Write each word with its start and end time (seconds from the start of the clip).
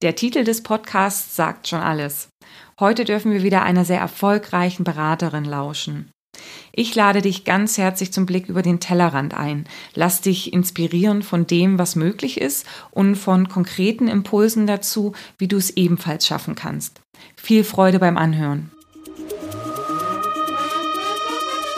Der 0.00 0.14
Titel 0.14 0.44
des 0.44 0.62
Podcasts 0.62 1.34
sagt 1.34 1.66
schon 1.66 1.80
alles. 1.80 2.28
Heute 2.78 3.04
dürfen 3.04 3.32
wir 3.32 3.42
wieder 3.42 3.62
einer 3.62 3.84
sehr 3.84 3.98
erfolgreichen 3.98 4.84
Beraterin 4.84 5.44
lauschen. 5.44 6.12
Ich 6.70 6.94
lade 6.94 7.20
dich 7.20 7.44
ganz 7.44 7.78
herzlich 7.78 8.12
zum 8.12 8.24
Blick 8.24 8.48
über 8.48 8.62
den 8.62 8.78
Tellerrand 8.78 9.34
ein. 9.34 9.64
Lass 9.94 10.20
dich 10.20 10.52
inspirieren 10.52 11.22
von 11.22 11.48
dem, 11.48 11.80
was 11.80 11.96
möglich 11.96 12.40
ist 12.40 12.64
und 12.92 13.16
von 13.16 13.48
konkreten 13.48 14.06
Impulsen 14.06 14.68
dazu, 14.68 15.14
wie 15.36 15.48
du 15.48 15.56
es 15.56 15.70
ebenfalls 15.70 16.28
schaffen 16.28 16.54
kannst. 16.54 17.00
Viel 17.34 17.64
Freude 17.64 17.98
beim 17.98 18.16
Anhören. 18.16 18.70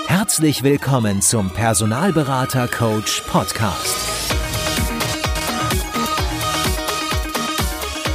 Herzlich 0.08 0.62
willkommen 0.62 1.22
zum 1.22 1.48
Personalberater 1.48 2.68
Coach 2.68 3.22
Podcast. 3.22 4.19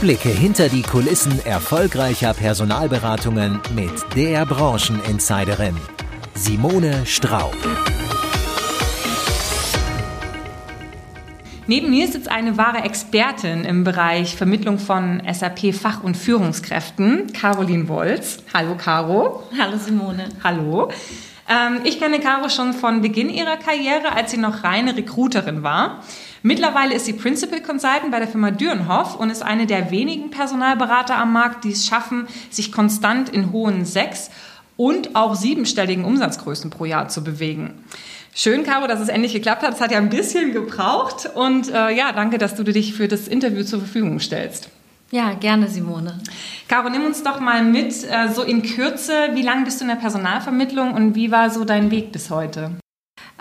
Blicke 0.06 0.30
hinter 0.30 0.70
die 0.70 0.84
Kulissen 0.84 1.44
erfolgreicher 1.48 2.36
Personalberatungen 2.36 3.60
mit 3.74 3.90
der 4.16 4.46
Brancheninsiderin 4.46 5.76
Simone 6.36 7.08
Straub. 7.08 7.58
Neben 11.66 11.90
mir 11.90 12.08
sitzt 12.08 12.30
eine 12.30 12.56
wahre 12.56 12.84
Expertin 12.84 13.66
im 13.66 13.84
Bereich 13.84 14.36
Vermittlung 14.36 14.78
von 14.78 15.24
SAP-Fach- 15.26 16.04
und 16.04 16.16
Führungskräften, 16.16 17.34
Caroline 17.34 17.90
Wolz. 17.90 18.44
Hallo, 18.54 18.78
Caro. 18.78 19.42
Hallo, 19.58 19.78
Simone. 19.78 20.30
Hallo. 20.44 20.92
Ähm, 21.50 21.80
ich 21.84 22.00
kenne 22.00 22.20
Caro 22.20 22.50
schon 22.50 22.74
von 22.74 23.02
Beginn 23.02 23.32
ihrer 23.32 23.58
Karriere, 23.58 24.12
als 24.16 24.30
sie 24.30 24.38
noch 24.38 24.64
reine 24.64 24.96
Recruiterin 24.96 25.64
war. 25.64 26.04
Mittlerweile 26.46 26.94
ist 26.94 27.06
sie 27.06 27.14
Principal 27.14 27.60
Consultant 27.60 28.12
bei 28.12 28.20
der 28.20 28.28
Firma 28.28 28.52
Dürrenhoff 28.52 29.16
und 29.16 29.32
ist 29.32 29.42
eine 29.42 29.66
der 29.66 29.90
wenigen 29.90 30.30
Personalberater 30.30 31.18
am 31.18 31.34
Markt, 31.34 31.64
die 31.64 31.72
es 31.72 31.88
schaffen, 31.88 32.28
sich 32.52 32.72
konstant 32.72 33.30
in 33.30 33.52
hohen 33.52 33.84
sechs 33.84 34.30
und 34.78 35.16
auch 35.16 35.34
siebenstelligen 35.34 36.06
Umsatzgrößen 36.06 36.70
pro 36.70 36.86
Jahr 36.86 37.08
zu 37.10 37.24
bewegen. 37.24 37.74
Schön, 38.36 38.64
Caro, 38.64 38.86
dass 38.86 39.00
es 39.00 39.08
endlich 39.08 39.34
geklappt 39.34 39.64
hat. 39.64 39.74
Es 39.74 39.82
hat 39.82 39.92
ja 39.92 39.98
ein 39.98 40.12
bisschen 40.12 40.54
gebraucht. 40.54 41.28
Und 41.34 41.74
äh, 41.74 41.90
ja, 41.90 42.12
danke, 42.12 42.38
dass 42.38 42.54
du 42.54 42.62
dich 42.62 42.94
für 42.94 43.08
das 43.08 43.28
Interview 43.28 43.64
zur 43.64 43.80
Verfügung 43.80 44.20
stellst. 44.20 44.70
Ja, 45.10 45.34
gerne, 45.34 45.68
Simone. 45.68 46.20
Caro, 46.68 46.90
nimm 46.90 47.06
uns 47.06 47.24
doch 47.24 47.40
mal 47.40 47.64
mit, 47.64 48.04
äh, 48.04 48.30
so 48.32 48.44
in 48.44 48.62
Kürze, 48.62 49.30
wie 49.34 49.42
lange 49.42 49.66
bist 49.66 49.80
du 49.80 49.86
in 49.86 49.90
der 49.90 49.96
Personalvermittlung 49.96 50.94
und 50.94 51.16
wie 51.16 51.32
war 51.32 51.50
so 51.50 51.66
dein 51.66 51.90
Weg 51.90 52.12
bis 52.12 52.30
heute? 52.30 52.70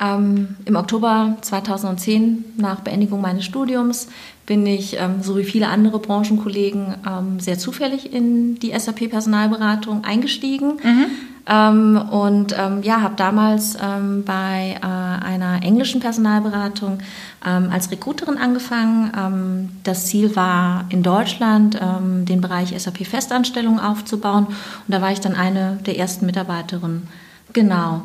Ähm, 0.00 0.56
Im 0.64 0.75
Oktober 0.75 1.37
2010, 1.41 2.45
nach 2.56 2.81
Beendigung 2.81 3.20
meines 3.20 3.45
Studiums, 3.45 4.09
bin 4.45 4.67
ich, 4.67 4.97
ähm, 4.98 5.23
so 5.23 5.37
wie 5.37 5.45
viele 5.45 5.69
andere 5.69 5.98
Branchenkollegen, 5.98 6.97
ähm, 7.09 7.41
sehr 7.41 7.59
zufällig 7.59 8.12
in 8.12 8.59
die 8.59 8.78
SAP-Personalberatung 8.78 10.05
eingestiegen. 10.05 10.75
Mhm. 10.83 11.06
Ähm, 11.47 11.97
und 12.11 12.56
ähm, 12.59 12.83
ja, 12.83 13.03
habe 13.03 13.15
damals 13.17 13.77
ähm, 13.81 14.25
bei 14.25 14.77
äh, 14.81 14.84
einer 14.84 15.62
englischen 15.62 16.00
Personalberatung 16.00 16.98
als 17.47 17.91
Recruiterin 17.91 18.39
angefangen. 18.39 19.69
das 19.84 20.06
Ziel 20.06 20.34
war 20.34 20.87
in 20.89 21.03
Deutschland, 21.03 21.78
den 21.78 22.41
Bereich 22.41 22.72
SAP-Festanstellung 22.75 23.78
aufzubauen. 23.78 24.47
Und 24.47 24.55
da 24.89 25.03
war 25.03 25.12
ich 25.12 25.20
dann 25.20 25.34
eine 25.34 25.78
der 25.84 25.98
ersten 25.98 26.25
Mitarbeiterinnen. 26.25 27.06
Genau. 27.53 28.05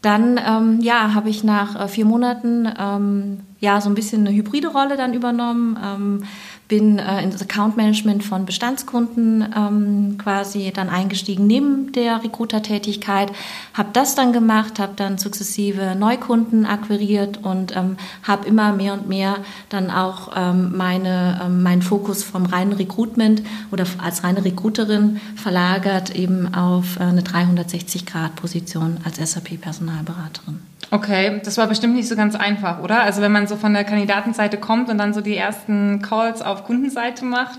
Dann 0.00 0.38
ähm, 0.38 0.80
ja, 0.80 1.14
habe 1.14 1.28
ich 1.28 1.42
nach 1.42 1.80
äh, 1.80 1.88
vier 1.88 2.04
Monaten 2.04 2.68
ähm, 2.78 3.40
ja 3.58 3.80
so 3.80 3.88
ein 3.88 3.94
bisschen 3.94 4.26
eine 4.26 4.36
hybride 4.36 4.68
Rolle 4.68 4.96
dann 4.96 5.12
übernommen. 5.12 5.76
Ähm, 5.84 6.24
bin 6.68 6.98
äh, 6.98 7.22
in 7.22 7.30
das 7.30 7.42
Account 7.42 7.76
Management 7.76 8.22
von 8.22 8.44
Bestandskunden 8.44 9.42
ähm, 9.56 10.18
quasi 10.18 10.70
dann 10.72 10.90
eingestiegen 10.90 11.46
neben 11.46 11.92
der 11.92 12.22
Recruiter-Tätigkeit, 12.22 13.32
habe 13.72 13.88
das 13.94 14.14
dann 14.14 14.32
gemacht, 14.32 14.78
habe 14.78 14.92
dann 14.94 15.16
sukzessive 15.16 15.96
Neukunden 15.98 16.66
akquiriert 16.66 17.38
und 17.42 17.74
ähm, 17.74 17.96
habe 18.22 18.46
immer 18.46 18.72
mehr 18.72 18.92
und 18.92 19.08
mehr 19.08 19.38
dann 19.70 19.90
auch 19.90 20.32
ähm, 20.36 20.76
meine, 20.76 21.40
ähm, 21.42 21.62
meinen 21.62 21.82
Fokus 21.82 22.22
vom 22.22 22.44
reinen 22.44 22.74
Recruitment 22.74 23.42
oder 23.72 23.86
als 23.96 24.22
reine 24.22 24.44
Recruiterin 24.44 25.20
verlagert 25.36 26.14
eben 26.14 26.54
auf 26.54 26.98
äh, 27.00 27.04
eine 27.04 27.22
360-Grad-Position 27.22 28.98
als 29.04 29.16
SAP-Personalberaterin. 29.16 30.60
Okay, 30.90 31.40
das 31.44 31.58
war 31.58 31.66
bestimmt 31.66 31.94
nicht 31.94 32.08
so 32.08 32.16
ganz 32.16 32.34
einfach, 32.34 32.80
oder? 32.80 33.02
Also 33.02 33.20
wenn 33.20 33.32
man 33.32 33.46
so 33.46 33.56
von 33.56 33.74
der 33.74 33.84
Kandidatenseite 33.84 34.56
kommt 34.56 34.88
und 34.88 34.98
dann 34.98 35.12
so 35.12 35.20
die 35.20 35.36
ersten 35.36 36.00
Calls 36.02 36.40
auf 36.40 36.64
Kundenseite 36.64 37.24
macht. 37.24 37.58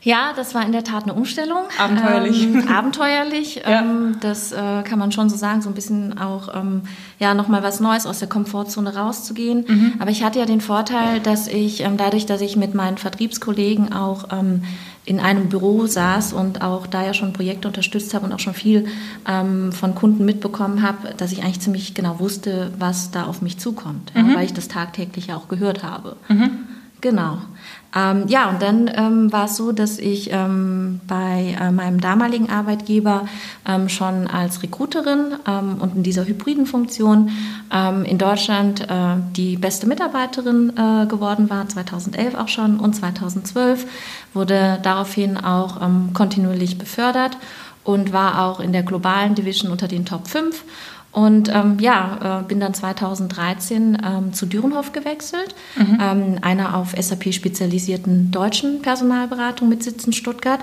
Ja, 0.00 0.32
das 0.36 0.54
war 0.54 0.64
in 0.64 0.70
der 0.70 0.84
Tat 0.84 1.04
eine 1.04 1.14
Umstellung. 1.14 1.64
Abenteuerlich. 1.76 2.44
Ähm, 2.44 2.68
abenteuerlich. 2.68 3.56
ja. 3.66 3.80
ähm, 3.80 4.16
das 4.20 4.52
äh, 4.52 4.82
kann 4.82 4.98
man 4.98 5.10
schon 5.10 5.28
so 5.28 5.36
sagen, 5.36 5.60
so 5.60 5.68
ein 5.68 5.74
bisschen 5.74 6.18
auch 6.18 6.54
ähm, 6.54 6.82
ja 7.18 7.34
nochmal 7.34 7.62
was 7.62 7.80
Neues 7.80 8.06
aus 8.06 8.20
der 8.20 8.28
Komfortzone 8.28 8.94
rauszugehen. 8.94 9.64
Mhm. 9.66 9.94
Aber 9.98 10.10
ich 10.10 10.22
hatte 10.22 10.38
ja 10.38 10.46
den 10.46 10.60
Vorteil, 10.60 11.20
dass 11.20 11.48
ich 11.48 11.80
ähm, 11.80 11.96
dadurch, 11.96 12.26
dass 12.26 12.40
ich 12.42 12.56
mit 12.56 12.74
meinen 12.74 12.96
Vertriebskollegen 12.96 13.92
auch 13.92 14.28
ähm, 14.30 14.62
in 15.08 15.20
einem 15.20 15.48
Büro 15.48 15.86
saß 15.86 16.34
und 16.34 16.60
auch 16.60 16.86
da 16.86 17.02
ja 17.02 17.14
schon 17.14 17.32
Projekte 17.32 17.66
unterstützt 17.66 18.12
habe 18.12 18.26
und 18.26 18.32
auch 18.34 18.40
schon 18.40 18.52
viel 18.52 18.88
ähm, 19.26 19.72
von 19.72 19.94
Kunden 19.94 20.26
mitbekommen 20.26 20.82
habe, 20.82 21.14
dass 21.16 21.32
ich 21.32 21.42
eigentlich 21.42 21.60
ziemlich 21.60 21.94
genau 21.94 22.20
wusste, 22.20 22.72
was 22.78 23.10
da 23.10 23.24
auf 23.24 23.40
mich 23.40 23.56
zukommt, 23.56 24.14
mhm. 24.14 24.30
ja, 24.30 24.36
weil 24.36 24.44
ich 24.44 24.52
das 24.52 24.68
tagtäglich 24.68 25.28
ja 25.28 25.36
auch 25.36 25.48
gehört 25.48 25.82
habe. 25.82 26.16
Mhm. 26.28 26.50
Genau. 27.00 27.38
Ähm, 27.98 28.24
ja, 28.28 28.48
und 28.48 28.62
dann 28.62 28.90
ähm, 28.94 29.32
war 29.32 29.46
es 29.46 29.56
so, 29.56 29.72
dass 29.72 29.98
ich 29.98 30.30
ähm, 30.32 31.00
bei 31.08 31.56
äh, 31.60 31.72
meinem 31.72 32.00
damaligen 32.00 32.48
Arbeitgeber 32.48 33.26
ähm, 33.66 33.88
schon 33.88 34.26
als 34.26 34.62
Recruiterin 34.62 35.34
ähm, 35.46 35.76
und 35.80 35.96
in 35.96 36.02
dieser 36.02 36.24
hybriden 36.24 36.66
Funktion 36.66 37.30
ähm, 37.72 38.04
in 38.04 38.18
Deutschland 38.18 38.82
äh, 38.82 39.16
die 39.36 39.56
beste 39.56 39.86
Mitarbeiterin 39.86 40.72
äh, 40.76 41.06
geworden 41.06 41.50
war, 41.50 41.68
2011 41.68 42.34
auch 42.36 42.48
schon 42.48 42.78
und 42.78 42.94
2012 42.94 43.86
wurde 44.34 44.78
daraufhin 44.82 45.36
auch 45.36 45.80
kontinuierlich 46.12 46.76
befördert 46.78 47.36
und 47.82 48.12
war 48.12 48.44
auch 48.44 48.60
in 48.60 48.72
der 48.72 48.82
globalen 48.82 49.34
Division 49.34 49.72
unter 49.72 49.88
den 49.88 50.04
Top 50.04 50.28
5 50.28 50.64
und 51.18 51.52
ähm, 51.52 51.78
ja, 51.80 52.42
äh, 52.42 52.44
bin 52.44 52.60
dann 52.60 52.74
2013 52.74 53.98
ähm, 54.06 54.32
zu 54.32 54.46
Dürenhof 54.46 54.92
gewechselt, 54.92 55.52
mhm. 55.74 55.98
ähm, 56.00 56.38
einer 56.42 56.76
auf 56.76 56.94
SAP 56.96 57.34
spezialisierten 57.34 58.30
deutschen 58.30 58.82
Personalberatung 58.82 59.68
mit 59.68 59.82
Sitz 59.82 60.04
in 60.04 60.12
Stuttgart 60.12 60.60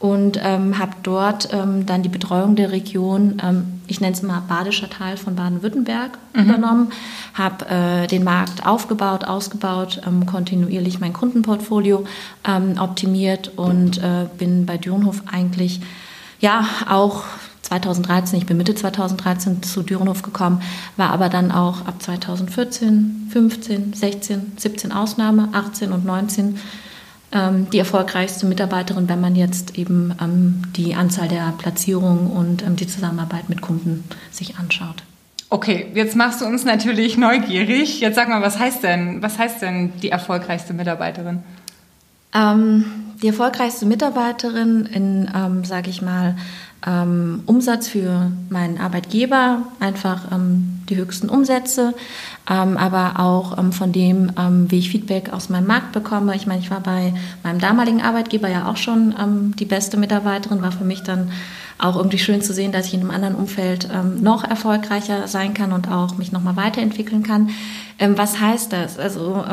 und 0.00 0.40
ähm, 0.42 0.76
habe 0.80 0.94
dort 1.04 1.50
ähm, 1.52 1.86
dann 1.86 2.02
die 2.02 2.08
Betreuung 2.08 2.56
der 2.56 2.72
Region, 2.72 3.40
ähm, 3.44 3.80
ich 3.86 4.00
nenne 4.00 4.14
es 4.14 4.22
mal 4.22 4.40
badischer 4.40 4.90
Teil 4.90 5.16
von 5.16 5.36
Baden-Württemberg, 5.36 6.18
mhm. 6.34 6.42
übernommen, 6.42 6.92
habe 7.34 7.66
äh, 7.68 8.06
den 8.08 8.24
Markt 8.24 8.66
aufgebaut, 8.66 9.22
ausgebaut, 9.22 10.00
ähm, 10.04 10.26
kontinuierlich 10.26 10.98
mein 10.98 11.12
Kundenportfolio 11.12 12.04
ähm, 12.44 12.74
optimiert 12.80 13.52
und 13.54 13.98
äh, 13.98 14.26
bin 14.36 14.66
bei 14.66 14.78
Dürenhof 14.78 15.22
eigentlich 15.30 15.80
ja 16.40 16.66
auch 16.88 17.22
2013, 17.72 18.38
ich 18.38 18.46
bin 18.46 18.58
Mitte 18.58 18.74
2013 18.74 19.62
zu 19.62 19.82
Dürenhof 19.82 20.22
gekommen, 20.22 20.60
war 20.98 21.10
aber 21.10 21.28
dann 21.30 21.50
auch 21.50 21.86
ab 21.86 22.02
2014, 22.02 23.28
15, 23.30 23.94
16, 23.94 24.52
17 24.56 24.92
Ausnahme, 24.92 25.48
18 25.52 25.90
und 25.92 26.04
19 26.04 26.58
ähm, 27.32 27.70
die 27.70 27.78
erfolgreichste 27.78 28.44
Mitarbeiterin, 28.44 29.08
wenn 29.08 29.22
man 29.22 29.34
jetzt 29.36 29.78
eben 29.78 30.14
ähm, 30.20 30.62
die 30.76 30.94
Anzahl 30.94 31.28
der 31.28 31.54
Platzierungen 31.56 32.30
und 32.30 32.62
ähm, 32.62 32.76
die 32.76 32.86
Zusammenarbeit 32.86 33.48
mit 33.48 33.62
Kunden 33.62 34.04
sich 34.30 34.58
anschaut. 34.58 35.02
Okay, 35.48 35.86
jetzt 35.94 36.14
machst 36.14 36.42
du 36.42 36.46
uns 36.46 36.64
natürlich 36.64 37.16
neugierig. 37.16 38.00
Jetzt 38.00 38.16
sag 38.16 38.28
mal, 38.28 38.42
was 38.42 38.58
heißt 38.58 38.82
denn, 38.82 39.22
was 39.22 39.38
heißt 39.38 39.62
denn 39.62 39.92
die 40.02 40.10
erfolgreichste 40.10 40.74
Mitarbeiterin? 40.74 41.42
Ähm, 42.34 42.84
die 43.22 43.28
erfolgreichste 43.28 43.86
Mitarbeiterin 43.86 44.86
in, 44.86 45.30
ähm, 45.34 45.64
sage 45.64 45.90
ich 45.90 46.02
mal, 46.02 46.36
ähm, 46.86 47.42
Umsatz 47.46 47.88
für 47.88 48.32
meinen 48.48 48.78
Arbeitgeber, 48.78 49.62
einfach 49.80 50.32
ähm, 50.32 50.80
die 50.88 50.96
höchsten 50.96 51.28
Umsätze, 51.28 51.94
ähm, 52.50 52.76
aber 52.76 53.20
auch 53.20 53.58
ähm, 53.58 53.72
von 53.72 53.92
dem, 53.92 54.32
ähm, 54.38 54.70
wie 54.70 54.78
ich 54.78 54.90
Feedback 54.90 55.32
aus 55.32 55.48
meinem 55.48 55.66
Markt 55.66 55.92
bekomme. 55.92 56.34
Ich 56.34 56.46
meine, 56.46 56.60
ich 56.60 56.70
war 56.70 56.80
bei 56.80 57.14
meinem 57.42 57.60
damaligen 57.60 58.02
Arbeitgeber 58.02 58.48
ja 58.48 58.68
auch 58.68 58.76
schon 58.76 59.14
ähm, 59.20 59.54
die 59.56 59.64
beste 59.64 59.96
Mitarbeiterin, 59.96 60.62
war 60.62 60.72
für 60.72 60.84
mich 60.84 61.02
dann 61.02 61.30
auch 61.78 61.96
irgendwie 61.96 62.18
schön 62.18 62.42
zu 62.42 62.52
sehen, 62.52 62.72
dass 62.72 62.86
ich 62.86 62.94
in 62.94 63.00
einem 63.00 63.10
anderen 63.10 63.34
Umfeld 63.34 63.88
noch 64.20 64.44
erfolgreicher 64.44 65.26
sein 65.26 65.52
kann 65.52 65.72
und 65.72 65.90
auch 65.90 66.16
mich 66.16 66.30
nochmal 66.30 66.54
weiterentwickeln 66.54 67.24
kann. 67.24 67.50
was 67.98 68.38
heißt 68.38 68.72
das? 68.72 69.00
Also 69.00 69.44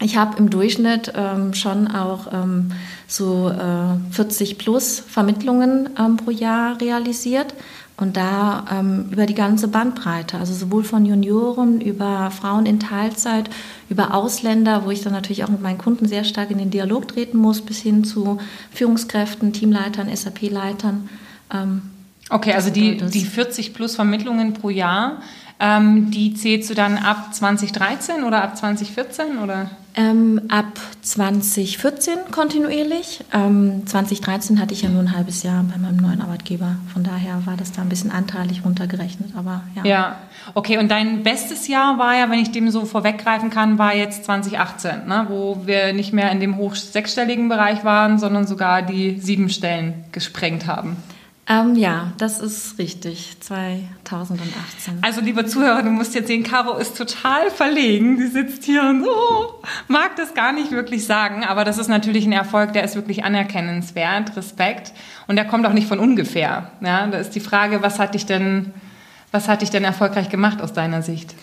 ich 0.00 0.16
habe 0.16 0.36
im 0.38 0.50
Durchschnitt 0.50 1.12
ähm, 1.16 1.54
schon 1.54 1.88
auch 1.88 2.32
ähm, 2.32 2.72
so 3.06 3.48
äh, 3.48 4.12
40 4.12 4.58
plus 4.58 5.00
Vermittlungen 5.00 5.90
ähm, 5.98 6.18
pro 6.18 6.30
Jahr 6.30 6.80
realisiert 6.80 7.54
Und 7.98 8.18
da 8.18 8.66
ähm, 8.70 9.08
über 9.10 9.24
die 9.24 9.34
ganze 9.34 9.68
Bandbreite, 9.68 10.38
also 10.38 10.52
sowohl 10.52 10.84
von 10.84 11.06
Junioren 11.06 11.80
über 11.80 12.30
Frauen 12.30 12.66
in 12.66 12.78
Teilzeit, 12.78 13.48
über 13.88 14.12
Ausländer, 14.12 14.84
wo 14.84 14.90
ich 14.90 15.02
dann 15.02 15.14
natürlich 15.14 15.44
auch 15.44 15.48
mit 15.48 15.62
meinen 15.62 15.78
Kunden 15.78 16.06
sehr 16.06 16.24
stark 16.24 16.50
in 16.50 16.58
den 16.58 16.70
Dialog 16.70 17.08
treten 17.08 17.38
muss, 17.38 17.62
bis 17.62 17.78
hin 17.78 18.04
zu 18.04 18.38
Führungskräften, 18.72 19.54
Teamleitern, 19.54 20.14
SAP-Leitern. 20.14 21.08
Ähm, 21.50 21.82
okay, 22.28 22.52
also 22.52 22.68
die, 22.68 22.98
die 22.98 23.24
40 23.24 23.72
plus 23.72 23.96
Vermittlungen 23.96 24.52
pro 24.52 24.68
Jahr, 24.68 25.22
ähm, 25.58 26.10
die 26.10 26.34
zählst 26.34 26.68
du 26.68 26.74
dann 26.74 26.98
ab 26.98 27.34
2013 27.34 28.24
oder 28.24 28.42
ab 28.42 28.58
2014 28.58 29.38
oder? 29.38 29.70
Ähm, 29.98 30.42
ab 30.48 30.78
2014 31.00 32.30
kontinuierlich. 32.30 33.24
Ähm, 33.32 33.86
2013 33.86 34.60
hatte 34.60 34.74
ich 34.74 34.82
ja 34.82 34.90
nur 34.90 35.00
ein 35.00 35.16
halbes 35.16 35.42
Jahr 35.42 35.64
bei 35.64 35.78
meinem 35.78 35.96
neuen 35.96 36.20
Arbeitgeber. 36.20 36.76
Von 36.92 37.02
daher 37.02 37.46
war 37.46 37.56
das 37.56 37.72
da 37.72 37.80
ein 37.80 37.88
bisschen 37.88 38.10
anteilig 38.10 38.62
runtergerechnet. 38.62 39.30
Aber 39.34 39.62
ja. 39.74 39.84
Ja, 39.86 40.16
okay. 40.52 40.76
Und 40.76 40.90
dein 40.90 41.22
bestes 41.22 41.66
Jahr 41.66 41.98
war 41.98 42.14
ja, 42.14 42.30
wenn 42.30 42.40
ich 42.40 42.52
dem 42.52 42.70
so 42.70 42.84
vorweggreifen 42.84 43.48
kann, 43.48 43.78
war 43.78 43.94
jetzt 43.94 44.26
2018, 44.26 45.06
ne? 45.06 45.26
wo 45.30 45.62
wir 45.64 45.94
nicht 45.94 46.12
mehr 46.12 46.30
in 46.30 46.40
dem 46.40 46.58
hoch 46.58 46.74
sechsstelligen 46.74 47.48
Bereich 47.48 47.82
waren, 47.82 48.18
sondern 48.18 48.46
sogar 48.46 48.82
die 48.82 49.18
sieben 49.18 49.48
Stellen 49.48 50.04
gesprengt 50.12 50.66
haben. 50.66 50.98
Ähm, 51.48 51.76
ja, 51.76 52.12
das 52.18 52.40
ist 52.40 52.76
richtig. 52.78 53.36
2018. 53.40 54.98
Also, 55.02 55.20
liebe 55.20 55.46
Zuhörer, 55.46 55.82
du 55.84 55.90
musst 55.90 56.14
jetzt 56.14 56.26
sehen, 56.26 56.42
Caro 56.42 56.76
ist 56.76 56.96
total 56.96 57.50
verlegen. 57.50 58.18
Sie 58.18 58.26
sitzt 58.26 58.64
hier 58.64 58.82
und 58.82 59.06
oh, 59.06 59.62
mag 59.86 60.16
das 60.16 60.34
gar 60.34 60.52
nicht 60.52 60.72
wirklich 60.72 61.06
sagen. 61.06 61.44
Aber 61.44 61.64
das 61.64 61.78
ist 61.78 61.86
natürlich 61.86 62.26
ein 62.26 62.32
Erfolg, 62.32 62.72
der 62.72 62.82
ist 62.82 62.96
wirklich 62.96 63.24
anerkennenswert. 63.24 64.36
Respekt. 64.36 64.92
Und 65.28 65.36
der 65.36 65.44
kommt 65.44 65.66
auch 65.66 65.72
nicht 65.72 65.86
von 65.86 66.00
ungefähr. 66.00 66.72
Ja, 66.80 67.06
da 67.06 67.18
ist 67.18 67.30
die 67.30 67.40
Frage, 67.40 67.80
was 67.80 68.00
hat 68.00 68.14
dich 68.14 68.26
denn, 68.26 68.74
was 69.30 69.46
hat 69.46 69.62
dich 69.62 69.70
denn 69.70 69.84
erfolgreich 69.84 70.28
gemacht 70.28 70.60
aus 70.60 70.72
deiner 70.72 71.02
Sicht? 71.02 71.34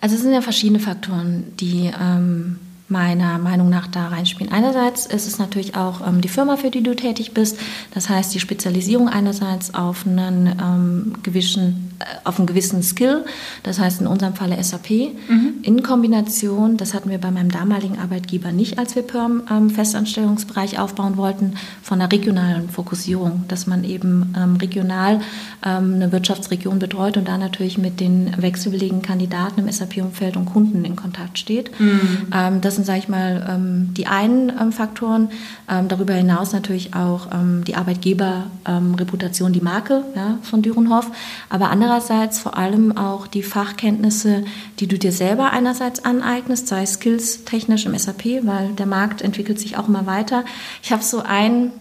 Also, 0.00 0.14
es 0.14 0.22
sind 0.22 0.32
ja 0.32 0.40
verschiedene 0.40 0.78
Faktoren, 0.78 1.52
die, 1.56 1.90
ähm 2.00 2.60
meiner 2.92 3.38
Meinung 3.38 3.70
nach 3.70 3.88
da 3.88 4.08
reinspielen. 4.08 4.52
Einerseits 4.52 5.06
ist 5.06 5.26
es 5.26 5.38
natürlich 5.38 5.74
auch 5.74 6.06
ähm, 6.06 6.20
die 6.20 6.28
Firma, 6.28 6.56
für 6.56 6.70
die 6.70 6.82
du 6.82 6.94
tätig 6.94 7.32
bist. 7.32 7.58
Das 7.92 8.08
heißt, 8.08 8.32
die 8.34 8.38
Spezialisierung 8.38 9.08
einerseits 9.08 9.74
auf 9.74 10.06
einen, 10.06 10.46
ähm, 10.62 11.14
gewissen, 11.22 11.90
äh, 11.98 12.04
auf 12.24 12.38
einen 12.38 12.46
gewissen 12.46 12.82
Skill, 12.82 13.24
das 13.62 13.78
heißt 13.80 14.02
in 14.02 14.06
unserem 14.06 14.34
Falle 14.34 14.62
SAP, 14.62 14.90
mhm. 14.90 15.54
in 15.62 15.82
Kombination, 15.82 16.76
das 16.76 16.92
hatten 16.92 17.10
wir 17.10 17.18
bei 17.18 17.30
meinem 17.30 17.50
damaligen 17.50 17.98
Arbeitgeber 17.98 18.52
nicht, 18.52 18.78
als 18.78 18.94
wir 18.94 19.02
Perm 19.02 19.42
ähm, 19.50 19.70
Festanstellungsbereich 19.70 20.78
aufbauen 20.78 21.16
wollten, 21.16 21.54
von 21.82 22.00
einer 22.00 22.12
regionalen 22.12 22.68
Fokussierung, 22.68 23.44
dass 23.48 23.66
man 23.66 23.84
eben 23.84 24.34
ähm, 24.36 24.56
regional 24.56 25.20
ähm, 25.64 25.94
eine 25.94 26.12
Wirtschaftsregion 26.12 26.78
betreut 26.78 27.16
und 27.16 27.26
da 27.26 27.38
natürlich 27.38 27.78
mit 27.78 28.00
den 28.00 28.34
wechselwilligen 28.36 29.00
Kandidaten 29.00 29.60
im 29.60 29.72
SAP-Umfeld 29.72 30.36
und 30.36 30.44
Kunden 30.44 30.84
in 30.84 30.94
Kontakt 30.94 31.38
steht. 31.38 31.70
Mhm. 31.80 32.26
Ähm, 32.34 32.60
das 32.60 32.81
sind, 32.82 32.86
sage 32.86 32.98
ich 32.98 33.08
mal, 33.08 33.46
ähm, 33.48 33.94
die 33.94 34.06
einen 34.06 34.50
ähm, 34.50 34.72
Faktoren. 34.72 35.30
Ähm, 35.70 35.88
darüber 35.88 36.14
hinaus 36.14 36.52
natürlich 36.52 36.94
auch 36.94 37.28
die 37.66 37.76
Arbeitgeberreputation, 37.76 39.52
die 39.52 39.60
Marke 39.60 40.04
ja, 40.14 40.38
von 40.42 40.62
Dürenhoff. 40.62 41.10
Aber 41.48 41.70
andererseits 41.70 42.38
vor 42.38 42.56
allem 42.56 42.96
auch 42.96 43.26
die 43.26 43.42
Fachkenntnisse, 43.42 44.44
die 44.80 44.86
du 44.86 44.98
dir 44.98 45.12
selber 45.12 45.52
einerseits 45.52 46.04
aneignest, 46.04 46.68
sei 46.68 46.82
es 46.82 46.94
skills 46.94 47.44
technisch 47.44 47.86
im 47.86 47.96
SAP, 47.96 48.24
weil 48.42 48.72
der 48.72 48.86
Markt 48.86 49.22
entwickelt 49.22 49.58
sich 49.58 49.76
auch 49.76 49.88
immer 49.88 50.06
weiter. 50.06 50.44
Ich 50.82 50.92
habe 50.92 51.02
so 51.02 51.22
ein 51.22 51.72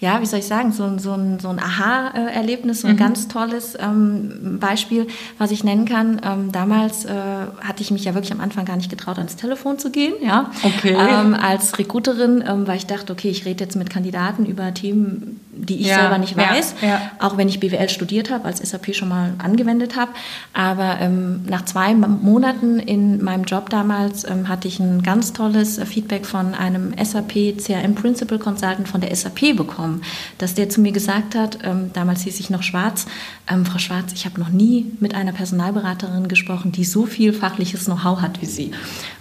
ja, 0.00 0.20
wie 0.20 0.26
soll 0.26 0.38
ich 0.38 0.46
sagen, 0.46 0.70
so, 0.72 0.96
so 0.98 1.12
ein, 1.12 1.40
so 1.40 1.48
ein 1.48 1.58
Aha-Erlebnis, 1.58 2.82
so 2.82 2.88
ein 2.88 2.94
mhm. 2.94 2.98
ganz 2.98 3.26
tolles 3.26 3.76
ähm, 3.80 4.58
Beispiel, 4.60 5.08
was 5.38 5.50
ich 5.50 5.64
nennen 5.64 5.86
kann. 5.86 6.20
Ähm, 6.24 6.52
damals 6.52 7.04
äh, 7.04 7.10
hatte 7.12 7.82
ich 7.82 7.90
mich 7.90 8.04
ja 8.04 8.14
wirklich 8.14 8.32
am 8.32 8.40
Anfang 8.40 8.64
gar 8.64 8.76
nicht 8.76 8.90
getraut, 8.90 9.18
ans 9.18 9.34
Telefon 9.34 9.78
zu 9.78 9.90
gehen, 9.90 10.14
ja. 10.22 10.52
Okay. 10.62 10.96
Ähm, 10.96 11.34
als 11.34 11.78
Recruiterin, 11.78 12.44
ähm, 12.46 12.66
weil 12.68 12.76
ich 12.76 12.86
dachte, 12.86 13.12
okay, 13.12 13.28
ich 13.28 13.44
rede 13.44 13.64
jetzt 13.64 13.74
mit 13.74 13.90
Kandidaten 13.90 14.46
über 14.46 14.72
Themen, 14.72 15.40
die 15.58 15.80
ich 15.80 15.88
ja, 15.88 16.00
selber 16.00 16.18
nicht 16.18 16.36
weiß, 16.36 16.74
ja, 16.80 16.88
ja. 16.88 17.10
auch 17.18 17.36
wenn 17.36 17.48
ich 17.48 17.60
BWL 17.60 17.88
studiert 17.88 18.30
habe, 18.30 18.44
als 18.44 18.58
SAP 18.58 18.94
schon 18.94 19.08
mal 19.08 19.34
angewendet 19.38 19.96
habe. 19.96 20.12
Aber 20.52 20.98
ähm, 21.00 21.42
nach 21.48 21.64
zwei 21.64 21.94
Monaten 21.94 22.78
in 22.78 23.22
meinem 23.22 23.44
Job 23.44 23.70
damals 23.70 24.24
ähm, 24.28 24.48
hatte 24.48 24.68
ich 24.68 24.80
ein 24.80 25.02
ganz 25.02 25.32
tolles 25.32 25.78
Feedback 25.84 26.26
von 26.26 26.54
einem 26.54 26.94
SAP 27.02 27.56
CRM 27.58 27.94
Principal 27.94 28.38
Consultant 28.38 28.88
von 28.88 29.00
der 29.00 29.14
SAP 29.14 29.56
bekommen 29.56 30.02
dass 30.38 30.54
der 30.54 30.68
zu 30.68 30.80
mir 30.80 30.92
gesagt 30.92 31.34
hat, 31.34 31.58
ähm, 31.64 31.90
damals 31.92 32.22
hieß 32.22 32.40
ich 32.40 32.50
noch 32.50 32.62
Schwarz, 32.62 33.06
ähm, 33.48 33.64
Frau 33.66 33.78
Schwarz, 33.78 34.12
ich 34.12 34.24
habe 34.24 34.40
noch 34.40 34.50
nie 34.50 34.92
mit 35.00 35.14
einer 35.14 35.32
Personalberaterin 35.32 36.28
gesprochen, 36.28 36.72
die 36.72 36.84
so 36.84 37.06
viel 37.06 37.32
fachliches 37.32 37.84
Know-how 37.84 38.20
hat 38.20 38.40
wie 38.40 38.46
Sie. 38.46 38.70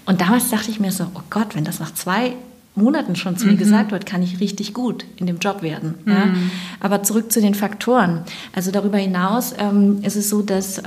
Und 0.05 0.21
damals 0.21 0.49
dachte 0.49 0.71
ich 0.71 0.79
mir 0.79 0.91
so, 0.91 1.07
oh 1.13 1.21
Gott, 1.29 1.55
wenn 1.55 1.63
das 1.63 1.79
nach 1.79 1.93
zwei 1.93 2.33
Monaten 2.77 3.15
schon 3.15 3.37
zu 3.37 3.45
mhm. 3.45 3.53
mir 3.53 3.57
gesagt 3.57 3.91
wird, 3.91 4.05
kann 4.05 4.21
ich 4.23 4.39
richtig 4.39 4.73
gut 4.73 5.05
in 5.17 5.25
dem 5.25 5.39
Job 5.39 5.61
werden. 5.61 5.95
Mhm. 6.05 6.11
Ja? 6.11 6.27
Aber 6.79 7.03
zurück 7.03 7.31
zu 7.31 7.41
den 7.41 7.55
Faktoren. 7.55 8.21
Also 8.55 8.71
darüber 8.71 8.97
hinaus 8.97 9.53
ähm, 9.57 9.99
ist 10.03 10.15
es 10.15 10.29
so, 10.29 10.41
dass 10.41 10.77
äh, 10.77 10.83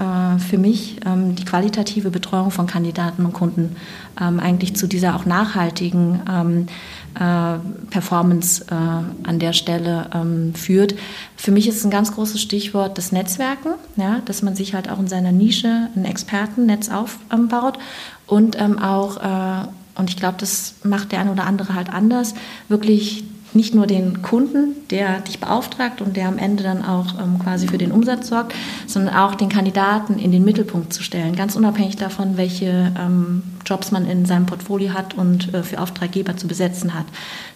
für 0.48 0.58
mich 0.58 1.00
ähm, 1.04 1.34
die 1.34 1.44
qualitative 1.44 2.10
Betreuung 2.10 2.50
von 2.50 2.66
Kandidaten 2.66 3.25
und 3.25 3.32
Kunden 3.32 3.76
ähm, 4.20 4.40
eigentlich 4.40 4.76
zu 4.76 4.87
dieser 4.87 5.16
auch 5.16 5.26
nachhaltigen 5.26 6.20
ähm, 6.31 6.66
äh, 7.14 7.58
Performance 7.90 8.64
äh, 8.70 8.75
an 8.75 9.38
der 9.38 9.52
Stelle 9.52 10.10
ähm, 10.14 10.54
führt. 10.54 10.94
Für 11.37 11.50
mich 11.50 11.66
ist 11.66 11.84
ein 11.84 11.90
ganz 11.90 12.12
großes 12.14 12.40
Stichwort 12.40 12.98
das 12.98 13.12
Netzwerken, 13.12 13.75
ja, 13.96 14.20
dass 14.26 14.42
man 14.42 14.54
sich 14.54 14.75
halt 14.75 14.88
auch 14.88 14.98
in 14.98 15.08
seiner 15.08 15.32
Nische 15.32 15.88
ein 15.96 16.04
Expertennetz 16.04 16.88
aufbaut 16.88 17.78
und 18.26 18.60
ähm, 18.60 18.78
auch, 18.78 19.16
äh, 19.16 19.66
und 20.00 20.11
ich 20.11 20.17
glaube, 20.17 20.37
das 20.38 20.75
macht 20.82 21.12
der 21.12 21.20
eine 21.20 21.31
oder 21.31 21.44
andere 21.44 21.75
halt 21.75 21.91
anders, 21.91 22.35
wirklich 22.69 23.25
nicht 23.52 23.75
nur 23.75 23.87
den 23.87 24.23
Kunden, 24.23 24.76
der 24.91 25.20
dich 25.20 25.41
beauftragt 25.41 26.00
und 26.00 26.17
der 26.17 26.29
am 26.29 26.38
Ende 26.38 26.62
dann 26.62 26.85
auch 26.85 27.19
ähm, 27.20 27.38
quasi 27.43 27.67
für 27.67 27.79
den 27.79 27.91
Umsatz 27.91 28.29
sorgt, 28.29 28.55
sondern 28.87 29.14
auch 29.14 29.35
den 29.35 29.49
Kandidaten 29.49 30.19
in 30.19 30.31
den 30.31 30.44
Mittelpunkt 30.44 30.93
zu 30.93 31.02
stellen, 31.02 31.35
ganz 31.35 31.56
unabhängig 31.56 31.97
davon, 31.97 32.37
welche 32.37 32.93
ähm, 32.99 33.43
Jobs 33.67 33.91
man 33.91 34.06
in 34.08 34.25
seinem 34.25 34.47
Portfolio 34.47 34.93
hat 34.93 35.14
und 35.14 35.52
äh, 35.52 35.62
für 35.62 35.81
Auftraggeber 35.81 36.37
zu 36.37 36.47
besetzen 36.47 36.94
hat. 36.94 37.06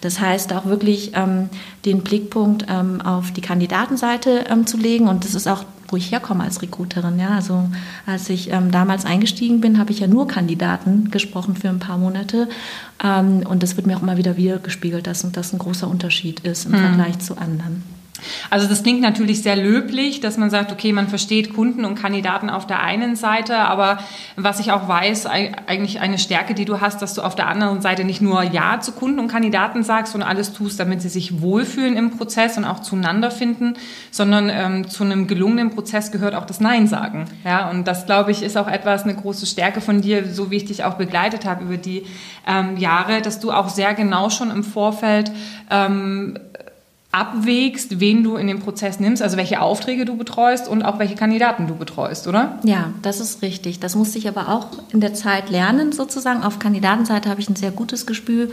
Das 0.00 0.20
heißt 0.20 0.52
auch 0.52 0.66
wirklich 0.66 1.12
ähm, 1.14 1.48
den 1.84 2.02
Blickpunkt 2.02 2.66
ähm, 2.68 3.00
auf 3.00 3.30
die 3.32 3.40
Kandidatenseite 3.40 4.46
ähm, 4.50 4.66
zu 4.66 4.76
legen. 4.76 5.08
Und 5.08 5.24
das 5.24 5.34
ist 5.34 5.46
auch 5.46 5.64
wo 5.88 5.96
ich 5.96 6.10
herkomme 6.10 6.44
als 6.44 6.62
Recruiterin. 6.62 7.18
Ja, 7.18 7.30
also 7.30 7.68
als 8.06 8.28
ich 8.28 8.50
ähm, 8.50 8.70
damals 8.70 9.04
eingestiegen 9.04 9.60
bin, 9.60 9.78
habe 9.78 9.92
ich 9.92 10.00
ja 10.00 10.06
nur 10.06 10.26
Kandidaten 10.28 11.10
gesprochen 11.10 11.56
für 11.56 11.68
ein 11.68 11.78
paar 11.78 11.98
Monate. 11.98 12.48
Ähm, 13.02 13.44
und 13.48 13.62
das 13.62 13.76
wird 13.76 13.86
mir 13.86 13.96
auch 13.96 14.02
immer 14.02 14.16
wieder 14.16 14.36
wiedergespiegelt, 14.36 15.06
dass 15.06 15.30
das 15.32 15.52
ein 15.52 15.58
großer 15.58 15.88
Unterschied 15.88 16.40
ist 16.40 16.66
im 16.66 16.72
mhm. 16.72 16.76
Vergleich 16.76 17.18
zu 17.20 17.38
anderen. 17.38 17.93
Also 18.50 18.68
das 18.68 18.82
klingt 18.82 19.00
natürlich 19.00 19.42
sehr 19.42 19.56
löblich, 19.56 20.20
dass 20.20 20.36
man 20.36 20.50
sagt, 20.50 20.72
okay, 20.72 20.92
man 20.92 21.08
versteht 21.08 21.54
Kunden 21.54 21.84
und 21.84 21.96
Kandidaten 21.96 22.48
auf 22.48 22.66
der 22.66 22.80
einen 22.80 23.16
Seite, 23.16 23.56
aber 23.56 23.98
was 24.36 24.60
ich 24.60 24.72
auch 24.72 24.88
weiß, 24.88 25.26
eigentlich 25.26 26.00
eine 26.00 26.18
Stärke, 26.18 26.54
die 26.54 26.64
du 26.64 26.80
hast, 26.80 27.02
dass 27.02 27.14
du 27.14 27.22
auf 27.22 27.34
der 27.34 27.48
anderen 27.48 27.80
Seite 27.80 28.04
nicht 28.04 28.20
nur 28.20 28.42
Ja 28.42 28.80
zu 28.80 28.92
Kunden 28.92 29.18
und 29.18 29.28
Kandidaten 29.28 29.82
sagst 29.82 30.14
und 30.14 30.22
alles 30.22 30.52
tust, 30.52 30.78
damit 30.78 31.02
sie 31.02 31.08
sich 31.08 31.40
wohlfühlen 31.40 31.96
im 31.96 32.10
Prozess 32.10 32.56
und 32.56 32.64
auch 32.64 32.80
zueinander 32.80 33.30
finden, 33.30 33.74
sondern 34.10 34.48
ähm, 34.48 34.88
zu 34.88 35.04
einem 35.04 35.26
gelungenen 35.26 35.70
Prozess 35.70 36.12
gehört 36.12 36.34
auch 36.34 36.46
das 36.46 36.60
Nein 36.60 36.86
sagen. 36.86 37.26
Ja, 37.44 37.68
und 37.70 37.86
das 37.86 38.06
glaube 38.06 38.30
ich 38.30 38.42
ist 38.42 38.56
auch 38.56 38.68
etwas 38.68 39.04
eine 39.04 39.14
große 39.14 39.46
Stärke 39.46 39.80
von 39.80 40.00
dir, 40.00 40.32
so 40.32 40.50
wie 40.50 40.56
ich 40.56 40.64
dich 40.64 40.84
auch 40.84 40.94
begleitet 40.94 41.44
habe 41.44 41.64
über 41.64 41.76
die 41.76 42.04
ähm, 42.46 42.76
Jahre, 42.76 43.22
dass 43.22 43.40
du 43.40 43.50
auch 43.50 43.68
sehr 43.68 43.94
genau 43.94 44.30
schon 44.30 44.50
im 44.50 44.62
Vorfeld 44.62 45.32
ähm, 45.70 46.38
abwägst, 47.14 48.00
wen 48.00 48.24
du 48.24 48.34
in 48.34 48.48
den 48.48 48.58
Prozess 48.58 48.98
nimmst, 48.98 49.22
also 49.22 49.36
welche 49.36 49.60
Aufträge 49.60 50.04
du 50.04 50.16
betreust 50.16 50.66
und 50.66 50.82
auch 50.82 50.98
welche 50.98 51.14
Kandidaten 51.14 51.68
du 51.68 51.76
betreust, 51.76 52.26
oder? 52.26 52.58
Ja, 52.64 52.90
das 53.02 53.20
ist 53.20 53.40
richtig. 53.40 53.78
Das 53.78 53.94
musste 53.94 54.18
ich 54.18 54.26
aber 54.26 54.48
auch 54.48 54.66
in 54.90 55.00
der 55.00 55.14
Zeit 55.14 55.48
lernen, 55.48 55.92
sozusagen. 55.92 56.42
Auf 56.42 56.58
Kandidatenseite 56.58 57.30
habe 57.30 57.40
ich 57.40 57.48
ein 57.48 57.54
sehr 57.54 57.70
gutes 57.70 58.06
Gespür 58.06 58.48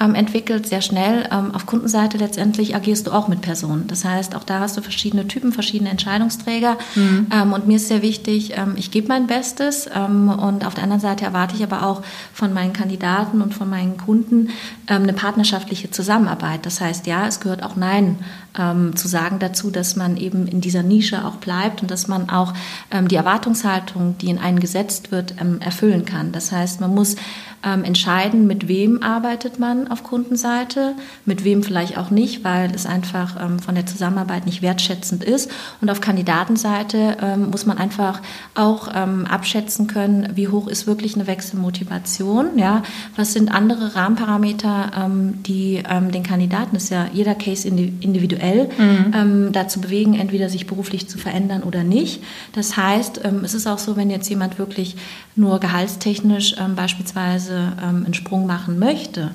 ähm, 0.00 0.14
entwickelt, 0.14 0.66
sehr 0.66 0.80
schnell. 0.80 1.28
Ähm, 1.30 1.54
auf 1.54 1.66
Kundenseite 1.66 2.16
letztendlich 2.16 2.74
agierst 2.74 3.06
du 3.06 3.10
auch 3.10 3.28
mit 3.28 3.42
Personen. 3.42 3.86
Das 3.86 4.06
heißt, 4.06 4.34
auch 4.34 4.44
da 4.44 4.60
hast 4.60 4.78
du 4.78 4.80
verschiedene 4.80 5.28
Typen, 5.28 5.52
verschiedene 5.52 5.90
Entscheidungsträger. 5.90 6.78
Mhm. 6.94 7.26
Ähm, 7.30 7.52
und 7.52 7.66
mir 7.66 7.76
ist 7.76 7.88
sehr 7.88 8.00
wichtig, 8.00 8.54
ähm, 8.56 8.76
ich 8.76 8.90
gebe 8.90 9.08
mein 9.08 9.26
Bestes. 9.26 9.90
Ähm, 9.94 10.30
und 10.30 10.64
auf 10.64 10.72
der 10.72 10.84
anderen 10.84 11.02
Seite 11.02 11.26
erwarte 11.26 11.54
ich 11.54 11.62
aber 11.62 11.84
auch 11.84 12.02
von 12.32 12.54
meinen 12.54 12.72
Kandidaten 12.72 13.42
und 13.42 13.52
von 13.52 13.68
meinen 13.68 13.98
Kunden 13.98 14.48
ähm, 14.88 15.02
eine 15.02 15.12
partnerschaftliche 15.12 15.90
Zusammenarbeit. 15.90 16.64
Das 16.64 16.80
heißt, 16.80 17.06
ja, 17.06 17.26
es 17.26 17.40
gehört 17.40 17.62
auch 17.62 17.76
Nein 17.76 17.89
Nein 17.90 18.24
ähm, 18.58 18.96
zu 18.96 19.08
sagen 19.08 19.38
dazu, 19.38 19.70
dass 19.70 19.96
man 19.96 20.16
eben 20.16 20.46
in 20.46 20.60
dieser 20.60 20.82
Nische 20.82 21.24
auch 21.24 21.36
bleibt 21.36 21.82
und 21.82 21.90
dass 21.90 22.08
man 22.08 22.30
auch 22.30 22.52
ähm, 22.90 23.08
die 23.08 23.16
Erwartungshaltung, 23.16 24.16
die 24.18 24.30
in 24.30 24.38
einen 24.38 24.60
gesetzt 24.60 25.12
wird, 25.12 25.34
ähm, 25.40 25.60
erfüllen 25.60 26.04
kann. 26.04 26.32
Das 26.32 26.52
heißt, 26.52 26.80
man 26.80 26.94
muss 26.94 27.16
ähm, 27.62 27.84
entscheiden, 27.84 28.46
mit 28.46 28.68
wem 28.68 29.02
arbeitet 29.02 29.58
man 29.58 29.88
auf 29.88 30.02
Kundenseite, 30.02 30.94
mit 31.26 31.44
wem 31.44 31.62
vielleicht 31.62 31.98
auch 31.98 32.10
nicht, 32.10 32.42
weil 32.42 32.74
es 32.74 32.86
einfach 32.86 33.36
ähm, 33.40 33.58
von 33.58 33.74
der 33.74 33.84
Zusammenarbeit 33.84 34.46
nicht 34.46 34.62
wertschätzend 34.62 35.22
ist. 35.22 35.50
Und 35.80 35.90
auf 35.90 36.00
Kandidatenseite 36.00 37.18
ähm, 37.20 37.50
muss 37.50 37.66
man 37.66 37.78
einfach 37.78 38.20
auch 38.54 38.88
abschätzen 38.90 39.86
können, 39.86 40.30
wie 40.34 40.48
hoch 40.48 40.66
ist 40.66 40.86
wirklich 40.86 41.14
eine 41.14 41.26
Wechselmotivation, 41.26 42.58
ja, 42.58 42.82
was 43.16 43.32
sind 43.32 43.52
andere 43.52 43.94
Rahmenparameter, 43.94 45.08
die 45.46 45.82
den 46.12 46.22
Kandidaten, 46.22 46.74
das 46.74 46.84
ist 46.84 46.90
ja 46.90 47.06
jeder 47.12 47.34
Case 47.34 47.66
individuell, 47.68 48.39
mhm. 48.78 49.52
dazu 49.52 49.80
bewegen, 49.80 50.14
entweder 50.14 50.48
sich 50.48 50.66
beruflich 50.66 51.08
zu 51.08 51.18
verändern 51.18 51.62
oder 51.62 51.84
nicht. 51.84 52.22
Das 52.52 52.76
heißt, 52.76 53.22
es 53.44 53.54
ist 53.54 53.66
auch 53.66 53.78
so, 53.78 53.96
wenn 53.96 54.10
jetzt 54.10 54.28
jemand 54.28 54.58
wirklich 54.58 54.96
nur 55.36 55.60
gehaltstechnisch 55.60 56.54
beispielsweise 56.76 57.40
Weise 57.40 57.72
ähm, 57.82 58.04
einen 58.04 58.14
Sprung 58.14 58.46
machen 58.46 58.78
möchte 58.78 59.30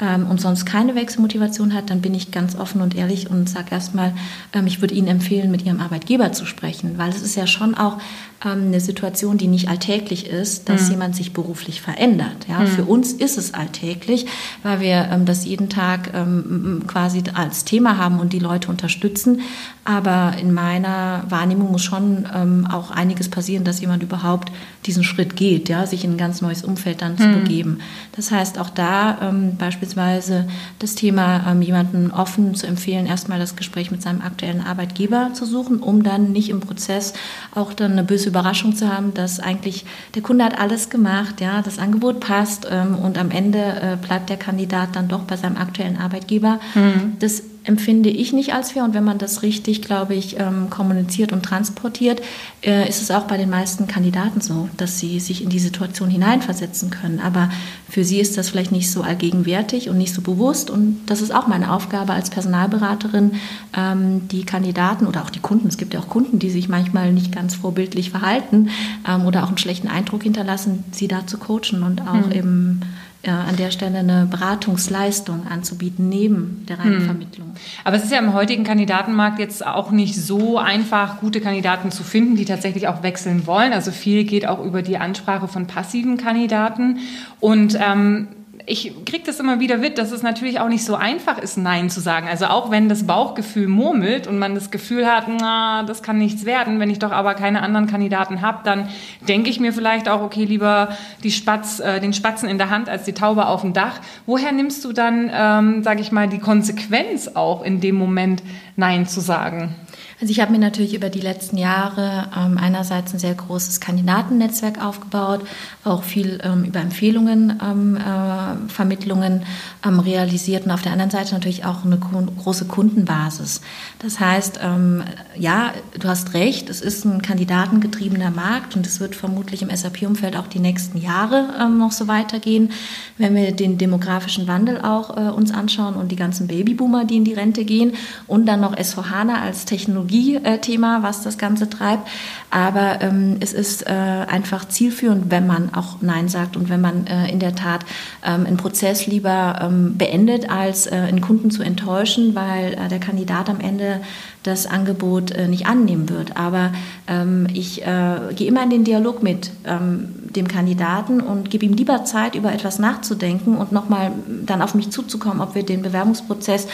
ähm, 0.00 0.26
und 0.28 0.40
sonst 0.40 0.64
keine 0.64 0.94
Wechselmotivation 0.94 1.74
hat, 1.74 1.90
dann 1.90 2.00
bin 2.00 2.14
ich 2.14 2.30
ganz 2.30 2.56
offen 2.56 2.80
und 2.80 2.94
ehrlich 2.94 3.30
und 3.30 3.48
sage 3.48 3.68
erstmal, 3.70 4.14
ähm, 4.52 4.66
ich 4.66 4.80
würde 4.80 4.94
Ihnen 4.94 5.08
empfehlen, 5.08 5.50
mit 5.50 5.64
Ihrem 5.64 5.80
Arbeitgeber 5.80 6.32
zu 6.32 6.46
sprechen, 6.46 6.98
weil 6.98 7.10
es 7.10 7.22
ist 7.22 7.36
ja 7.36 7.46
schon 7.46 7.74
auch 7.74 7.98
ähm, 7.98 8.37
eine 8.40 8.78
Situation, 8.78 9.36
die 9.36 9.48
nicht 9.48 9.68
alltäglich 9.68 10.28
ist, 10.28 10.68
dass 10.68 10.84
mhm. 10.84 10.90
jemand 10.90 11.16
sich 11.16 11.32
beruflich 11.32 11.80
verändert. 11.80 12.46
Ja, 12.48 12.60
mhm. 12.60 12.66
Für 12.68 12.84
uns 12.84 13.12
ist 13.12 13.36
es 13.36 13.52
alltäglich, 13.52 14.26
weil 14.62 14.80
wir 14.80 15.08
ähm, 15.10 15.24
das 15.24 15.44
jeden 15.44 15.68
Tag 15.68 16.12
ähm, 16.14 16.84
quasi 16.86 17.24
als 17.34 17.64
Thema 17.64 17.98
haben 17.98 18.20
und 18.20 18.32
die 18.32 18.38
Leute 18.38 18.68
unterstützen. 18.68 19.40
Aber 19.84 20.34
in 20.38 20.52
meiner 20.52 21.24
Wahrnehmung 21.30 21.72
muss 21.72 21.82
schon 21.82 22.28
ähm, 22.32 22.68
auch 22.70 22.90
einiges 22.90 23.28
passieren, 23.28 23.64
dass 23.64 23.80
jemand 23.80 24.02
überhaupt 24.02 24.52
diesen 24.86 25.02
Schritt 25.02 25.34
geht, 25.34 25.68
ja, 25.68 25.86
sich 25.86 26.04
in 26.04 26.12
ein 26.12 26.18
ganz 26.18 26.40
neues 26.40 26.62
Umfeld 26.62 27.02
dann 27.02 27.14
mhm. 27.14 27.18
zu 27.18 27.28
begeben. 27.40 27.78
Das 28.14 28.30
heißt, 28.30 28.58
auch 28.58 28.70
da 28.70 29.18
ähm, 29.20 29.56
beispielsweise 29.56 30.46
das 30.78 30.94
Thema, 30.94 31.50
ähm, 31.50 31.62
jemanden 31.62 32.10
offen 32.12 32.54
zu 32.54 32.66
empfehlen, 32.66 33.06
erstmal 33.06 33.38
das 33.38 33.56
Gespräch 33.56 33.90
mit 33.90 34.02
seinem 34.02 34.20
aktuellen 34.20 34.60
Arbeitgeber 34.60 35.30
zu 35.32 35.44
suchen, 35.44 35.80
um 35.80 36.02
dann 36.02 36.32
nicht 36.32 36.50
im 36.50 36.60
Prozess 36.60 37.14
auch 37.54 37.72
dann 37.72 37.92
eine 37.92 38.04
böse 38.04 38.27
Überraschung 38.28 38.74
zu 38.74 38.88
haben, 38.88 39.14
dass 39.14 39.40
eigentlich 39.40 39.84
der 40.14 40.22
Kunde 40.22 40.44
hat 40.44 40.58
alles 40.58 40.90
gemacht, 40.90 41.40
ja, 41.40 41.62
das 41.62 41.78
Angebot 41.78 42.20
passt 42.20 42.66
ähm, 42.70 42.94
und 42.94 43.18
am 43.18 43.30
Ende 43.30 43.58
äh, 43.58 43.96
bleibt 43.96 44.30
der 44.30 44.36
Kandidat 44.36 44.94
dann 44.94 45.08
doch 45.08 45.22
bei 45.22 45.36
seinem 45.36 45.56
aktuellen 45.56 45.96
Arbeitgeber. 45.96 46.60
Mhm. 46.74 47.16
Das 47.18 47.42
empfinde 47.68 48.08
ich 48.08 48.32
nicht 48.32 48.54
als 48.54 48.72
fair. 48.72 48.84
Und 48.84 48.94
wenn 48.94 49.04
man 49.04 49.18
das 49.18 49.42
richtig, 49.42 49.82
glaube 49.82 50.14
ich, 50.14 50.40
ähm, 50.40 50.70
kommuniziert 50.70 51.32
und 51.32 51.42
transportiert, 51.42 52.22
äh, 52.62 52.88
ist 52.88 53.02
es 53.02 53.10
auch 53.10 53.24
bei 53.24 53.36
den 53.36 53.50
meisten 53.50 53.86
Kandidaten 53.86 54.40
so, 54.40 54.68
dass 54.76 54.98
sie 54.98 55.20
sich 55.20 55.42
in 55.42 55.50
die 55.50 55.58
Situation 55.58 56.08
hineinversetzen 56.08 56.90
können. 56.90 57.20
Aber 57.20 57.50
für 57.88 58.04
sie 58.04 58.20
ist 58.20 58.38
das 58.38 58.48
vielleicht 58.48 58.72
nicht 58.72 58.90
so 58.90 59.02
allgegenwärtig 59.02 59.90
und 59.90 59.98
nicht 59.98 60.14
so 60.14 60.22
bewusst. 60.22 60.70
Und 60.70 61.02
das 61.06 61.20
ist 61.20 61.34
auch 61.34 61.46
meine 61.46 61.72
Aufgabe 61.72 62.14
als 62.14 62.30
Personalberaterin, 62.30 63.32
ähm, 63.76 64.26
die 64.28 64.44
Kandidaten 64.44 65.06
oder 65.06 65.22
auch 65.22 65.30
die 65.30 65.40
Kunden, 65.40 65.68
es 65.68 65.76
gibt 65.76 65.92
ja 65.92 66.00
auch 66.00 66.08
Kunden, 66.08 66.38
die 66.38 66.50
sich 66.50 66.68
manchmal 66.68 67.12
nicht 67.12 67.32
ganz 67.32 67.54
vorbildlich 67.54 68.10
verhalten 68.10 68.70
ähm, 69.06 69.26
oder 69.26 69.44
auch 69.44 69.48
einen 69.48 69.58
schlechten 69.58 69.88
Eindruck 69.88 70.22
hinterlassen, 70.22 70.84
sie 70.92 71.06
da 71.06 71.26
zu 71.26 71.36
coachen 71.38 71.82
und 71.82 72.00
auch 72.00 72.26
mhm. 72.26 72.80
Eben 73.28 73.48
an 73.48 73.56
der 73.56 73.70
Stelle 73.70 73.98
eine 73.98 74.26
Beratungsleistung 74.30 75.46
anzubieten, 75.46 76.08
neben 76.08 76.64
der 76.68 76.78
reinen 76.78 77.00
hm. 77.00 77.06
Vermittlung. 77.06 77.54
Aber 77.84 77.96
es 77.96 78.04
ist 78.04 78.12
ja 78.12 78.18
im 78.18 78.32
heutigen 78.32 78.64
Kandidatenmarkt 78.64 79.38
jetzt 79.38 79.66
auch 79.66 79.90
nicht 79.90 80.14
so 80.16 80.58
einfach, 80.58 81.20
gute 81.20 81.40
Kandidaten 81.40 81.90
zu 81.90 82.02
finden, 82.02 82.36
die 82.36 82.44
tatsächlich 82.44 82.88
auch 82.88 83.02
wechseln 83.02 83.46
wollen. 83.46 83.72
Also 83.72 83.90
viel 83.90 84.24
geht 84.24 84.46
auch 84.46 84.64
über 84.64 84.82
die 84.82 84.98
Ansprache 84.98 85.48
von 85.48 85.66
passiven 85.66 86.16
Kandidaten. 86.16 86.98
Und 87.40 87.78
ähm, 87.80 88.28
ich 88.68 88.92
kriege 89.06 89.24
das 89.24 89.40
immer 89.40 89.60
wieder 89.60 89.78
mit, 89.78 89.98
dass 89.98 90.12
es 90.12 90.22
natürlich 90.22 90.60
auch 90.60 90.68
nicht 90.68 90.84
so 90.84 90.94
einfach 90.94 91.38
ist, 91.38 91.56
Nein 91.56 91.88
zu 91.90 92.00
sagen. 92.00 92.28
Also 92.28 92.46
auch 92.46 92.70
wenn 92.70 92.88
das 92.88 93.06
Bauchgefühl 93.06 93.66
murmelt 93.66 94.26
und 94.26 94.38
man 94.38 94.54
das 94.54 94.70
Gefühl 94.70 95.06
hat, 95.06 95.24
na, 95.28 95.82
das 95.84 96.02
kann 96.02 96.18
nichts 96.18 96.44
werden, 96.44 96.78
wenn 96.78 96.90
ich 96.90 96.98
doch 96.98 97.10
aber 97.10 97.34
keine 97.34 97.62
anderen 97.62 97.86
Kandidaten 97.86 98.42
habe, 98.42 98.58
dann 98.64 98.88
denke 99.26 99.48
ich 99.48 99.58
mir 99.58 99.72
vielleicht 99.72 100.08
auch, 100.08 100.20
okay, 100.20 100.44
lieber 100.44 100.90
die 101.22 101.30
Spatz, 101.30 101.80
äh, 101.80 102.00
den 102.00 102.12
Spatzen 102.12 102.48
in 102.48 102.58
der 102.58 102.70
Hand 102.70 102.88
als 102.88 103.04
die 103.04 103.14
Taube 103.14 103.46
auf 103.46 103.62
dem 103.62 103.72
Dach. 103.72 104.00
Woher 104.26 104.52
nimmst 104.52 104.84
du 104.84 104.92
dann, 104.92 105.30
ähm, 105.32 105.82
sage 105.82 106.00
ich 106.00 106.12
mal, 106.12 106.28
die 106.28 106.38
Konsequenz 106.38 107.28
auch 107.34 107.62
in 107.62 107.80
dem 107.80 107.94
Moment 107.94 108.42
Nein 108.76 109.06
zu 109.06 109.20
sagen? 109.20 109.74
Also 110.20 110.32
ich 110.32 110.40
habe 110.40 110.50
mir 110.50 110.58
natürlich 110.58 110.94
über 110.94 111.10
die 111.10 111.20
letzten 111.20 111.56
Jahre 111.58 112.28
ähm, 112.36 112.58
einerseits 112.58 113.14
ein 113.14 113.20
sehr 113.20 113.34
großes 113.34 113.78
Kandidatennetzwerk 113.78 114.84
aufgebaut, 114.84 115.42
auch 115.84 116.02
viel 116.02 116.40
ähm, 116.42 116.64
über 116.64 116.80
Empfehlungen, 116.80 117.60
ähm, 117.64 117.96
äh, 117.96 118.68
Vermittlungen 118.68 119.42
ähm, 119.86 120.00
realisiert 120.00 120.64
und 120.64 120.72
auf 120.72 120.82
der 120.82 120.90
anderen 120.90 121.12
Seite 121.12 121.34
natürlich 121.34 121.64
auch 121.64 121.84
eine 121.84 121.98
große 121.98 122.64
Kundenbasis. 122.64 123.60
Das 124.00 124.18
heißt, 124.18 124.58
ähm, 124.60 125.04
ja, 125.36 125.72
du 125.96 126.08
hast 126.08 126.34
recht, 126.34 126.68
es 126.68 126.80
ist 126.80 127.04
ein 127.04 127.22
kandidatengetriebener 127.22 128.32
Markt 128.32 128.74
und 128.74 128.86
es 128.86 128.98
wird 128.98 129.14
vermutlich 129.14 129.62
im 129.62 129.70
SAP-Umfeld 129.70 130.36
auch 130.36 130.48
die 130.48 130.58
nächsten 130.58 130.98
Jahre 130.98 131.54
ähm, 131.60 131.78
noch 131.78 131.92
so 131.92 132.08
weitergehen. 132.08 132.72
Wenn 133.18 133.36
wir 133.36 133.52
den 133.52 133.78
demografischen 133.78 134.48
Wandel 134.48 134.80
auch 134.80 135.16
äh, 135.16 135.30
uns 135.30 135.52
anschauen 135.52 135.94
und 135.94 136.10
die 136.10 136.16
ganzen 136.16 136.48
Babyboomer, 136.48 137.04
die 137.04 137.18
in 137.18 137.24
die 137.24 137.34
Rente 137.34 137.64
gehen 137.64 137.92
und 138.26 138.46
dann 138.46 138.60
noch 138.60 138.74
S4HANA 138.74 139.40
als 139.40 139.64
Technologie 139.64 140.07
Technologie-Thema, 140.08 141.02
was 141.02 141.22
das 141.22 141.38
Ganze 141.38 141.68
treibt. 141.68 142.08
Aber 142.50 143.00
ähm, 143.00 143.36
es 143.40 143.52
ist 143.52 143.86
äh, 143.86 143.90
einfach 143.90 144.66
zielführend, 144.66 145.30
wenn 145.30 145.46
man 145.46 145.74
auch 145.74 146.00
Nein 146.00 146.28
sagt 146.28 146.56
und 146.56 146.70
wenn 146.70 146.80
man 146.80 147.06
äh, 147.06 147.30
in 147.30 147.38
der 147.38 147.54
Tat 147.54 147.84
ähm, 148.24 148.46
einen 148.46 148.56
Prozess 148.56 149.06
lieber 149.06 149.60
ähm, 149.62 149.96
beendet, 149.98 150.50
als 150.50 150.86
äh, 150.86 150.94
einen 150.94 151.20
Kunden 151.20 151.50
zu 151.50 151.62
enttäuschen, 151.62 152.34
weil 152.34 152.74
äh, 152.74 152.88
der 152.88 153.00
Kandidat 153.00 153.50
am 153.50 153.60
Ende 153.60 154.00
das 154.42 154.66
Angebot 154.66 155.30
äh, 155.32 155.48
nicht 155.48 155.66
annehmen 155.66 156.08
wird. 156.08 156.36
Aber 156.36 156.72
ähm, 157.06 157.46
ich 157.52 157.82
äh, 157.82 158.16
gehe 158.34 158.48
immer 158.48 158.62
in 158.62 158.70
den 158.70 158.84
Dialog 158.84 159.22
mit 159.22 159.50
ähm, 159.64 160.14
dem 160.30 160.48
Kandidaten 160.48 161.20
und 161.20 161.50
gebe 161.50 161.64
ihm 161.64 161.72
lieber 161.72 162.04
Zeit, 162.04 162.34
über 162.34 162.52
etwas 162.52 162.78
nachzudenken 162.78 163.56
und 163.56 163.72
nochmal 163.72 164.12
dann 164.46 164.62
auf 164.62 164.74
mich 164.74 164.90
zuzukommen, 164.90 165.40
ob 165.40 165.54
wir 165.54 165.62
den 165.62 165.82
Bewerbungsprozess 165.82 166.68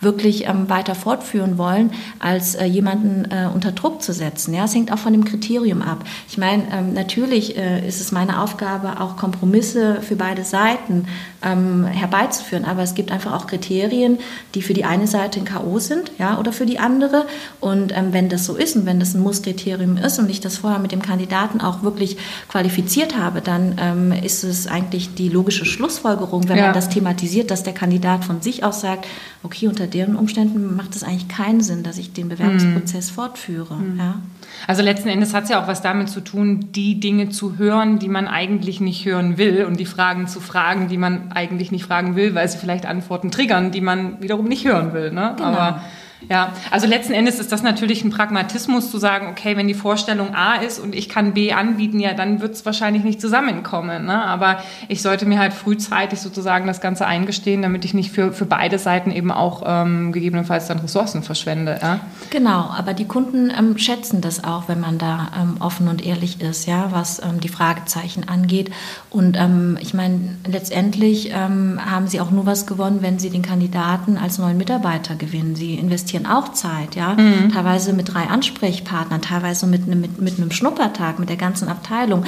wirklich 0.00 0.46
ähm, 0.46 0.68
weiter 0.68 0.94
fortführen 0.94 1.58
wollen, 1.58 1.90
als 2.18 2.54
äh, 2.54 2.64
jemanden 2.64 3.30
äh, 3.30 3.48
unter 3.52 3.72
Druck 3.72 4.02
zu 4.02 4.12
setzen. 4.12 4.54
Ja, 4.54 4.64
es 4.64 4.74
hängt 4.74 4.92
auch 4.92 4.98
von 4.98 5.12
dem 5.12 5.24
Kriterium 5.24 5.82
ab. 5.82 6.04
Ich 6.28 6.38
meine, 6.38 6.64
ähm, 6.72 6.94
natürlich 6.94 7.56
äh, 7.56 7.86
ist 7.86 8.00
es 8.00 8.12
meine 8.12 8.40
Aufgabe, 8.40 9.00
auch 9.00 9.16
Kompromisse 9.16 10.00
für 10.02 10.16
beide 10.16 10.44
Seiten 10.44 11.06
ähm, 11.42 11.84
herbeizuführen, 11.84 12.64
aber 12.64 12.82
es 12.82 12.94
gibt 12.94 13.12
einfach 13.12 13.32
auch 13.32 13.46
Kriterien, 13.46 14.18
die 14.54 14.62
für 14.62 14.74
die 14.74 14.84
eine 14.84 15.06
Seite 15.06 15.40
ein 15.40 15.44
K.O. 15.44 15.78
sind, 15.78 16.12
ja, 16.18 16.38
oder 16.38 16.52
für 16.52 16.66
die 16.66 16.78
andere 16.78 17.09
und 17.60 17.92
ähm, 17.96 18.12
wenn 18.12 18.28
das 18.28 18.46
so 18.46 18.56
ist 18.56 18.76
und 18.76 18.86
wenn 18.86 19.00
das 19.00 19.14
ein 19.14 19.22
Musskriterium 19.22 19.96
ist 19.96 20.18
und 20.18 20.30
ich 20.30 20.40
das 20.40 20.58
vorher 20.58 20.78
mit 20.78 20.92
dem 20.92 21.02
Kandidaten 21.02 21.60
auch 21.60 21.82
wirklich 21.82 22.16
qualifiziert 22.48 23.16
habe, 23.16 23.40
dann 23.40 23.76
ähm, 23.78 24.12
ist 24.12 24.44
es 24.44 24.66
eigentlich 24.66 25.14
die 25.14 25.28
logische 25.28 25.64
Schlussfolgerung, 25.64 26.48
wenn 26.48 26.58
ja. 26.58 26.64
man 26.64 26.74
das 26.74 26.88
thematisiert, 26.88 27.50
dass 27.50 27.62
der 27.62 27.72
Kandidat 27.72 28.24
von 28.24 28.40
sich 28.40 28.64
aus 28.64 28.80
sagt, 28.80 29.06
okay, 29.42 29.68
unter 29.68 29.86
deren 29.86 30.16
Umständen 30.16 30.76
macht 30.76 30.94
es 30.96 31.02
eigentlich 31.02 31.28
keinen 31.28 31.62
Sinn, 31.62 31.82
dass 31.82 31.98
ich 31.98 32.12
den 32.12 32.28
Bewerbungsprozess 32.28 33.10
mhm. 33.10 33.14
fortführe. 33.14 33.74
Mhm. 33.74 33.98
Ja. 33.98 34.14
Also 34.66 34.82
letzten 34.82 35.08
Endes 35.08 35.32
hat 35.32 35.44
es 35.44 35.50
ja 35.50 35.62
auch 35.62 35.68
was 35.68 35.80
damit 35.80 36.10
zu 36.10 36.20
tun, 36.20 36.68
die 36.72 37.00
Dinge 37.00 37.30
zu 37.30 37.56
hören, 37.56 37.98
die 37.98 38.08
man 38.08 38.28
eigentlich 38.28 38.80
nicht 38.80 39.04
hören 39.06 39.38
will 39.38 39.64
und 39.64 39.80
die 39.80 39.86
Fragen 39.86 40.26
zu 40.26 40.40
fragen, 40.40 40.88
die 40.88 40.98
man 40.98 41.32
eigentlich 41.32 41.72
nicht 41.72 41.84
fragen 41.84 42.16
will, 42.16 42.34
weil 42.34 42.48
sie 42.48 42.58
vielleicht 42.58 42.86
Antworten 42.86 43.30
triggern, 43.30 43.70
die 43.70 43.80
man 43.80 44.20
wiederum 44.20 44.46
nicht 44.46 44.66
hören 44.66 44.92
will. 44.92 45.10
Ne? 45.10 45.34
Genau. 45.36 45.48
Aber 45.48 45.82
ja, 46.28 46.52
also 46.70 46.86
letzten 46.86 47.12
Endes 47.12 47.38
ist 47.38 47.50
das 47.50 47.62
natürlich 47.62 48.04
ein 48.04 48.10
Pragmatismus 48.10 48.90
zu 48.90 48.98
sagen, 48.98 49.28
okay, 49.28 49.56
wenn 49.56 49.68
die 49.68 49.74
Vorstellung 49.74 50.34
A 50.34 50.56
ist 50.56 50.78
und 50.78 50.94
ich 50.94 51.08
kann 51.08 51.32
B 51.32 51.52
anbieten, 51.52 51.98
ja, 51.98 52.14
dann 52.14 52.40
wird 52.40 52.54
es 52.54 52.66
wahrscheinlich 52.66 53.04
nicht 53.04 53.20
zusammenkommen. 53.20 54.06
Ne? 54.06 54.22
Aber 54.22 54.62
ich 54.88 55.02
sollte 55.02 55.26
mir 55.26 55.38
halt 55.38 55.52
frühzeitig 55.52 56.20
sozusagen 56.20 56.66
das 56.66 56.80
Ganze 56.80 57.06
eingestehen, 57.06 57.62
damit 57.62 57.84
ich 57.84 57.94
nicht 57.94 58.12
für, 58.12 58.32
für 58.32 58.44
beide 58.44 58.78
Seiten 58.78 59.10
eben 59.10 59.30
auch 59.30 59.62
ähm, 59.66 60.12
gegebenenfalls 60.12 60.66
dann 60.66 60.80
Ressourcen 60.80 61.22
verschwende. 61.22 61.78
Ja? 61.80 62.00
Genau, 62.30 62.70
aber 62.76 62.94
die 62.94 63.06
Kunden 63.06 63.50
ähm, 63.56 63.78
schätzen 63.78 64.20
das 64.20 64.44
auch, 64.44 64.68
wenn 64.68 64.80
man 64.80 64.98
da 64.98 65.30
ähm, 65.40 65.56
offen 65.60 65.88
und 65.88 66.04
ehrlich 66.04 66.40
ist, 66.40 66.66
ja, 66.66 66.88
was 66.90 67.20
ähm, 67.20 67.40
die 67.40 67.48
Fragezeichen 67.48 68.28
angeht. 68.28 68.70
Und 69.08 69.36
ähm, 69.36 69.78
ich 69.80 69.94
meine, 69.94 70.36
letztendlich 70.46 71.30
ähm, 71.32 71.80
haben 71.84 72.06
sie 72.06 72.20
auch 72.20 72.30
nur 72.30 72.46
was 72.46 72.66
gewonnen, 72.66 72.98
wenn 73.00 73.18
sie 73.18 73.30
den 73.30 73.42
Kandidaten 73.42 74.18
als 74.18 74.38
neuen 74.38 74.58
Mitarbeiter 74.58 75.14
gewinnen. 75.14 75.56
Sie 75.56 75.74
investieren 75.74 76.09
investieren 76.10 76.26
auch 76.26 76.52
Zeit, 76.52 76.96
ja. 76.96 77.14
Mhm. 77.14 77.50
Teilweise 77.52 77.92
mit 77.92 78.12
drei 78.12 78.24
Ansprechpartnern, 78.24 79.22
teilweise 79.22 79.66
mit, 79.66 79.86
mit, 79.86 80.20
mit 80.20 80.38
einem 80.38 80.50
Schnuppertag, 80.50 81.18
mit 81.18 81.28
der 81.28 81.36
ganzen 81.36 81.68
Abteilung. 81.68 82.24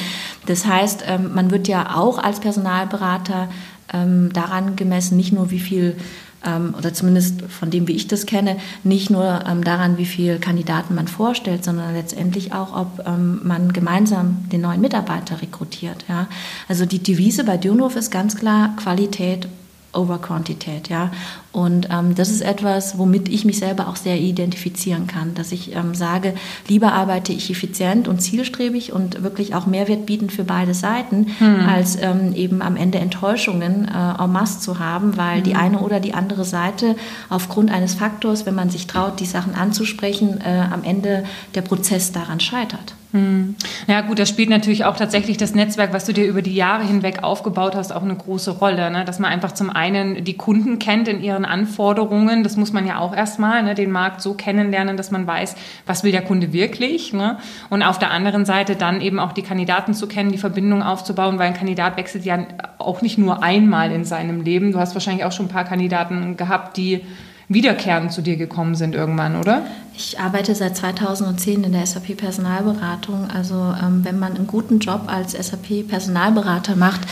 Das 0.46 0.66
heißt, 0.66 1.04
ähm, 1.06 1.34
man 1.34 1.50
wird 1.50 1.68
ja 1.68 1.96
auch 1.96 2.18
als 2.18 2.40
Personalberater 2.40 3.48
ähm, 3.92 4.32
daran 4.32 4.76
gemessen, 4.76 5.16
nicht 5.16 5.32
nur 5.32 5.50
wie 5.50 5.60
viel 5.60 5.96
ähm, 6.44 6.74
oder 6.76 6.92
zumindest 6.92 7.42
von 7.42 7.70
dem, 7.70 7.86
wie 7.86 7.92
ich 7.92 8.08
das 8.08 8.26
kenne, 8.26 8.56
nicht 8.84 9.10
nur 9.10 9.44
ähm, 9.48 9.62
daran, 9.62 9.98
wie 9.98 10.06
viele 10.06 10.38
Kandidaten 10.38 10.94
man 10.94 11.08
vorstellt, 11.08 11.64
sondern 11.64 11.94
letztendlich 11.94 12.52
auch, 12.52 12.76
ob 12.76 13.06
ähm, 13.06 13.40
man 13.44 13.72
gemeinsam 13.72 14.48
den 14.50 14.62
neuen 14.62 14.80
Mitarbeiter 14.80 15.40
rekrutiert. 15.40 16.04
Ja? 16.08 16.26
Also 16.68 16.84
die 16.84 17.02
Devise 17.02 17.44
bei 17.44 17.56
Dürnhof 17.56 17.96
ist 17.96 18.10
ganz 18.10 18.36
klar 18.36 18.74
Qualität 18.76 19.46
over 19.92 20.18
Quantität, 20.18 20.88
ja. 20.88 21.10
Und 21.52 21.88
ähm, 21.90 22.14
das 22.14 22.30
ist 22.30 22.40
etwas, 22.40 22.96
womit 22.96 23.28
ich 23.28 23.44
mich 23.44 23.58
selber 23.58 23.88
auch 23.88 23.96
sehr 23.96 24.18
identifizieren 24.18 25.06
kann, 25.06 25.34
dass 25.34 25.52
ich 25.52 25.76
ähm, 25.76 25.94
sage, 25.94 26.34
lieber 26.66 26.92
arbeite 26.92 27.32
ich 27.32 27.50
effizient 27.50 28.08
und 28.08 28.20
zielstrebig 28.20 28.92
und 28.92 29.22
wirklich 29.22 29.54
auch 29.54 29.66
Mehrwert 29.66 30.06
bieten 30.06 30.30
für 30.30 30.44
beide 30.44 30.72
Seiten, 30.72 31.26
hm. 31.38 31.68
als 31.68 31.96
ähm, 32.00 32.34
eben 32.34 32.62
am 32.62 32.76
Ende 32.76 32.98
Enttäuschungen 32.98 33.86
äh, 33.86 34.22
en 34.22 34.32
masse 34.32 34.60
zu 34.60 34.78
haben, 34.78 35.16
weil 35.18 35.38
hm. 35.38 35.44
die 35.44 35.54
eine 35.54 35.80
oder 35.80 36.00
die 36.00 36.14
andere 36.14 36.44
Seite 36.44 36.96
aufgrund 37.28 37.70
eines 37.70 37.94
Faktors, 37.94 38.46
wenn 38.46 38.54
man 38.54 38.70
sich 38.70 38.86
traut, 38.86 39.20
die 39.20 39.26
Sachen 39.26 39.54
anzusprechen, 39.54 40.40
äh, 40.40 40.66
am 40.72 40.84
Ende 40.84 41.24
der 41.54 41.62
Prozess 41.62 42.12
daran 42.12 42.40
scheitert. 42.40 42.94
Hm. 43.12 43.56
Ja 43.88 44.00
gut, 44.00 44.18
da 44.18 44.24
spielt 44.24 44.48
natürlich 44.48 44.86
auch 44.86 44.96
tatsächlich 44.96 45.36
das 45.36 45.54
Netzwerk, 45.54 45.92
was 45.92 46.06
du 46.06 46.14
dir 46.14 46.24
über 46.24 46.40
die 46.40 46.54
Jahre 46.54 46.82
hinweg 46.84 47.22
aufgebaut 47.22 47.74
hast, 47.74 47.92
auch 47.92 48.02
eine 48.02 48.16
große 48.16 48.52
Rolle. 48.52 48.90
Ne? 48.90 49.04
Dass 49.04 49.18
man 49.18 49.30
einfach 49.30 49.52
zum 49.52 49.68
einen 49.68 50.24
die 50.24 50.36
Kunden 50.36 50.78
kennt 50.78 51.08
in 51.08 51.22
ihren 51.22 51.44
Anforderungen, 51.44 52.42
das 52.42 52.56
muss 52.56 52.72
man 52.72 52.86
ja 52.86 52.98
auch 52.98 53.14
erstmal, 53.14 53.62
ne? 53.62 53.74
den 53.74 53.90
Markt 53.90 54.22
so 54.22 54.32
kennenlernen, 54.32 54.96
dass 54.96 55.10
man 55.10 55.26
weiß, 55.26 55.56
was 55.84 56.04
will 56.04 56.12
der 56.12 56.22
Kunde 56.22 56.54
wirklich. 56.54 57.12
Ne? 57.12 57.36
Und 57.68 57.82
auf 57.82 57.98
der 57.98 58.10
anderen 58.10 58.46
Seite 58.46 58.76
dann 58.76 59.02
eben 59.02 59.18
auch 59.18 59.32
die 59.32 59.42
Kandidaten 59.42 59.92
zu 59.92 60.08
kennen, 60.08 60.32
die 60.32 60.38
Verbindung 60.38 60.82
aufzubauen, 60.82 61.38
weil 61.38 61.48
ein 61.48 61.54
Kandidat 61.54 61.98
wechselt 61.98 62.24
ja 62.24 62.38
auch 62.78 63.02
nicht 63.02 63.18
nur 63.18 63.42
einmal 63.42 63.92
in 63.92 64.06
seinem 64.06 64.40
Leben. 64.40 64.72
Du 64.72 64.78
hast 64.78 64.94
wahrscheinlich 64.94 65.26
auch 65.26 65.32
schon 65.32 65.46
ein 65.46 65.50
paar 65.50 65.64
Kandidaten 65.64 66.38
gehabt, 66.38 66.78
die 66.78 67.02
wiederkehrend 67.48 68.12
zu 68.12 68.22
dir 68.22 68.36
gekommen 68.36 68.74
sind 68.74 68.94
irgendwann, 68.94 69.36
oder? 69.36 69.62
Ich 69.94 70.18
arbeite 70.18 70.54
seit 70.54 70.76
2010 70.76 71.64
in 71.64 71.72
der 71.72 71.86
SAP 71.86 72.16
Personalberatung. 72.16 73.30
Also 73.30 73.54
ähm, 73.54 74.04
wenn 74.04 74.18
man 74.18 74.34
einen 74.34 74.46
guten 74.46 74.78
Job 74.78 75.02
als 75.06 75.32
SAP 75.32 75.86
Personalberater 75.88 76.76
macht, 76.76 77.02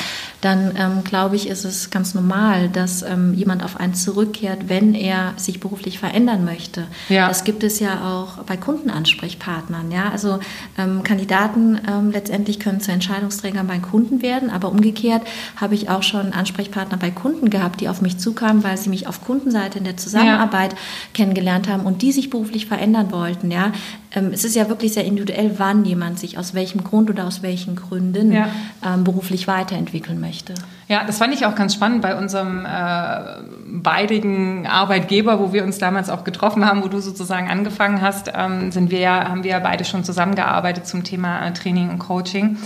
dann 0.40 0.75
ähm, 0.76 1.04
glaube 1.04 1.37
ich, 1.37 1.49
ist 1.49 1.64
es 1.64 1.90
ganz 1.90 2.14
normal, 2.14 2.70
dass 2.70 3.02
ähm, 3.02 3.34
jemand 3.34 3.62
auf 3.62 3.78
einen 3.78 3.94
zurückkehrt, 3.94 4.68
wenn 4.68 4.94
er 4.94 5.34
sich 5.37 5.60
beruflich 5.60 5.99
verändern 5.99 6.44
möchte. 6.44 6.87
Ja. 7.10 7.28
Das 7.28 7.44
gibt 7.44 7.62
es 7.62 7.78
ja 7.78 8.10
auch 8.10 8.42
bei 8.44 8.56
Kundenansprechpartnern. 8.56 9.90
Ja? 9.90 10.10
Also 10.10 10.38
ähm, 10.78 11.02
Kandidaten 11.02 11.78
ähm, 11.87 12.10
letztendlich 12.10 12.58
können 12.58 12.80
zu 12.80 12.90
Entscheidungsträgern 12.90 13.66
bei 13.66 13.78
Kunden 13.78 14.22
werden, 14.22 14.49
aber 14.49 14.70
umgekehrt 14.70 15.22
habe 15.56 15.75
ich 15.75 15.90
auch 15.90 16.02
schon 16.02 16.32
Ansprechpartner 16.32 16.96
bei 16.96 17.10
Kunden 17.10 17.50
gehabt, 17.50 17.82
die 17.82 17.88
auf 17.88 18.00
mich 18.00 18.16
zukamen, 18.16 18.64
weil 18.64 18.78
sie 18.78 18.88
mich 18.88 19.06
auf 19.06 19.22
Kundenseite 19.22 19.78
in 19.78 19.84
der 19.84 19.99
Zusammenarbeit 19.99 20.72
ja. 20.72 20.78
kennengelernt 21.12 21.68
haben 21.68 21.84
und 21.84 22.00
die 22.00 22.12
sich 22.12 22.30
beruflich 22.30 22.66
verändern 22.70 23.10
wollten. 23.10 23.50
Ja? 23.50 23.72
Ähm, 24.12 24.30
es 24.32 24.44
ist 24.44 24.54
ja 24.54 24.68
wirklich 24.68 24.92
sehr 24.92 25.04
individuell, 25.04 25.54
wann 25.58 25.84
jemand 25.84 26.20
sich 26.20 26.38
aus 26.38 26.54
welchem 26.54 26.84
Grund 26.84 27.10
oder 27.10 27.26
aus 27.26 27.42
welchen 27.42 27.74
Gründen 27.74 28.30
ja. 28.32 28.48
ähm, 28.86 29.02
beruflich 29.02 29.48
weiterentwickeln 29.48 30.20
möchte. 30.20 30.54
Ja, 30.90 31.04
das 31.04 31.18
fand 31.18 31.32
ich 31.32 31.47
auch 31.47 31.54
ganz 31.54 31.73
spannend 31.73 32.02
bei 32.02 32.16
unserem 32.16 32.66
äh, 32.66 33.20
beidigen 33.64 34.66
Arbeitgeber, 34.66 35.38
wo 35.38 35.52
wir 35.52 35.62
uns 35.62 35.78
damals 35.78 36.11
auch 36.11 36.25
getroffen 36.25 36.66
haben, 36.66 36.82
wo 36.82 36.88
du 36.88 36.99
sozusagen 36.99 37.49
angefangen 37.49 38.02
hast, 38.02 38.32
ähm, 38.35 38.73
sind 38.73 38.90
wir 38.90 38.99
ja, 38.99 39.28
haben 39.28 39.44
wir 39.44 39.52
ja 39.52 39.61
beide 39.61 39.85
schon 39.85 40.02
zusammengearbeitet 40.02 40.88
zum 40.88 41.04
Thema 41.04 41.47
äh, 41.47 41.52
Training 41.52 41.90
und 41.90 42.00
Coaching. 42.00 42.56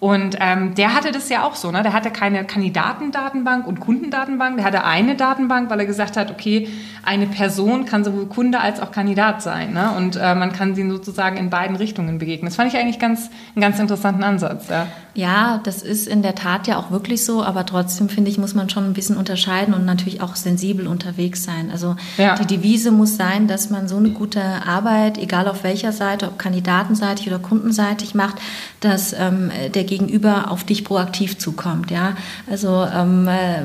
Und 0.00 0.38
ähm, 0.40 0.74
der 0.74 0.94
hatte 0.94 1.12
das 1.12 1.28
ja 1.28 1.44
auch 1.44 1.56
so, 1.56 1.70
ne? 1.70 1.82
Der 1.82 1.92
hatte 1.92 2.10
keine 2.10 2.46
Kandidatendatenbank 2.46 3.66
und 3.66 3.80
Kundendatenbank, 3.80 4.56
der 4.56 4.64
hatte 4.64 4.84
eine 4.84 5.14
Datenbank, 5.14 5.68
weil 5.68 5.80
er 5.80 5.86
gesagt 5.86 6.16
hat, 6.16 6.30
okay, 6.30 6.70
eine 7.04 7.26
Person 7.26 7.84
kann 7.84 8.02
sowohl 8.02 8.26
Kunde 8.26 8.60
als 8.60 8.80
auch 8.80 8.92
Kandidat 8.92 9.42
sein, 9.42 9.74
ne? 9.74 9.90
Und 9.94 10.16
äh, 10.16 10.34
man 10.34 10.54
kann 10.54 10.74
sie 10.74 10.88
sozusagen 10.88 11.36
in 11.36 11.50
beiden 11.50 11.76
Richtungen 11.76 12.16
begegnen. 12.16 12.46
Das 12.46 12.56
fand 12.56 12.72
ich 12.72 12.80
eigentlich 12.80 12.98
ganz, 12.98 13.28
einen 13.54 13.60
ganz 13.60 13.78
interessanten 13.78 14.22
Ansatz. 14.22 14.70
Ja. 14.70 14.86
Ja, 15.14 15.60
das 15.62 15.82
ist 15.82 16.08
in 16.08 16.22
der 16.22 16.34
Tat 16.34 16.66
ja 16.66 16.76
auch 16.76 16.90
wirklich 16.90 17.24
so, 17.24 17.44
aber 17.44 17.64
trotzdem 17.64 18.08
finde 18.08 18.30
ich, 18.30 18.38
muss 18.38 18.54
man 18.54 18.68
schon 18.68 18.84
ein 18.84 18.94
bisschen 18.94 19.16
unterscheiden 19.16 19.72
und 19.72 19.84
natürlich 19.84 20.20
auch 20.20 20.34
sensibel 20.34 20.88
unterwegs 20.88 21.44
sein. 21.44 21.70
Also 21.70 21.94
ja. 22.18 22.34
die 22.34 22.46
Devise 22.46 22.90
muss 22.90 23.16
sein, 23.16 23.46
dass 23.46 23.70
man 23.70 23.86
so 23.86 23.96
eine 23.96 24.10
gute 24.10 24.42
Arbeit, 24.42 25.16
egal 25.18 25.46
auf 25.46 25.62
welcher 25.62 25.92
Seite, 25.92 26.26
ob 26.26 26.38
kandidatenseitig 26.38 27.28
oder 27.28 27.38
kundenseitig 27.38 28.14
macht, 28.16 28.36
dass 28.80 29.12
ähm, 29.12 29.52
der 29.72 29.84
Gegenüber 29.84 30.50
auf 30.50 30.64
dich 30.64 30.84
proaktiv 30.84 31.38
zukommt. 31.38 31.92
Ja? 31.92 32.16
Also 32.50 32.84
ähm, 32.84 33.28
äh, 33.28 33.62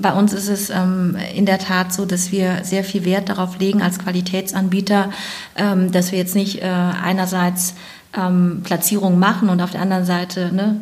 bei 0.00 0.12
uns 0.12 0.32
ist 0.32 0.48
es 0.48 0.70
ähm, 0.70 1.16
in 1.34 1.44
der 1.44 1.58
Tat 1.58 1.92
so, 1.92 2.06
dass 2.06 2.30
wir 2.30 2.60
sehr 2.62 2.84
viel 2.84 3.04
Wert 3.04 3.28
darauf 3.28 3.58
legen 3.58 3.82
als 3.82 3.98
Qualitätsanbieter, 3.98 5.10
ähm, 5.56 5.90
dass 5.90 6.12
wir 6.12 6.18
jetzt 6.18 6.36
nicht 6.36 6.62
äh, 6.62 6.66
einerseits 6.66 7.74
ähm, 8.16 8.60
Platzierungen 8.64 9.18
machen 9.18 9.48
und 9.48 9.60
auf 9.60 9.70
der 9.70 9.80
anderen 9.80 10.04
Seite 10.04 10.52
ne, 10.52 10.80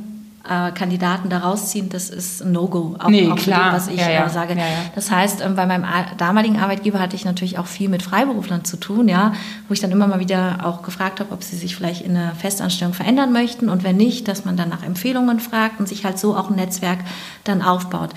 äh, 0.48 0.72
Kandidaten 0.72 1.28
da 1.28 1.38
rausziehen, 1.38 1.88
das 1.88 2.10
ist 2.10 2.42
ein 2.42 2.52
No-Go, 2.52 2.96
auch, 2.98 3.08
nee, 3.08 3.30
auch 3.30 3.36
klar. 3.36 3.70
Dem, 3.70 3.76
was 3.76 3.88
ich 3.88 4.00
ja, 4.00 4.10
ja. 4.10 4.26
Äh, 4.26 4.30
sage. 4.30 4.54
Ja, 4.54 4.64
das 4.94 5.10
heißt, 5.10 5.40
ähm, 5.40 5.54
bei 5.54 5.66
meinem 5.66 5.84
damaligen 6.18 6.58
Arbeitgeber 6.58 6.98
hatte 6.98 7.14
ich 7.14 7.24
natürlich 7.24 7.58
auch 7.58 7.66
viel 7.66 7.88
mit 7.88 8.02
Freiberuflern 8.02 8.64
zu 8.64 8.76
tun, 8.76 9.08
ja, 9.08 9.34
wo 9.68 9.74
ich 9.74 9.80
dann 9.80 9.92
immer 9.92 10.06
mal 10.06 10.20
wieder 10.20 10.58
auch 10.64 10.82
gefragt 10.82 11.20
habe, 11.20 11.32
ob 11.32 11.42
sie 11.42 11.56
sich 11.56 11.76
vielleicht 11.76 12.02
in 12.02 12.16
eine 12.16 12.34
Festanstellung 12.34 12.94
verändern 12.94 13.32
möchten 13.32 13.68
und 13.68 13.84
wenn 13.84 13.96
nicht, 13.96 14.26
dass 14.26 14.44
man 14.44 14.56
dann 14.56 14.68
nach 14.68 14.82
Empfehlungen 14.82 15.38
fragt 15.38 15.78
und 15.78 15.88
sich 15.88 16.04
halt 16.04 16.18
so 16.18 16.36
auch 16.36 16.50
ein 16.50 16.56
Netzwerk 16.56 16.98
dann 17.44 17.62
aufbaut. 17.62 18.10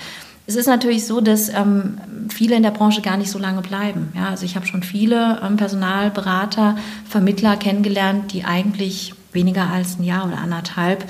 Es 0.46 0.54
ist 0.54 0.66
natürlich 0.66 1.06
so, 1.06 1.20
dass 1.20 1.48
ähm, 1.48 1.98
viele 2.28 2.54
in 2.54 2.62
der 2.62 2.70
Branche 2.70 3.02
gar 3.02 3.16
nicht 3.16 3.30
so 3.30 3.38
lange 3.38 3.62
bleiben. 3.62 4.12
Ja, 4.14 4.28
also 4.28 4.44
ich 4.44 4.54
habe 4.54 4.66
schon 4.66 4.84
viele 4.84 5.40
ähm, 5.42 5.56
Personalberater, 5.56 6.76
Vermittler 7.08 7.56
kennengelernt, 7.56 8.32
die 8.32 8.44
eigentlich 8.44 9.12
weniger 9.36 9.70
als 9.70 10.00
ein 10.00 10.02
Jahr 10.02 10.26
oder 10.26 10.38
anderthalb 10.38 11.04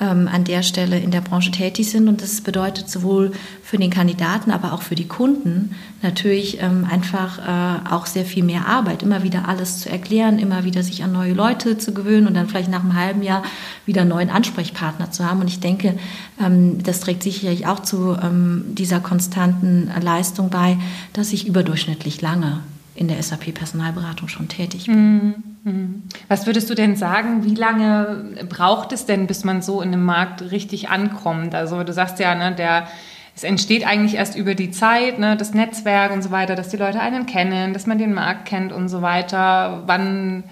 ähm, 0.00 0.26
an 0.32 0.44
der 0.44 0.62
Stelle 0.62 0.98
in 0.98 1.10
der 1.10 1.20
Branche 1.20 1.50
tätig 1.50 1.90
sind. 1.90 2.08
Und 2.08 2.22
das 2.22 2.40
bedeutet 2.40 2.88
sowohl 2.88 3.32
für 3.62 3.76
den 3.76 3.90
Kandidaten, 3.90 4.50
aber 4.50 4.72
auch 4.72 4.80
für 4.80 4.94
die 4.94 5.06
Kunden 5.06 5.74
natürlich 6.00 6.62
ähm, 6.62 6.86
einfach 6.90 7.38
äh, 7.38 7.90
auch 7.90 8.06
sehr 8.06 8.24
viel 8.24 8.42
mehr 8.42 8.66
Arbeit, 8.66 9.02
immer 9.02 9.22
wieder 9.22 9.46
alles 9.46 9.80
zu 9.80 9.90
erklären, 9.90 10.38
immer 10.38 10.64
wieder 10.64 10.82
sich 10.82 11.04
an 11.04 11.12
neue 11.12 11.34
Leute 11.34 11.76
zu 11.76 11.92
gewöhnen 11.92 12.26
und 12.26 12.34
dann 12.34 12.48
vielleicht 12.48 12.70
nach 12.70 12.80
einem 12.80 12.96
halben 12.96 13.22
Jahr 13.22 13.42
wieder 13.84 14.00
einen 14.00 14.10
neuen 14.10 14.30
Ansprechpartner 14.30 15.10
zu 15.10 15.28
haben. 15.28 15.40
Und 15.40 15.48
ich 15.48 15.60
denke, 15.60 15.98
ähm, 16.40 16.82
das 16.82 17.00
trägt 17.00 17.22
sicherlich 17.22 17.66
auch 17.66 17.80
zu 17.80 18.16
ähm, 18.22 18.64
dieser 18.68 19.00
konstanten 19.00 19.90
Leistung 20.00 20.48
bei, 20.48 20.78
dass 21.12 21.32
ich 21.34 21.46
überdurchschnittlich 21.46 22.22
lange 22.22 22.60
in 22.94 23.08
der 23.08 23.22
SAP-Personalberatung 23.22 24.28
schon 24.28 24.48
tätig 24.48 24.86
bin. 24.86 25.14
Mhm. 25.14 25.34
Mhm. 25.64 26.02
Was 26.28 26.46
würdest 26.46 26.68
du 26.68 26.74
denn 26.74 26.96
sagen, 26.96 27.44
wie 27.44 27.54
lange 27.54 28.44
braucht 28.48 28.92
es 28.92 29.06
denn, 29.06 29.26
bis 29.26 29.44
man 29.44 29.62
so 29.62 29.80
in 29.80 29.92
einem 29.92 30.04
Markt 30.04 30.50
richtig 30.50 30.90
ankommt? 30.90 31.54
Also 31.54 31.82
du 31.84 31.92
sagst 31.92 32.18
ja, 32.18 32.34
ne, 32.34 32.54
der, 32.54 32.88
es 33.34 33.44
entsteht 33.44 33.86
eigentlich 33.86 34.16
erst 34.16 34.36
über 34.36 34.54
die 34.54 34.70
Zeit, 34.72 35.18
ne, 35.18 35.36
das 35.36 35.54
Netzwerk 35.54 36.12
und 36.12 36.22
so 36.22 36.30
weiter, 36.30 36.54
dass 36.54 36.68
die 36.68 36.76
Leute 36.76 37.00
einen 37.00 37.26
kennen, 37.26 37.72
dass 37.72 37.86
man 37.86 37.98
den 37.98 38.12
Markt 38.12 38.46
kennt 38.46 38.72
und 38.72 38.88
so 38.88 39.00
weiter. 39.00 39.84
Wann, 39.86 40.44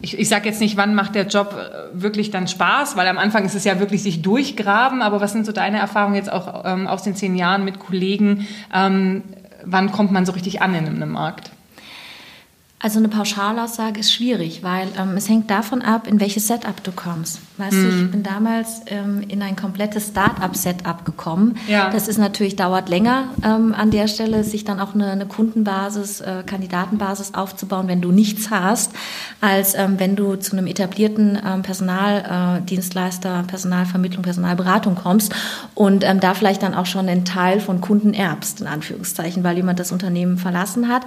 ich, 0.00 0.16
ich 0.16 0.28
sage 0.28 0.48
jetzt 0.48 0.60
nicht, 0.60 0.76
wann 0.76 0.94
macht 0.94 1.16
der 1.16 1.26
Job 1.26 1.56
äh, 1.56 2.00
wirklich 2.00 2.30
dann 2.30 2.46
Spaß, 2.46 2.96
weil 2.96 3.08
am 3.08 3.18
Anfang 3.18 3.44
ist 3.46 3.54
es 3.54 3.64
ja 3.64 3.80
wirklich 3.80 4.02
sich 4.02 4.22
durchgraben, 4.22 5.02
aber 5.02 5.20
was 5.20 5.32
sind 5.32 5.44
so 5.44 5.52
deine 5.52 5.78
Erfahrungen 5.78 6.14
jetzt 6.14 6.30
auch 6.30 6.64
ähm, 6.64 6.86
aus 6.86 7.02
den 7.02 7.16
zehn 7.16 7.34
Jahren 7.34 7.64
mit 7.64 7.80
Kollegen? 7.80 8.46
Ähm, 8.72 9.22
wann 9.64 9.90
kommt 9.90 10.12
man 10.12 10.24
so 10.24 10.32
richtig 10.32 10.62
an 10.62 10.74
in 10.74 10.86
einem 10.86 11.10
Markt? 11.10 11.50
Also 12.82 12.98
eine 12.98 13.08
Pauschalaussage 13.08 14.00
ist 14.00 14.10
schwierig, 14.10 14.62
weil 14.62 14.88
ähm, 14.98 15.14
es 15.14 15.28
hängt 15.28 15.50
davon 15.50 15.82
ab, 15.82 16.06
in 16.06 16.18
welches 16.18 16.46
Setup 16.46 16.82
du 16.82 16.92
kommst. 16.92 17.38
Weißt 17.58 17.74
mhm. 17.74 17.82
du, 17.82 17.88
ich 17.90 17.94
mhm. 17.96 18.10
bin 18.10 18.22
damals 18.22 18.80
ähm, 18.86 19.22
in 19.28 19.42
ein 19.42 19.54
komplettes 19.54 20.08
Start-up-Setup 20.08 21.04
gekommen. 21.04 21.58
Ja. 21.68 21.90
Das 21.90 22.08
ist 22.08 22.16
natürlich 22.16 22.56
dauert 22.56 22.88
länger 22.88 23.24
ähm, 23.44 23.74
an 23.74 23.90
der 23.90 24.08
Stelle, 24.08 24.44
sich 24.44 24.64
dann 24.64 24.80
auch 24.80 24.94
eine, 24.94 25.10
eine 25.10 25.26
Kundenbasis, 25.26 26.22
äh, 26.22 26.42
Kandidatenbasis 26.46 27.34
aufzubauen, 27.34 27.86
wenn 27.86 28.00
du 28.00 28.12
nichts 28.12 28.50
hast, 28.50 28.92
als 29.42 29.74
ähm, 29.74 29.96
wenn 29.98 30.16
du 30.16 30.36
zu 30.36 30.56
einem 30.56 30.66
etablierten 30.66 31.38
ähm, 31.46 31.60
Personaldienstleister, 31.60 33.40
äh, 33.40 33.42
Personalvermittlung, 33.42 34.22
Personalberatung 34.22 34.94
kommst 34.94 35.34
und 35.74 36.02
ähm, 36.02 36.20
da 36.20 36.32
vielleicht 36.32 36.62
dann 36.62 36.72
auch 36.72 36.86
schon 36.86 37.10
einen 37.10 37.26
Teil 37.26 37.60
von 37.60 37.82
Kunden 37.82 38.14
erbst, 38.14 38.62
in 38.62 38.66
Anführungszeichen, 38.66 39.44
weil 39.44 39.56
jemand 39.56 39.78
das 39.78 39.92
Unternehmen 39.92 40.38
verlassen 40.38 40.88
hat. 40.88 41.02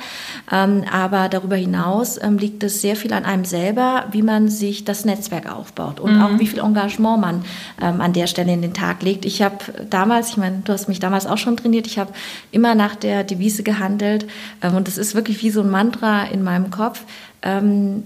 Aber 0.46 1.30
darüber 1.30 1.58
hinaus 1.64 2.22
ähm, 2.22 2.38
liegt 2.38 2.64
es 2.64 2.82
sehr 2.82 2.96
viel 2.96 3.14
an 3.14 3.26
einem 3.26 3.46
selber, 3.46 4.06
wie 4.12 4.22
man 4.22 4.50
sich 4.50 4.86
das 4.86 5.06
Netzwerk 5.06 5.52
aufbaut 5.52 6.00
und 6.00 6.16
mhm. 6.16 6.22
auch 6.22 6.40
wie 6.40 6.48
viel 6.48 6.60
Engagement 6.60 7.22
man 7.22 7.46
ähm, 7.82 8.02
an 8.02 8.14
der 8.14 8.28
Stelle 8.28 8.54
in 8.54 8.62
den 8.62 8.74
Tag 8.74 9.02
legt. 9.04 9.26
Ich 9.26 9.42
habe 9.42 9.58
damals, 9.90 10.30
ich 10.30 10.38
meine, 10.38 10.62
du 10.64 10.74
hast 10.74 10.88
mich 10.88 11.00
damals 11.00 11.26
auch 11.26 11.38
schon 11.38 11.58
trainiert, 11.58 11.88
ich 11.88 12.00
habe 12.00 12.14
immer 12.52 12.76
nach 12.76 12.96
der 12.96 13.24
Devise 13.24 13.64
gehandelt 13.64 14.28
ähm, 14.62 14.76
und 14.76 14.88
das 14.88 14.98
ist 14.98 15.16
wirklich 15.16 15.42
wie 15.44 15.50
so 15.50 15.62
ein 15.62 15.70
Mantra 15.70 16.26
in 16.26 16.44
meinem 16.44 16.70
Kopf. 16.70 17.04
Ähm, 17.42 18.04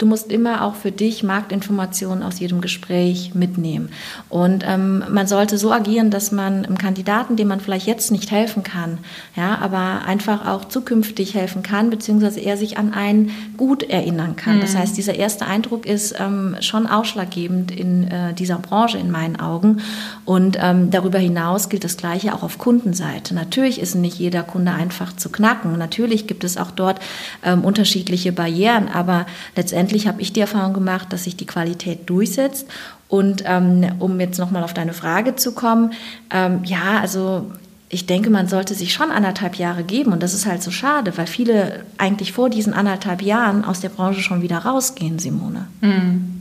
du 0.00 0.06
musst 0.06 0.32
immer 0.32 0.64
auch 0.64 0.74
für 0.74 0.90
dich 0.90 1.22
Marktinformationen 1.22 2.22
aus 2.22 2.40
jedem 2.40 2.60
Gespräch 2.60 3.34
mitnehmen. 3.34 3.90
Und 4.28 4.64
ähm, 4.66 5.04
man 5.10 5.26
sollte 5.26 5.58
so 5.58 5.72
agieren, 5.72 6.10
dass 6.10 6.32
man 6.32 6.64
einem 6.64 6.78
Kandidaten, 6.78 7.36
dem 7.36 7.48
man 7.48 7.60
vielleicht 7.60 7.86
jetzt 7.86 8.10
nicht 8.10 8.30
helfen 8.30 8.62
kann, 8.62 8.98
ja, 9.36 9.58
aber 9.58 10.06
einfach 10.06 10.46
auch 10.46 10.66
zukünftig 10.66 11.34
helfen 11.34 11.62
kann, 11.62 11.90
beziehungsweise 11.90 12.40
er 12.40 12.56
sich 12.56 12.78
an 12.78 12.94
einen 12.94 13.30
gut 13.56 13.82
erinnern 13.82 14.36
kann. 14.36 14.56
Mhm. 14.56 14.60
Das 14.62 14.74
heißt, 14.74 14.96
dieser 14.96 15.14
erste 15.14 15.46
Eindruck 15.46 15.84
ist 15.84 16.14
ähm, 16.18 16.56
schon 16.60 16.86
ausschlaggebend 16.86 17.70
in 17.70 18.08
äh, 18.08 18.32
dieser 18.32 18.58
Branche 18.58 18.98
in 18.98 19.10
meinen 19.10 19.38
Augen. 19.38 19.82
Und 20.24 20.56
ähm, 20.60 20.90
darüber 20.90 21.18
hinaus 21.18 21.68
gilt 21.68 21.84
das 21.84 21.96
Gleiche 21.96 22.34
auch 22.34 22.42
auf 22.42 22.58
Kundenseite. 22.58 23.34
Natürlich 23.34 23.80
ist 23.80 23.94
nicht 23.94 24.18
jeder 24.18 24.42
Kunde 24.42 24.72
einfach 24.72 25.14
zu 25.14 25.30
knacken. 25.30 25.76
Natürlich 25.76 26.26
gibt 26.26 26.44
es 26.44 26.56
auch 26.56 26.70
dort 26.70 27.00
ähm, 27.44 27.64
unterschiedliche 27.64 28.32
Barrieren, 28.32 28.88
aber 28.88 29.26
letztendlich 29.90 30.06
habe 30.06 30.22
ich 30.22 30.32
die 30.32 30.40
Erfahrung 30.40 30.72
gemacht, 30.72 31.12
dass 31.12 31.24
sich 31.24 31.36
die 31.36 31.46
Qualität 31.46 32.08
durchsetzt. 32.08 32.66
Und 33.08 33.42
ähm, 33.44 33.96
um 33.98 34.20
jetzt 34.20 34.38
nochmal 34.38 34.62
auf 34.62 34.72
deine 34.72 34.92
Frage 34.92 35.34
zu 35.34 35.52
kommen, 35.52 35.92
ähm, 36.30 36.60
ja, 36.64 37.00
also 37.00 37.50
ich 37.88 38.06
denke, 38.06 38.30
man 38.30 38.46
sollte 38.46 38.74
sich 38.74 38.92
schon 38.92 39.10
anderthalb 39.10 39.56
Jahre 39.56 39.82
geben. 39.82 40.12
Und 40.12 40.22
das 40.22 40.32
ist 40.32 40.46
halt 40.46 40.62
so 40.62 40.70
schade, 40.70 41.16
weil 41.18 41.26
viele 41.26 41.84
eigentlich 41.98 42.32
vor 42.32 42.48
diesen 42.50 42.72
anderthalb 42.72 43.20
Jahren 43.20 43.64
aus 43.64 43.80
der 43.80 43.88
Branche 43.88 44.20
schon 44.20 44.42
wieder 44.42 44.58
rausgehen, 44.58 45.18
Simone. 45.18 45.66
Mhm. 45.80 46.36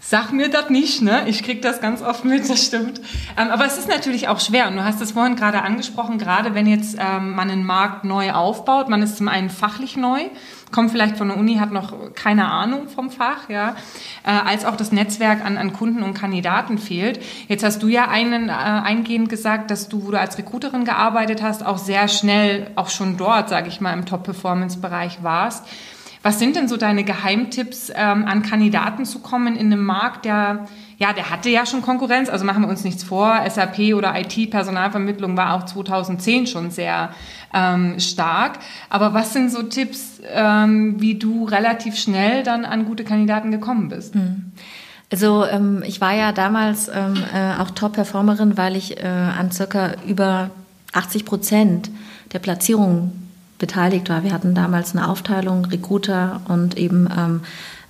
Sag 0.00 0.32
mir 0.32 0.50
das 0.50 0.70
nicht, 0.70 1.02
ne? 1.02 1.22
Ich 1.26 1.42
krieg 1.42 1.60
das 1.62 1.80
ganz 1.80 2.02
oft 2.02 2.24
mit, 2.24 2.48
das 2.48 2.64
stimmt. 2.64 3.00
Ähm, 3.36 3.48
aber 3.50 3.66
es 3.66 3.76
ist 3.76 3.88
natürlich 3.88 4.28
auch 4.28 4.40
schwer. 4.40 4.68
Und 4.68 4.76
du 4.76 4.84
hast 4.84 5.02
es 5.02 5.12
vorhin 5.12 5.36
gerade 5.36 5.62
angesprochen, 5.62 6.18
gerade 6.18 6.54
wenn 6.54 6.66
jetzt 6.66 6.96
ähm, 6.98 7.34
man 7.34 7.50
einen 7.50 7.64
Markt 7.64 8.04
neu 8.04 8.32
aufbaut, 8.32 8.88
man 8.88 9.02
ist 9.02 9.18
zum 9.18 9.28
einen 9.28 9.50
fachlich 9.50 9.96
neu, 9.96 10.20
kommt 10.74 10.90
vielleicht 10.90 11.16
von 11.16 11.28
der 11.28 11.36
Uni, 11.36 11.56
hat 11.56 11.70
noch 11.70 11.94
keine 12.14 12.50
Ahnung 12.50 12.88
vom 12.88 13.10
Fach, 13.10 13.48
ja, 13.48 13.76
äh, 14.24 14.30
als 14.30 14.64
auch 14.64 14.74
das 14.74 14.90
Netzwerk 14.90 15.44
an, 15.44 15.56
an 15.56 15.72
Kunden 15.72 16.02
und 16.02 16.14
Kandidaten 16.14 16.78
fehlt. 16.78 17.22
Jetzt 17.46 17.62
hast 17.62 17.80
du 17.82 17.86
ja 17.86 18.08
einen, 18.08 18.48
äh, 18.48 18.52
eingehend 18.52 19.28
gesagt, 19.28 19.70
dass 19.70 19.88
du, 19.88 20.04
wo 20.04 20.10
du 20.10 20.18
als 20.18 20.36
Recruiterin 20.36 20.84
gearbeitet 20.84 21.42
hast, 21.42 21.64
auch 21.64 21.78
sehr 21.78 22.08
schnell, 22.08 22.70
auch 22.74 22.88
schon 22.88 23.16
dort, 23.16 23.48
sage 23.48 23.68
ich 23.68 23.80
mal, 23.80 23.92
im 23.92 24.04
Top-Performance-Bereich 24.04 25.22
warst. 25.22 25.64
Was 26.24 26.40
sind 26.40 26.56
denn 26.56 26.66
so 26.66 26.76
deine 26.76 27.04
Geheimtipps, 27.04 27.92
ähm, 27.94 28.24
an 28.26 28.42
Kandidaten 28.42 29.04
zu 29.04 29.20
kommen 29.20 29.54
in 29.54 29.72
einem 29.72 29.84
Markt, 29.84 30.24
der, 30.24 30.66
ja, 30.98 31.12
der 31.12 31.30
hatte 31.30 31.50
ja 31.50 31.66
schon 31.66 31.82
Konkurrenz, 31.82 32.28
also 32.28 32.44
machen 32.44 32.62
wir 32.62 32.68
uns 32.68 32.84
nichts 32.84 33.02
vor. 33.02 33.38
SAP 33.48 33.94
oder 33.94 34.14
IT-Personalvermittlung 34.18 35.36
war 35.36 35.54
auch 35.54 35.64
2010 35.64 36.46
schon 36.46 36.70
sehr 36.70 37.10
ähm, 37.52 37.98
stark. 37.98 38.58
Aber 38.90 39.14
was 39.14 39.32
sind 39.32 39.50
so 39.50 39.62
Tipps, 39.62 40.20
ähm, 40.32 41.00
wie 41.00 41.16
du 41.16 41.44
relativ 41.44 41.96
schnell 41.96 42.42
dann 42.42 42.64
an 42.64 42.84
gute 42.84 43.04
Kandidaten 43.04 43.50
gekommen 43.50 43.88
bist? 43.88 44.14
Mhm. 44.14 44.52
Also 45.10 45.44
ähm, 45.44 45.82
ich 45.86 46.00
war 46.00 46.14
ja 46.14 46.32
damals 46.32 46.88
ähm, 46.88 47.22
äh, 47.32 47.60
auch 47.60 47.70
Top-Performerin, 47.70 48.56
weil 48.56 48.76
ich 48.76 48.98
äh, 48.98 49.06
an 49.06 49.50
circa 49.50 49.92
über 50.06 50.50
80 50.92 51.24
Prozent 51.24 51.90
der 52.32 52.38
Platzierungen 52.38 53.23
beteiligt 53.64 54.10
war. 54.10 54.22
Wir 54.22 54.34
hatten 54.34 54.54
damals 54.54 54.94
eine 54.94 55.08
Aufteilung 55.08 55.64
Recruiter 55.64 56.42
und 56.48 56.76
eben 56.76 57.08
ähm, 57.16 57.40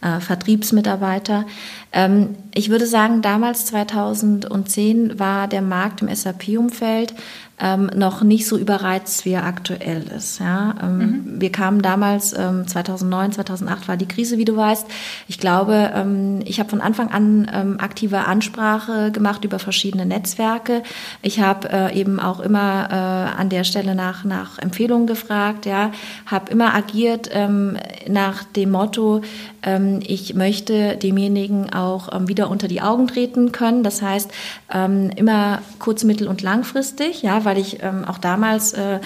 äh, 0.03 0.21
Vertriebsmitarbeiter. 0.21 1.47
Ähm, 1.93 2.37
ich 2.55 2.71
würde 2.71 2.87
sagen, 2.87 3.23
damals 3.23 3.67
2010 3.67 5.19
war 5.19 5.49
der 5.49 5.63
Markt 5.63 6.01
im 6.01 6.15
SAP-Umfeld 6.15 7.15
ähm, 7.61 7.89
noch 7.95 8.23
nicht 8.23 8.47
so 8.47 8.59
überreizt, 8.59 9.25
wie 9.25 9.33
er 9.33 9.45
aktuell 9.45 10.03
ist. 10.17 10.41
Ja? 10.41 10.75
Ähm, 10.83 10.99
mhm. 10.99 11.41
Wir 11.41 11.53
kamen 11.53 11.83
damals, 11.83 12.37
ähm, 12.37 12.67
2009, 12.67 13.33
2008 13.33 13.87
war 13.87 13.97
die 13.97 14.09
Krise, 14.09 14.39
wie 14.39 14.45
du 14.45 14.57
weißt. 14.57 14.87
Ich 15.29 15.39
glaube, 15.39 15.93
ähm, 15.95 16.41
ich 16.45 16.59
habe 16.59 16.69
von 16.69 16.81
Anfang 16.81 17.11
an 17.11 17.51
ähm, 17.53 17.77
aktive 17.79 18.27
Ansprache 18.27 19.13
gemacht 19.13 19.45
über 19.45 19.59
verschiedene 19.61 20.05
Netzwerke. 20.05 20.83
Ich 21.23 21.41
habe 21.41 21.71
äh, 21.71 21.99
eben 21.99 22.19
auch 22.19 22.41
immer 22.41 22.89
äh, 22.91 23.41
an 23.41 23.49
der 23.51 23.63
Stelle 23.63 23.95
nach, 23.95 24.25
nach 24.25 24.59
Empfehlungen 24.59 25.07
gefragt, 25.07 25.65
ja? 25.65 25.93
habe 26.27 26.51
immer 26.51 26.75
agiert 26.75 27.29
ähm, 27.33 27.77
nach 28.09 28.43
dem 28.43 28.73
Motto, 28.73 29.23
ähm, 29.65 30.01
ich 30.07 30.35
möchte 30.35 30.97
demjenigen 30.97 31.73
auch 31.73 32.13
ähm, 32.13 32.29
wieder 32.29 32.51
unter 32.51 32.69
die 32.69 32.83
Augen 32.83 33.09
treten 33.09 33.53
können. 33.53 33.83
Das 33.83 34.03
heißt, 34.03 34.31
ähm, 34.73 35.11
immer 35.17 35.63
kurz-, 35.79 36.05
mittel- 36.05 36.29
und 36.29 36.43
langfristig, 36.43 37.23
ja, 37.23 37.45
weil 37.45 37.59
ich 37.59 37.83
ähm, 37.83 38.05
auch 38.05 38.19
damals 38.19 38.75
äh, 38.75 39.01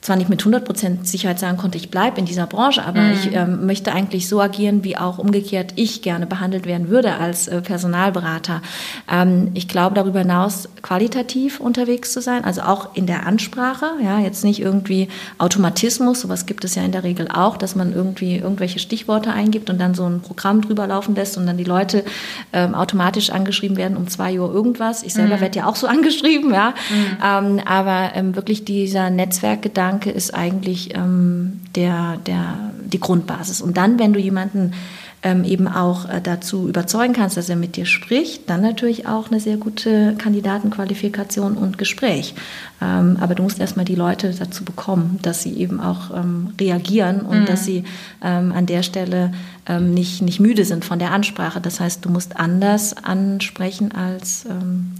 zwar 0.00 0.16
nicht 0.16 0.30
mit 0.30 0.42
100% 0.42 1.04
Sicherheit 1.04 1.40
sagen 1.40 1.56
konnte, 1.56 1.76
ich 1.76 1.90
bleibe 1.90 2.20
in 2.20 2.24
dieser 2.24 2.46
Branche, 2.46 2.84
aber 2.84 3.00
mhm. 3.00 3.12
ich 3.12 3.34
ähm, 3.34 3.66
möchte 3.66 3.92
eigentlich 3.92 4.28
so 4.28 4.40
agieren, 4.40 4.84
wie 4.84 4.96
auch 4.96 5.18
umgekehrt 5.18 5.72
ich 5.74 6.02
gerne 6.02 6.24
behandelt 6.26 6.66
werden 6.66 6.88
würde 6.88 7.14
als 7.16 7.48
äh, 7.48 7.60
Personalberater. 7.60 8.62
Ähm, 9.10 9.50
ich 9.54 9.66
glaube 9.66 9.96
darüber 9.96 10.20
hinaus 10.20 10.68
qualitativ 10.82 11.58
unterwegs 11.58 12.12
zu 12.12 12.20
sein, 12.20 12.44
also 12.44 12.62
auch 12.62 12.94
in 12.94 13.06
der 13.06 13.26
Ansprache, 13.26 13.86
ja, 14.02 14.20
jetzt 14.20 14.44
nicht 14.44 14.60
irgendwie 14.60 15.08
Automatismus, 15.36 16.20
sowas 16.20 16.46
gibt 16.46 16.64
es 16.64 16.76
ja 16.76 16.84
in 16.84 16.92
der 16.92 17.02
Regel 17.02 17.26
auch, 17.28 17.56
dass 17.56 17.74
man 17.74 17.92
irgendwie 17.92 18.36
irgendwelche 18.36 18.78
Stichworte 18.78 19.32
eingibt 19.32 19.68
und 19.68 19.80
dann 19.80 19.94
so 19.94 20.08
ein 20.08 20.20
Programm 20.20 20.60
drüber 20.60 20.86
laufen 20.86 21.16
lässt 21.16 21.36
und 21.36 21.46
dann 21.46 21.56
die 21.56 21.64
Leute 21.64 22.04
ähm, 22.52 22.76
automatisch 22.76 23.30
angeschrieben 23.30 23.76
werden 23.76 23.96
um 23.96 24.06
zwei 24.06 24.38
Uhr 24.38 24.54
irgendwas. 24.54 25.02
Ich 25.02 25.14
selber 25.14 25.36
mhm. 25.36 25.40
werde 25.40 25.58
ja 25.58 25.66
auch 25.66 25.76
so 25.76 25.86
angeschrieben, 25.88 26.54
ja, 26.54 26.72
mhm. 26.88 27.56
ähm, 27.58 27.60
aber 27.66 28.12
ähm, 28.14 28.36
wirklich 28.36 28.64
dieser 28.64 29.10
Netzwerkgedanke 29.10 29.87
Gedanke 29.88 30.10
ist 30.10 30.34
eigentlich 30.34 30.94
ähm, 30.94 31.60
der, 31.74 32.18
der, 32.26 32.72
die 32.84 33.00
Grundbasis. 33.00 33.62
Und 33.62 33.78
dann, 33.78 33.98
wenn 33.98 34.12
du 34.12 34.20
jemanden 34.20 34.74
ähm, 35.22 35.44
eben 35.44 35.66
auch 35.66 36.06
äh, 36.06 36.20
dazu 36.22 36.68
überzeugen 36.68 37.14
kannst, 37.14 37.38
dass 37.38 37.48
er 37.48 37.56
mit 37.56 37.76
dir 37.76 37.86
spricht, 37.86 38.50
dann 38.50 38.60
natürlich 38.60 39.06
auch 39.06 39.30
eine 39.30 39.40
sehr 39.40 39.56
gute 39.56 40.14
Kandidatenqualifikation 40.18 41.56
und 41.56 41.78
Gespräch. 41.78 42.34
Ähm, 42.82 43.16
aber 43.18 43.34
du 43.34 43.42
musst 43.42 43.58
erstmal 43.58 43.86
die 43.86 43.94
Leute 43.94 44.34
dazu 44.38 44.62
bekommen, 44.62 45.18
dass 45.22 45.42
sie 45.42 45.54
eben 45.54 45.80
auch 45.80 46.14
ähm, 46.14 46.50
reagieren 46.60 47.22
und 47.22 47.40
mhm. 47.40 47.46
dass 47.46 47.64
sie 47.64 47.84
ähm, 48.22 48.52
an 48.52 48.66
der 48.66 48.82
Stelle 48.82 49.32
ähm, 49.66 49.94
nicht, 49.94 50.20
nicht 50.20 50.38
müde 50.38 50.66
sind 50.66 50.84
von 50.84 50.98
der 50.98 51.12
Ansprache. 51.12 51.62
Das 51.62 51.80
heißt, 51.80 52.04
du 52.04 52.10
musst 52.10 52.36
anders 52.36 52.94
ansprechen 52.94 53.92
als 53.92 54.44
ähm, 54.44 54.92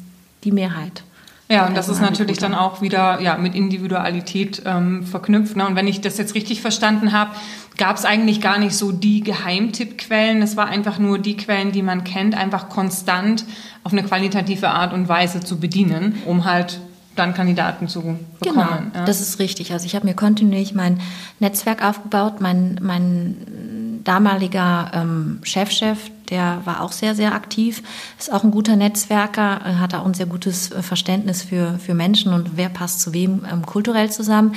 die 0.44 0.52
Mehrheit. 0.52 1.02
Ja, 1.50 1.66
und 1.66 1.76
das 1.76 1.88
ist 1.88 2.02
natürlich 2.02 2.36
dann 2.36 2.54
auch 2.54 2.82
wieder 2.82 3.22
ja, 3.22 3.38
mit 3.38 3.54
Individualität 3.54 4.62
ähm, 4.66 5.02
verknüpft. 5.04 5.56
Ne? 5.56 5.66
Und 5.66 5.76
wenn 5.76 5.86
ich 5.86 6.02
das 6.02 6.18
jetzt 6.18 6.34
richtig 6.34 6.60
verstanden 6.60 7.12
habe, 7.12 7.30
gab 7.78 7.96
es 7.96 8.04
eigentlich 8.04 8.42
gar 8.42 8.58
nicht 8.58 8.76
so 8.76 8.92
die 8.92 9.22
Geheimtippquellen. 9.22 10.42
Es 10.42 10.58
war 10.58 10.66
einfach 10.66 10.98
nur 10.98 11.18
die 11.18 11.38
Quellen, 11.38 11.72
die 11.72 11.82
man 11.82 12.04
kennt, 12.04 12.36
einfach 12.36 12.68
konstant 12.68 13.46
auf 13.82 13.92
eine 13.92 14.02
qualitative 14.02 14.68
Art 14.68 14.92
und 14.92 15.08
Weise 15.08 15.40
zu 15.40 15.58
bedienen, 15.58 16.20
um 16.26 16.44
halt 16.44 16.80
dann 17.16 17.32
Kandidaten 17.32 17.88
zu 17.88 18.02
bekommen. 18.02 18.28
Genau, 18.42 18.60
ja. 18.94 19.04
das 19.06 19.22
ist 19.22 19.38
richtig. 19.38 19.72
Also 19.72 19.86
ich 19.86 19.94
habe 19.94 20.06
mir 20.06 20.14
kontinuierlich 20.14 20.74
mein 20.74 21.00
Netzwerk 21.40 21.82
aufgebaut, 21.82 22.40
mein, 22.40 22.78
mein 22.82 24.02
damaliger 24.04 24.90
ähm, 24.94 25.40
Chefchef, 25.42 25.98
der 26.30 26.62
war 26.64 26.82
auch 26.82 26.92
sehr, 26.92 27.14
sehr 27.14 27.34
aktiv, 27.34 27.82
ist 28.18 28.32
auch 28.32 28.44
ein 28.44 28.50
guter 28.50 28.76
Netzwerker, 28.76 29.60
äh, 29.64 29.74
hat 29.74 29.94
auch 29.94 30.06
ein 30.06 30.14
sehr 30.14 30.26
gutes 30.26 30.70
äh, 30.70 30.82
Verständnis 30.82 31.42
für, 31.42 31.78
für 31.78 31.94
Menschen 31.94 32.32
und 32.32 32.56
wer 32.56 32.68
passt 32.68 33.00
zu 33.00 33.12
wem 33.12 33.46
ähm, 33.50 33.64
kulturell 33.64 34.10
zusammen. 34.10 34.54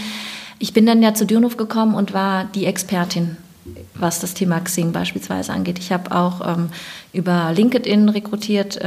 Ich 0.60 0.74
bin 0.74 0.86
dann 0.86 1.02
ja 1.02 1.14
zu 1.14 1.26
Dürnhof 1.26 1.58
gekommen 1.58 1.96
und 1.96 2.14
war 2.14 2.46
die 2.46 2.66
Expertin 2.66 3.38
was 3.94 4.20
das 4.20 4.34
Thema 4.34 4.60
Xing 4.60 4.92
beispielsweise 4.92 5.54
angeht. 5.54 5.80
Ich 5.80 5.92
habe 5.92 6.12
auch 6.16 6.42
ähm, 6.48 6.70
über 7.14 7.52
LinkedIn 7.54 8.08
rekrutiert 8.08 8.78
äh, 8.78 8.82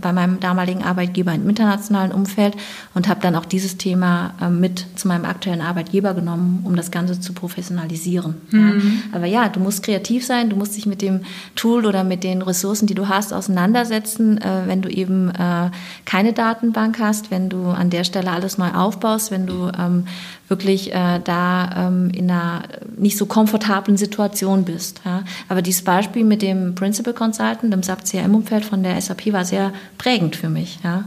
bei 0.00 0.12
meinem 0.12 0.38
damaligen 0.38 0.84
Arbeitgeber 0.84 1.32
im 1.32 1.48
internationalen 1.48 2.12
Umfeld 2.12 2.56
und 2.94 3.08
habe 3.08 3.20
dann 3.20 3.34
auch 3.34 3.44
dieses 3.44 3.76
Thema 3.76 4.34
äh, 4.40 4.48
mit 4.48 4.86
zu 4.94 5.08
meinem 5.08 5.24
aktuellen 5.24 5.60
Arbeitgeber 5.60 6.14
genommen, 6.14 6.60
um 6.64 6.76
das 6.76 6.92
Ganze 6.92 7.20
zu 7.20 7.32
professionalisieren. 7.32 8.36
Mhm. 8.50 8.68
Ja. 9.12 9.16
Aber 9.16 9.26
ja, 9.26 9.48
du 9.48 9.58
musst 9.58 9.82
kreativ 9.82 10.24
sein, 10.24 10.48
du 10.48 10.56
musst 10.56 10.76
dich 10.76 10.86
mit 10.86 11.02
dem 11.02 11.22
Tool 11.56 11.86
oder 11.86 12.04
mit 12.04 12.22
den 12.22 12.40
Ressourcen, 12.42 12.86
die 12.86 12.94
du 12.94 13.08
hast, 13.08 13.32
auseinandersetzen, 13.32 14.38
äh, 14.38 14.62
wenn 14.66 14.82
du 14.82 14.88
eben 14.88 15.30
äh, 15.30 15.70
keine 16.04 16.32
Datenbank 16.32 17.00
hast, 17.00 17.32
wenn 17.32 17.48
du 17.48 17.66
an 17.66 17.90
der 17.90 18.04
Stelle 18.04 18.30
alles 18.30 18.58
neu 18.58 18.70
aufbaust, 18.70 19.32
wenn 19.32 19.46
du 19.46 19.72
ähm, 19.76 20.04
wirklich 20.48 20.92
äh, 20.94 21.20
da 21.22 21.88
ähm, 21.88 22.10
in 22.10 22.30
einer 22.30 22.62
nicht 22.96 23.16
so 23.16 23.26
komfortablen 23.26 23.96
Situation 23.96 24.64
bist. 24.64 25.00
Ja. 25.04 25.24
Aber 25.48 25.62
dieses 25.62 25.82
Beispiel 25.82 26.24
mit 26.24 26.42
dem 26.42 26.74
Principal 26.74 27.14
Consultant 27.14 27.72
im 27.74 27.82
SAP 27.82 28.04
CRM-Umfeld 28.04 28.64
von 28.64 28.82
der 28.82 29.00
SAP 29.00 29.32
war 29.32 29.44
sehr 29.44 29.72
prägend 29.98 30.36
für 30.36 30.48
mich. 30.48 30.78
Ja 30.84 31.04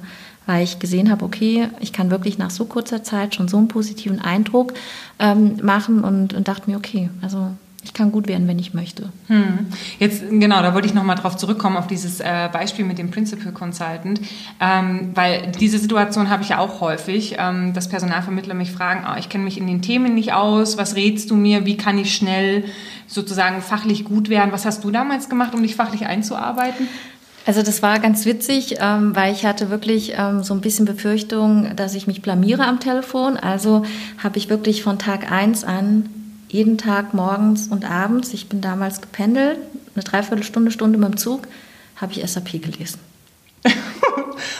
weil 0.49 0.63
ich 0.63 0.80
gesehen 0.80 1.12
habe, 1.12 1.23
okay, 1.23 1.67
ich 1.80 1.93
kann 1.93 2.10
wirklich 2.10 2.39
nach 2.39 2.49
so 2.49 2.65
kurzer 2.65 3.04
Zeit 3.04 3.36
schon 3.36 3.47
so 3.47 3.58
einen 3.58 3.67
positiven 3.67 4.19
Eindruck 4.19 4.73
ähm, 5.19 5.58
machen 5.62 6.04
und, 6.04 6.34
und 6.34 6.47
dachte 6.47 6.71
mir, 6.71 6.78
okay, 6.78 7.12
also 7.21 7.52
ich 7.84 7.94
kann 7.94 8.12
gut 8.12 8.28
werden, 8.28 8.48
wenn 8.48 8.60
ich 8.60 8.74
möchte. 8.74 9.10
Hm. 9.28 9.68
Jetzt, 10.00 10.24
genau, 10.30 10.62
da 10.62 10.74
wollte 10.74 10.88
ich 10.88 10.94
nochmal 10.94 11.15
drauf 11.15 11.38
zurückkommen, 11.38 11.78
auf 11.78 11.88
dieses 11.88 12.20
äh, 12.20 12.50
Beispiel 12.52 12.84
mit 12.84 12.98
dem 12.98 13.10
Principal 13.10 13.54
Consultant, 13.54 14.20
ähm, 14.60 15.12
weil 15.15 15.52
diese 15.60 15.80
Situation 15.80 16.30
habe 16.30 16.44
ich 16.44 16.50
ja 16.50 16.60
auch 16.60 16.82
häufig, 16.82 17.36
ähm, 17.38 17.74
dass 17.74 17.88
Personalvermittler 17.88 18.54
mich 18.54 18.72
fragen, 18.72 19.06
oh, 19.10 19.18
ich 19.18 19.30
kenne 19.30 19.46
mich 19.46 19.58
in 19.58 19.68
den 19.68 19.82
Themen 19.82 20.13
nicht 20.13 20.34
aus, 20.34 20.78
was 20.78 20.96
rätst 20.96 21.32
du 21.32 21.36
mir, 21.36 21.65
wie 21.65 21.78
kann 21.78 21.98
ich 21.98 22.13
schnell 22.13 22.65
sozusagen 23.08 23.62
fachlich 23.62 24.04
gut 24.04 24.30
werden? 24.30 24.52
Was 24.52 24.65
hast 24.65 24.84
du 24.84 24.92
damals 24.92 25.30
gemacht, 25.30 25.54
um 25.56 25.63
dich 25.63 25.76
fachlich 25.76 26.06
einzuarbeiten? 26.06 26.88
Also 27.46 27.63
das 27.63 27.82
war 27.82 27.98
ganz 28.00 28.26
witzig, 28.26 28.76
ähm, 28.80 29.15
weil 29.15 29.34
ich 29.34 29.46
hatte 29.46 29.70
wirklich 29.70 30.13
ähm, 30.18 30.44
so 30.44 30.54
ein 30.54 30.62
bisschen 30.62 30.86
Befürchtung, 30.86 31.76
dass 31.76 31.96
ich 31.96 32.06
mich 32.06 32.22
blamiere 32.22 32.65
am 32.65 32.80
Telefon. 32.80 33.38
Also 33.38 33.84
habe 34.22 34.38
ich 34.38 34.50
wirklich 34.50 34.84
von 34.84 35.00
Tag 35.00 35.32
1 35.32 35.63
an 35.63 36.10
jeden 36.50 36.78
Tag 36.78 37.14
morgens 37.14 37.68
und 37.68 37.90
abends, 37.90 38.34
ich 38.34 38.50
bin 38.50 38.62
damals 38.62 39.02
gependelt, 39.02 39.60
eine 39.96 40.04
Dreiviertelstunde, 40.04 40.72
Stunde 40.72 40.98
mit 40.98 41.08
dem 41.08 41.18
Zug, 41.18 41.48
habe 41.96 42.14
ich 42.14 42.30
SAP 42.30 42.62
gelesen. 42.62 43.00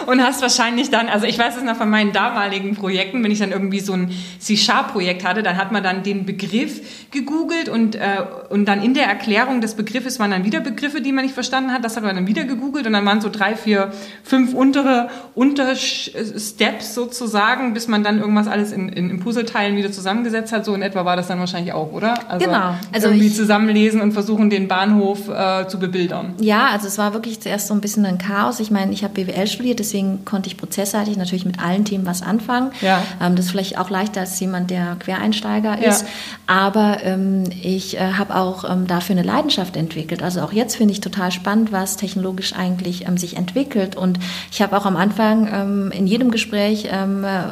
Und 0.06 0.24
hast 0.24 0.42
wahrscheinlich 0.42 0.90
dann, 0.90 1.08
also 1.08 1.26
ich 1.26 1.38
weiß 1.38 1.58
es 1.58 1.64
noch 1.64 1.76
von 1.76 1.90
meinen 1.90 2.12
damaligen 2.12 2.76
Projekten, 2.76 3.24
wenn 3.24 3.32
ich 3.32 3.40
dann 3.40 3.52
irgendwie 3.52 3.80
so 3.80 3.94
ein 3.94 4.12
C-Sharp-Projekt 4.40 5.26
hatte, 5.26 5.44
dann 5.44 5.58
hat 5.58 5.72
man 5.72 5.84
dann 5.84 6.04
den 6.04 6.26
Begriff 6.26 7.10
gegoogelt 7.12 7.70
und, 7.70 7.96
äh, 7.96 8.24
und 8.50 8.66
dann 8.66 8.82
in 8.82 8.94
der 8.94 9.06
Erklärung 9.06 9.62
des 9.62 9.76
Begriffes 9.76 10.20
waren 10.20 10.32
dann 10.32 10.46
wieder 10.46 10.60
Begriffe, 10.60 11.02
die 11.02 11.12
man 11.12 11.26
nicht 11.26 11.34
verstanden 11.34 11.72
hat. 11.72 11.84
Das 11.84 11.96
hat 11.96 12.04
man 12.04 12.16
dann 12.16 12.28
wieder 12.28 12.44
gegoogelt 12.44 12.86
und 12.88 12.94
dann 12.94 13.06
waren 13.06 13.22
so 13.22 13.30
drei, 13.30 13.56
vier, 13.56 13.92
fünf 14.24 14.54
untere 14.54 15.10
Untersteps 15.36 16.94
sozusagen, 16.94 17.74
bis 17.74 17.88
man 17.88 18.04
dann 18.04 18.20
irgendwas 18.20 18.48
alles 18.48 18.72
in, 18.72 18.90
in, 18.90 19.10
in 19.10 19.20
Puzzleteilen 19.20 19.76
wieder 19.76 19.92
zusammengesetzt 19.92 20.54
hat. 20.54 20.66
So 20.66 20.74
in 20.74 20.82
etwa 20.82 21.06
war 21.06 21.16
das 21.16 21.28
dann 21.28 21.40
wahrscheinlich 21.40 21.74
auch, 21.74 21.92
oder? 21.92 22.30
Also 22.30 22.46
genau. 22.46 22.76
Also 22.92 23.08
irgendwie 23.08 23.32
zusammenlesen 23.32 24.02
und 24.02 24.12
versuchen, 24.12 24.50
den 24.50 24.68
Bahnhof 24.68 25.30
äh, 25.30 25.68
zu 25.68 25.80
bebildern. 25.80 26.34
Ja, 26.40 26.68
also 26.68 26.88
es 26.88 26.98
war 26.98 27.14
wirklich 27.14 27.40
zuerst 27.40 27.68
so 27.68 27.74
ein 27.74 27.82
bisschen 27.82 28.06
ein 28.06 28.18
Chaos. 28.18 28.60
Ich 28.60 28.72
meine, 28.72 28.92
ich 28.94 29.04
habe 29.04 29.14
BWL 29.14 29.48
studiert, 29.48 29.80
deswegen 29.90 30.24
konnte 30.24 30.48
ich 30.48 30.58
prozessseitig 30.58 31.18
natürlich 31.18 31.46
mit 31.46 31.60
allen 31.60 31.84
Themen 31.84 32.06
was 32.06 32.22
anfangen. 32.22 32.72
Ja. 32.82 33.04
Ähm, 33.22 33.36
das 33.36 33.46
ist 33.46 33.52
vielleicht 33.52 33.78
auch 33.78 33.90
leichter 33.90 34.22
als 34.22 34.40
jemand, 34.40 34.70
der 34.70 34.96
Quereinsteiger 35.00 35.80
ist. 35.80 36.04
Ja. 36.04 36.08
Aber 36.48 36.98
ähm, 37.04 37.46
ich 37.62 37.98
äh, 37.98 38.14
habe 38.14 38.36
auch 38.36 38.70
ähm, 38.70 38.86
dafür 38.88 39.16
eine 39.16 39.26
Leidenschaft 39.26 39.76
entwickelt. 39.76 40.22
Also 40.22 40.42
auch 40.42 40.54
jetzt 40.54 40.76
finde 40.76 40.94
ich 40.94 41.02
total 41.02 41.32
spannend, 41.32 41.72
was 41.72 41.98
technologisch 41.98 42.54
eigentlich 42.54 43.08
ähm, 43.08 43.18
sich 43.18 43.36
entwickelt. 43.36 43.96
Und 43.96 44.20
ich 44.52 44.62
habe 44.62 44.78
auch 44.78 44.86
am 44.86 44.96
Anfang 44.96 45.50
ähm, 45.52 45.92
in 45.92 46.06
jedem 46.06 46.30
Gespräch 46.32 46.86
äh, 46.86 47.06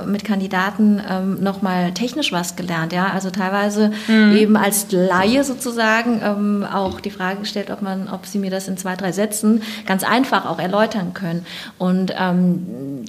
mit 0.05 0.23
Kandidaten 0.23 1.01
ähm, 1.09 1.41
nochmal 1.41 1.91
technisch 1.93 2.31
was 2.31 2.55
gelernt. 2.55 2.93
Ja? 2.93 3.11
Also 3.13 3.31
teilweise 3.31 3.91
mhm. 4.07 4.35
eben 4.35 4.57
als 4.57 4.91
Laie 4.91 5.43
sozusagen 5.43 6.21
ähm, 6.23 6.67
auch 6.71 6.99
die 6.99 7.11
Frage 7.11 7.39
gestellt, 7.39 7.71
ob 7.71 7.81
man, 7.81 8.07
ob 8.09 8.25
sie 8.25 8.37
mir 8.37 8.51
das 8.51 8.67
in 8.67 8.77
zwei, 8.77 8.95
drei 8.95 9.11
Sätzen 9.11 9.63
ganz 9.85 10.03
einfach 10.03 10.45
auch 10.45 10.59
erläutern 10.59 11.13
können. 11.13 11.45
Und 11.77 12.13
ähm, 12.17 12.26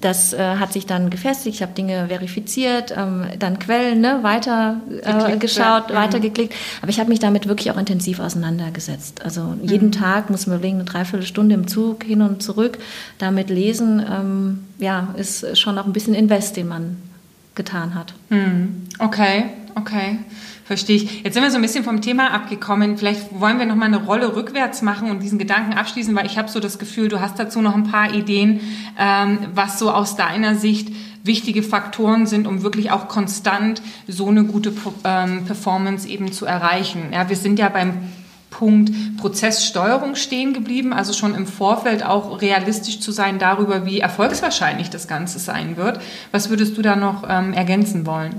das 0.00 0.33
äh, 0.33 0.57
hat 0.57 0.72
sich 0.72 0.87
dann 0.87 1.11
gefestigt. 1.11 1.57
Ich 1.57 1.62
habe 1.62 1.72
Dinge 1.72 2.09
verifiziert, 2.09 2.94
ähm, 2.96 3.26
dann 3.38 3.59
Quellen 3.59 4.00
ne, 4.00 4.20
weiter 4.22 4.81
äh, 5.02 5.37
geschaut, 5.37 5.90
ja. 5.90 5.96
weiter 5.96 6.20
geklickt. 6.20 6.54
Aber 6.83 6.90
ich 6.90 7.00
habe 7.00 7.09
mich 7.09 7.18
damit 7.18 7.48
wirklich 7.48 7.70
auch 7.70 7.78
intensiv 7.78 8.20
auseinandergesetzt. 8.20 9.22
Also 9.24 9.54
jeden 9.62 9.88
mhm. 9.88 9.92
Tag 9.92 10.31
muss 10.31 10.46
man 10.46 10.57
überlegen, 10.59 10.76
eine 10.76 10.85
Dreiviertelstunde 10.85 11.54
im 11.54 11.66
Zug 11.68 12.04
hin 12.04 12.22
und 12.22 12.42
zurück 12.42 12.78
damit 13.18 13.50
lesen. 13.50 14.04
Ähm, 14.09 14.64
ja, 14.78 15.14
ist 15.16 15.59
schon 15.59 15.78
auch 15.78 15.87
ein 15.87 15.92
bisschen 15.92 16.14
Invest, 16.14 16.57
den 16.57 16.68
man 16.68 16.96
getan 17.54 17.94
hat. 17.94 18.14
Mhm. 18.31 18.87
Okay, 18.98 19.44
okay. 19.74 20.18
Verstehe 20.68 20.96
ich. 20.96 21.24
Jetzt 21.24 21.33
sind 21.33 21.42
wir 21.42 21.50
so 21.50 21.57
ein 21.57 21.62
bisschen 21.62 21.83
vom 21.83 22.02
Thema 22.02 22.31
abgekommen. 22.31 22.98
Vielleicht 22.98 23.40
wollen 23.40 23.59
wir 23.59 23.64
noch 23.64 23.74
mal 23.74 23.87
eine 23.87 24.04
Rolle 24.04 24.37
rückwärts 24.37 24.83
machen 24.83 25.11
und 25.11 25.22
diesen 25.22 25.38
Gedanken 25.38 25.72
abschließen, 25.72 26.14
weil 26.14 26.26
ich 26.26 26.37
habe 26.37 26.50
so 26.50 26.61
das 26.61 26.78
Gefühl, 26.78 27.09
du 27.09 27.22
hast 27.22 27.38
dazu 27.38 27.62
noch 27.62 27.74
ein 27.74 27.85
paar 27.85 28.12
Ideen, 28.12 28.61
ähm, 28.98 29.38
was 29.54 29.78
so 29.78 29.90
aus 29.90 30.14
deiner 30.16 30.57
Sicht 30.57 30.92
wichtige 31.24 31.62
Faktoren 31.62 32.26
sind, 32.26 32.46
um 32.46 32.62
wirklich 32.62 32.90
auch 32.90 33.09
konstant 33.09 33.81
so 34.09 34.28
eine 34.28 34.44
gute 34.44 34.74
ähm, 35.04 35.46
Performance 35.46 36.07
eben 36.07 36.33
zu 36.33 36.44
erreichen. 36.44 37.14
Ja, 37.14 37.31
wir 37.31 37.37
sind 37.37 37.59
ja 37.59 37.70
beim 37.70 37.94
Punkt 38.50 38.92
Prozesssteuerung 39.16 40.16
stehen 40.16 40.52
geblieben, 40.52 40.92
also 40.92 41.14
schon 41.14 41.35
im 41.35 41.46
Vorfeld 41.46 42.04
auch 42.04 42.42
realistisch 42.42 43.00
zu 43.00 43.11
sein 43.11 43.38
darüber, 43.38 43.87
wie 43.87 44.00
erfolgswahrscheinlich 44.00 44.90
das 44.90 45.09
Ganze 45.09 45.38
sein 45.38 45.78
wird. 45.78 45.98
Was 46.31 46.50
würdest 46.50 46.76
du 46.76 46.83
da 46.83 46.94
noch 46.94 47.24
ähm, 47.26 47.54
ergänzen 47.54 48.04
wollen? 48.04 48.35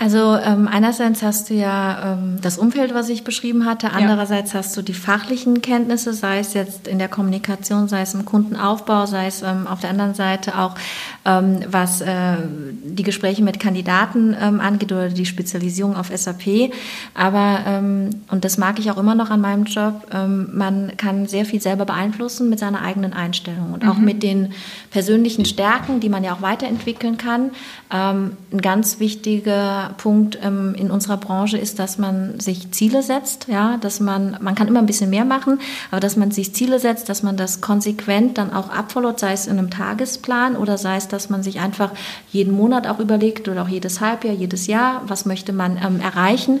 Also 0.00 0.36
ähm, 0.36 0.68
einerseits 0.68 1.24
hast 1.24 1.50
du 1.50 1.54
ja 1.54 2.12
ähm, 2.12 2.38
das 2.40 2.56
Umfeld, 2.56 2.94
was 2.94 3.08
ich 3.08 3.24
beschrieben 3.24 3.64
hatte, 3.64 3.90
andererseits 3.90 4.52
ja. 4.52 4.60
hast 4.60 4.76
du 4.76 4.82
die 4.82 4.94
fachlichen 4.94 5.60
Kenntnisse, 5.60 6.12
sei 6.12 6.38
es 6.38 6.54
jetzt 6.54 6.86
in 6.86 7.00
der 7.00 7.08
Kommunikation, 7.08 7.88
sei 7.88 8.02
es 8.02 8.14
im 8.14 8.24
Kundenaufbau, 8.24 9.06
sei 9.06 9.26
es 9.26 9.42
ähm, 9.42 9.66
auf 9.66 9.80
der 9.80 9.90
anderen 9.90 10.14
Seite 10.14 10.56
auch, 10.56 10.76
ähm, 11.24 11.62
was 11.68 12.00
äh, 12.00 12.36
die 12.84 13.02
Gespräche 13.02 13.42
mit 13.42 13.58
Kandidaten 13.58 14.36
ähm, 14.40 14.60
angeht 14.60 14.92
oder 14.92 15.08
die 15.08 15.26
Spezialisierung 15.26 15.96
auf 15.96 16.16
SAP. 16.16 16.70
Aber, 17.14 17.58
ähm, 17.66 18.10
und 18.30 18.44
das 18.44 18.56
mag 18.56 18.78
ich 18.78 18.92
auch 18.92 18.98
immer 18.98 19.16
noch 19.16 19.30
an 19.30 19.40
meinem 19.40 19.64
Job, 19.64 20.06
man 20.12 20.92
kann 20.96 21.26
sehr 21.26 21.44
viel 21.44 21.60
selber 21.60 21.84
beeinflussen 21.84 22.48
mit 22.48 22.58
seiner 22.58 22.82
eigenen 22.82 23.12
Einstellung 23.12 23.72
und 23.72 23.82
mhm. 23.82 23.88
auch 23.88 23.98
mit 23.98 24.22
den 24.22 24.52
persönlichen 24.90 25.44
Stärken, 25.44 26.00
die 26.00 26.08
man 26.08 26.24
ja 26.24 26.34
auch 26.34 26.42
weiterentwickeln 26.42 27.18
kann. 27.18 27.50
Ein 27.88 28.36
ganz 28.60 29.00
wichtiger 29.00 29.87
Punkt 29.96 30.38
ähm, 30.42 30.74
in 30.74 30.90
unserer 30.90 31.16
Branche 31.16 31.58
ist, 31.58 31.78
dass 31.78 31.98
man 31.98 32.40
sich 32.40 32.70
Ziele 32.72 33.02
setzt, 33.02 33.48
ja, 33.48 33.76
dass 33.78 34.00
man, 34.00 34.36
man 34.40 34.54
kann 34.54 34.68
immer 34.68 34.80
ein 34.80 34.86
bisschen 34.86 35.10
mehr 35.10 35.24
machen, 35.24 35.60
aber 35.90 36.00
dass 36.00 36.16
man 36.16 36.30
sich 36.30 36.54
Ziele 36.54 36.78
setzt, 36.78 37.08
dass 37.08 37.22
man 37.22 37.36
das 37.36 37.60
konsequent 37.60 38.38
dann 38.38 38.52
auch 38.52 38.70
abfollowt, 38.70 39.20
sei 39.20 39.32
es 39.32 39.46
in 39.46 39.58
einem 39.58 39.70
Tagesplan 39.70 40.56
oder 40.56 40.78
sei 40.78 40.96
es, 40.96 41.08
dass 41.08 41.30
man 41.30 41.42
sich 41.42 41.60
einfach 41.60 41.90
jeden 42.30 42.52
Monat 42.52 42.86
auch 42.86 42.98
überlegt 42.98 43.48
oder 43.48 43.62
auch 43.62 43.68
jedes 43.68 44.00
Halbjahr, 44.00 44.34
jedes 44.34 44.66
Jahr, 44.66 45.02
was 45.06 45.26
möchte 45.26 45.52
man 45.52 45.76
ähm, 45.76 46.00
erreichen. 46.00 46.60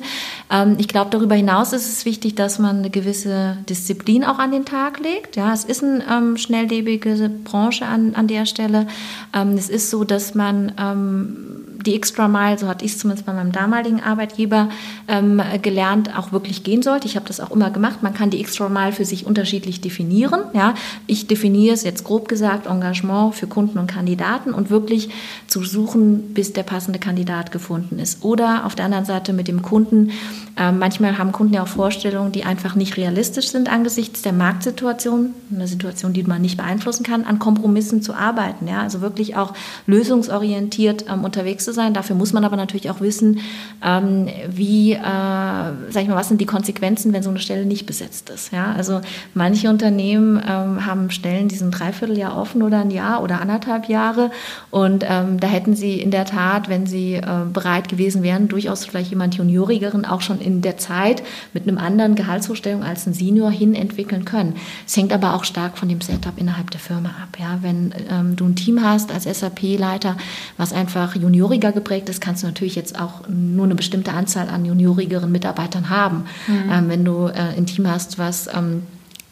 Ähm, 0.50 0.76
ich 0.78 0.88
glaube, 0.88 1.10
darüber 1.10 1.34
hinaus 1.34 1.72
ist 1.72 1.88
es 1.88 2.04
wichtig, 2.04 2.34
dass 2.34 2.58
man 2.58 2.78
eine 2.78 2.90
gewisse 2.90 3.58
Disziplin 3.68 4.24
auch 4.24 4.38
an 4.38 4.52
den 4.52 4.64
Tag 4.64 5.00
legt. 5.00 5.36
Ja, 5.36 5.52
es 5.52 5.64
ist 5.64 5.84
eine 5.84 6.04
ähm, 6.10 6.36
schnelllebige 6.36 7.30
Branche 7.44 7.86
an, 7.86 8.14
an 8.14 8.26
der 8.26 8.46
Stelle. 8.46 8.86
Ähm, 9.34 9.52
es 9.52 9.68
ist 9.68 9.90
so, 9.90 10.04
dass 10.04 10.34
man 10.34 10.72
ähm, 10.78 11.67
die 11.86 11.94
Extra 11.94 12.28
Mile, 12.28 12.58
so 12.58 12.66
hatte 12.66 12.84
ich 12.84 12.92
es 12.92 12.98
zumindest 12.98 13.26
bei 13.26 13.32
meinem 13.32 13.52
damaligen 13.52 14.00
Arbeitgeber 14.02 14.68
ähm, 15.06 15.40
gelernt, 15.62 16.16
auch 16.16 16.32
wirklich 16.32 16.64
gehen 16.64 16.82
sollte. 16.82 17.06
Ich 17.06 17.16
habe 17.16 17.26
das 17.26 17.40
auch 17.40 17.50
immer 17.50 17.70
gemacht. 17.70 18.02
Man 18.02 18.14
kann 18.14 18.30
die 18.30 18.40
Extra 18.40 18.68
Mile 18.68 18.92
für 18.92 19.04
sich 19.04 19.26
unterschiedlich 19.26 19.80
definieren. 19.80 20.40
Ja. 20.54 20.74
Ich 21.06 21.26
definiere 21.26 21.74
es 21.74 21.84
jetzt 21.84 22.04
grob 22.04 22.28
gesagt, 22.28 22.66
Engagement 22.66 23.34
für 23.34 23.46
Kunden 23.46 23.78
und 23.78 23.86
Kandidaten 23.86 24.54
und 24.54 24.70
wirklich 24.70 25.10
zu 25.46 25.62
suchen, 25.62 26.34
bis 26.34 26.52
der 26.52 26.64
passende 26.64 26.98
Kandidat 26.98 27.52
gefunden 27.52 27.98
ist. 27.98 28.24
Oder 28.24 28.66
auf 28.66 28.74
der 28.74 28.86
anderen 28.86 29.04
Seite 29.04 29.32
mit 29.32 29.46
dem 29.48 29.62
Kunden. 29.62 30.10
Äh, 30.58 30.72
manchmal 30.72 31.18
haben 31.18 31.30
Kunden 31.30 31.54
ja 31.54 31.62
auch 31.62 31.68
Vorstellungen, 31.68 32.32
die 32.32 32.44
einfach 32.44 32.74
nicht 32.74 32.96
realistisch 32.96 33.50
sind 33.50 33.70
angesichts 33.70 34.22
der 34.22 34.32
Marktsituation, 34.32 35.34
eine 35.54 35.68
Situation, 35.68 36.12
die 36.12 36.24
man 36.24 36.42
nicht 36.42 36.56
beeinflussen 36.56 37.04
kann, 37.04 37.24
an 37.24 37.38
Kompromissen 37.38 38.02
zu 38.02 38.14
arbeiten. 38.14 38.66
Ja. 38.66 38.82
Also 38.82 39.00
wirklich 39.00 39.36
auch 39.36 39.54
lösungsorientiert 39.86 41.04
ähm, 41.08 41.24
unterwegs 41.24 41.64
zu 41.64 41.72
sein. 41.72 41.94
Dafür 41.94 42.16
muss 42.16 42.32
man 42.32 42.44
aber 42.44 42.56
natürlich 42.56 42.90
auch 42.90 43.00
wissen, 43.00 43.40
ähm, 43.84 44.28
wie, 44.48 44.94
äh, 44.94 44.98
sag 44.98 46.02
ich 46.02 46.08
mal, 46.08 46.16
was 46.16 46.28
sind 46.28 46.40
die 46.40 46.46
Konsequenzen, 46.46 47.12
wenn 47.12 47.22
so 47.22 47.30
eine 47.30 47.38
Stelle 47.38 47.64
nicht 47.64 47.86
besetzt 47.86 48.28
ist. 48.30 48.52
Ja? 48.52 48.72
Also 48.72 49.00
manche 49.34 49.68
Unternehmen 49.68 50.42
ähm, 50.44 50.84
haben 50.84 51.10
Stellen, 51.10 51.48
die 51.48 51.56
sind 51.56 51.70
Dreivierteljahr 51.70 52.36
offen 52.36 52.62
oder 52.62 52.80
ein 52.80 52.90
Jahr 52.90 53.22
oder 53.22 53.40
anderthalb 53.40 53.88
Jahre 53.88 54.30
und 54.70 55.04
ähm, 55.08 55.38
da 55.38 55.46
hätten 55.46 55.76
sie 55.76 56.00
in 56.00 56.10
der 56.10 56.24
Tat, 56.24 56.68
wenn 56.68 56.86
sie 56.86 57.14
äh, 57.14 57.22
bereit 57.52 57.88
gewesen 57.88 58.22
wären, 58.22 58.48
durchaus 58.48 58.84
vielleicht 58.84 59.10
jemand 59.10 59.36
Juniorigeren 59.36 60.04
auch 60.04 60.20
schon 60.20 60.40
in 60.40 60.47
der 60.62 60.78
Zeit 60.78 61.22
mit 61.52 61.66
einem 61.66 61.78
anderen 61.78 62.14
Gehaltsvorstellung 62.14 62.82
als 62.82 63.06
ein 63.06 63.14
Senior 63.14 63.50
hin 63.50 63.74
entwickeln 63.74 64.24
können. 64.24 64.54
Es 64.86 64.96
hängt 64.96 65.12
aber 65.12 65.34
auch 65.34 65.44
stark 65.44 65.78
von 65.78 65.88
dem 65.88 66.00
Setup 66.00 66.34
innerhalb 66.36 66.70
der 66.70 66.80
Firma 66.80 67.10
ab. 67.22 67.38
Ja? 67.38 67.58
Wenn 67.62 67.94
ähm, 68.10 68.36
du 68.36 68.46
ein 68.46 68.56
Team 68.56 68.82
hast 68.82 69.12
als 69.12 69.24
SAP-Leiter, 69.24 70.16
was 70.56 70.72
einfach 70.72 71.14
Junioriger 71.14 71.58
junioriger 71.58 71.72
geprägt 71.72 72.08
ist, 72.08 72.20
kannst 72.20 72.42
du 72.42 72.46
natürlich 72.46 72.74
jetzt 72.74 72.98
auch 72.98 73.28
nur 73.28 73.64
eine 73.64 73.74
bestimmte 73.74 74.12
Anzahl 74.12 74.48
an 74.48 74.64
juniorigeren 74.64 75.30
Mitarbeitern 75.30 75.88
haben. 75.88 76.24
Mhm. 76.46 76.70
Ähm, 76.70 76.88
wenn 76.88 77.04
du 77.04 77.26
äh, 77.26 77.56
ein 77.56 77.66
Team 77.66 77.88
hast, 77.88 78.18
was 78.18 78.48
ähm, 78.54 78.82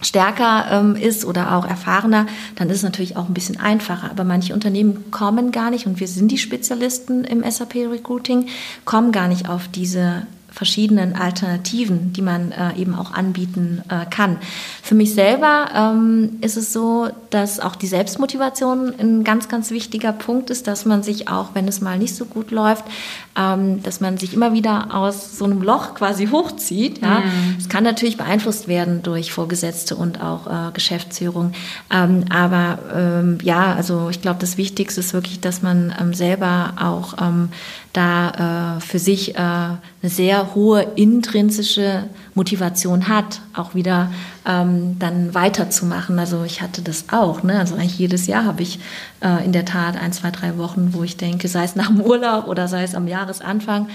stärker 0.01 0.67
ähm, 0.71 0.97
ist 0.97 1.25
oder 1.25 1.57
auch 1.57 1.67
erfahrener, 1.67 2.27
dann 2.57 2.69
ist 2.71 2.79
es 2.79 2.83
natürlich 2.83 3.17
auch 3.17 3.29
ein 3.29 3.35
bisschen 3.35 3.59
einfacher. 3.59 4.11
Aber 4.11 4.25
manche 4.25 4.55
Unternehmen 4.55 5.11
kommen 5.11 5.53
gar 5.53 5.71
nicht, 5.71 5.87
und 5.87 6.01
wir 6.01 6.09
sind 6.09 6.31
die 6.31 6.39
Spezialisten 6.39 7.25
im 7.25 7.49
SAP 7.49 7.75
Recruiting, 7.75 8.47
kommen 8.85 9.13
gar 9.13 9.29
nicht 9.29 9.49
auf 9.49 9.69
diese 9.69 10.27
verschiedenen 10.57 11.15
Alternativen, 11.15 12.15
die 12.15 12.23
man 12.23 12.51
äh, 12.51 12.75
eben 12.77 12.95
auch 12.95 13.13
anbieten 13.13 13.83
äh, 13.91 14.07
kann. 14.07 14.39
Für 14.83 14.95
mich 14.95 15.13
selber 15.13 15.69
ähm, 15.75 16.39
ist 16.41 16.57
es 16.57 16.73
so, 16.73 17.11
dass 17.29 17.61
auch 17.61 17.77
die 17.77 17.87
Selbstmotivation 17.87 18.95
ein 18.99 19.23
ganz, 19.23 19.51
ganz 19.51 19.71
wichtiger 19.71 20.15
Punkt 20.15 20.49
ist, 20.49 20.67
dass 20.67 20.87
man 20.87 21.03
sich 21.03 21.29
auch, 21.29 21.51
wenn 21.53 21.69
es 21.69 21.83
mal 21.83 21.99
nicht 21.99 22.17
so 22.17 22.25
gut 22.25 22.53
läuft, 22.53 22.87
ähm, 23.37 23.83
dass 23.83 24.01
man 24.01 24.19
sich 24.19 24.35
immer 24.35 24.53
wieder 24.53 24.95
aus 24.95 25.37
so 25.39 25.45
einem 25.45 25.63
Loch 25.63 25.95
quasi 25.95 26.27
hochzieht. 26.33 27.03
Ja, 27.03 27.21
mhm. 27.21 27.57
es 27.59 27.69
kann 27.69 27.85
natürlich 27.85 28.17
beeinflusst 28.17 28.69
werden 28.69 29.03
durch 29.03 29.33
Vorgesetzte 29.33 29.97
und 29.97 30.23
auch 30.23 30.47
äh, 30.47 30.73
Geschäftsführung, 30.73 31.53
ähm, 31.93 32.25
aber 32.31 32.79
ähm, 32.95 33.39
ja, 33.43 33.75
also 33.75 34.09
ich 34.11 34.23
glaube, 34.23 34.39
das 34.41 34.57
Wichtigste 34.57 35.01
ist 35.01 35.13
wirklich, 35.15 35.41
dass 35.41 35.63
man 35.63 35.95
ähm, 36.01 36.15
selber 36.15 36.75
auch 36.81 37.15
ähm, 37.21 37.51
da 37.93 38.77
äh, 38.77 38.81
für 38.81 38.99
sich 38.99 39.35
äh, 39.35 39.39
eine 39.39 39.79
sehr 40.03 40.55
hohe 40.55 40.83
intrinsische 40.97 42.05
Motivation 42.37 43.09
hat, 43.09 43.41
auch 43.55 43.75
wieder 43.75 44.13
ähm, 44.47 44.99
dann 44.99 45.35
weiterzumachen. 45.35 46.19
Also 46.19 46.45
ich 46.45 46.61
hatte 46.61 46.83
das 46.83 47.07
auch. 47.11 47.43
Ne? 47.43 47.59
Also 47.59 47.75
eigentlich 47.75 47.99
jedes 47.99 48.27
Jahr 48.27 48.45
habe 48.45 48.63
ich 48.63 48.79
äh, 49.21 49.45
in 49.45 49.53
der 49.53 49.65
Tat 49.65 49.97
ein, 49.97 50.13
zwei, 50.13 50.31
drei 50.31 50.59
Wochen, 50.59 50.91
wo 50.93 51.03
ich 51.03 51.17
denke, 51.17 51.49
sei 51.49 51.65
es 51.65 51.75
nach 51.75 51.89
dem 51.89 52.01
Urlaub 52.03 52.47
oder 52.47 52.69
sei 52.69 52.83
es 52.83 52.95
am 52.95 53.09
Jahresanfang, 53.09 53.89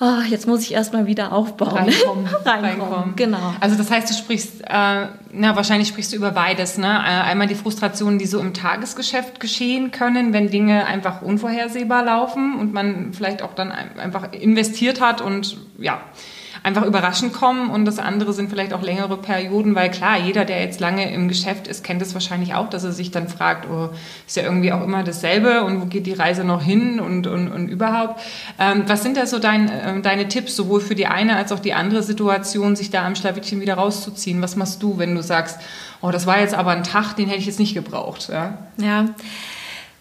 oh, 0.00 0.20
jetzt 0.28 0.46
muss 0.46 0.60
ich 0.60 0.74
erstmal 0.74 1.06
wieder 1.06 1.32
aufbauen. 1.32 1.72
Reinkommen. 1.78 2.26
Reinkommen. 2.44 3.16
Genau. 3.16 3.54
Also 3.58 3.76
das 3.76 3.90
heißt, 3.90 4.10
du 4.10 4.14
sprichst, 4.14 4.60
äh, 4.60 5.06
na, 5.32 5.56
wahrscheinlich 5.56 5.88
sprichst 5.88 6.12
du 6.12 6.16
über 6.16 6.32
beides. 6.32 6.76
Ne? 6.76 6.86
Äh, 6.86 7.22
einmal 7.22 7.46
die 7.46 7.54
Frustrationen, 7.54 8.18
die 8.18 8.26
so 8.26 8.38
im 8.38 8.52
Tagesgeschäft 8.52 9.40
geschehen 9.40 9.92
können, 9.92 10.34
wenn 10.34 10.50
Dinge 10.50 10.84
einfach 10.84 11.22
unvorhersehbar 11.22 12.04
laufen 12.04 12.58
und 12.58 12.74
man 12.74 13.14
vielleicht 13.14 13.40
auch 13.40 13.54
dann 13.54 13.72
einfach 13.72 14.32
investiert 14.32 15.00
hat 15.00 15.22
und 15.22 15.56
ja, 15.78 16.02
einfach 16.66 16.84
überraschend 16.84 17.32
kommen 17.32 17.70
und 17.70 17.84
das 17.84 18.00
andere 18.00 18.32
sind 18.32 18.50
vielleicht 18.50 18.72
auch 18.72 18.82
längere 18.82 19.16
Perioden, 19.16 19.76
weil 19.76 19.88
klar, 19.88 20.18
jeder, 20.18 20.44
der 20.44 20.62
jetzt 20.62 20.80
lange 20.80 21.12
im 21.12 21.28
Geschäft 21.28 21.68
ist, 21.68 21.84
kennt 21.84 22.02
es 22.02 22.12
wahrscheinlich 22.12 22.54
auch, 22.54 22.68
dass 22.68 22.82
er 22.82 22.90
sich 22.90 23.12
dann 23.12 23.28
fragt, 23.28 23.70
oh, 23.70 23.90
ist 24.26 24.36
ja 24.36 24.42
irgendwie 24.42 24.72
auch 24.72 24.82
immer 24.82 25.04
dasselbe 25.04 25.62
und 25.62 25.80
wo 25.80 25.86
geht 25.86 26.06
die 26.06 26.12
Reise 26.12 26.42
noch 26.42 26.60
hin 26.60 26.98
und, 26.98 27.28
und, 27.28 27.52
und 27.52 27.68
überhaupt. 27.68 28.20
Ähm, 28.58 28.82
was 28.88 29.04
sind 29.04 29.16
da 29.16 29.26
so 29.26 29.38
dein, 29.38 29.68
äh, 29.68 30.00
deine 30.02 30.26
Tipps, 30.26 30.56
sowohl 30.56 30.80
für 30.80 30.96
die 30.96 31.06
eine 31.06 31.36
als 31.36 31.52
auch 31.52 31.60
die 31.60 31.72
andere 31.72 32.02
Situation, 32.02 32.74
sich 32.74 32.90
da 32.90 33.06
am 33.06 33.14
Schlawittchen 33.14 33.60
wieder 33.60 33.74
rauszuziehen? 33.74 34.42
Was 34.42 34.56
machst 34.56 34.82
du, 34.82 34.98
wenn 34.98 35.14
du 35.14 35.22
sagst, 35.22 35.60
oh, 36.00 36.10
das 36.10 36.26
war 36.26 36.40
jetzt 36.40 36.54
aber 36.54 36.72
ein 36.72 36.82
Tag, 36.82 37.14
den 37.14 37.28
hätte 37.28 37.38
ich 37.38 37.46
jetzt 37.46 37.60
nicht 37.60 37.74
gebraucht? 37.74 38.28
Ja. 38.28 38.58
ja. 38.78 39.04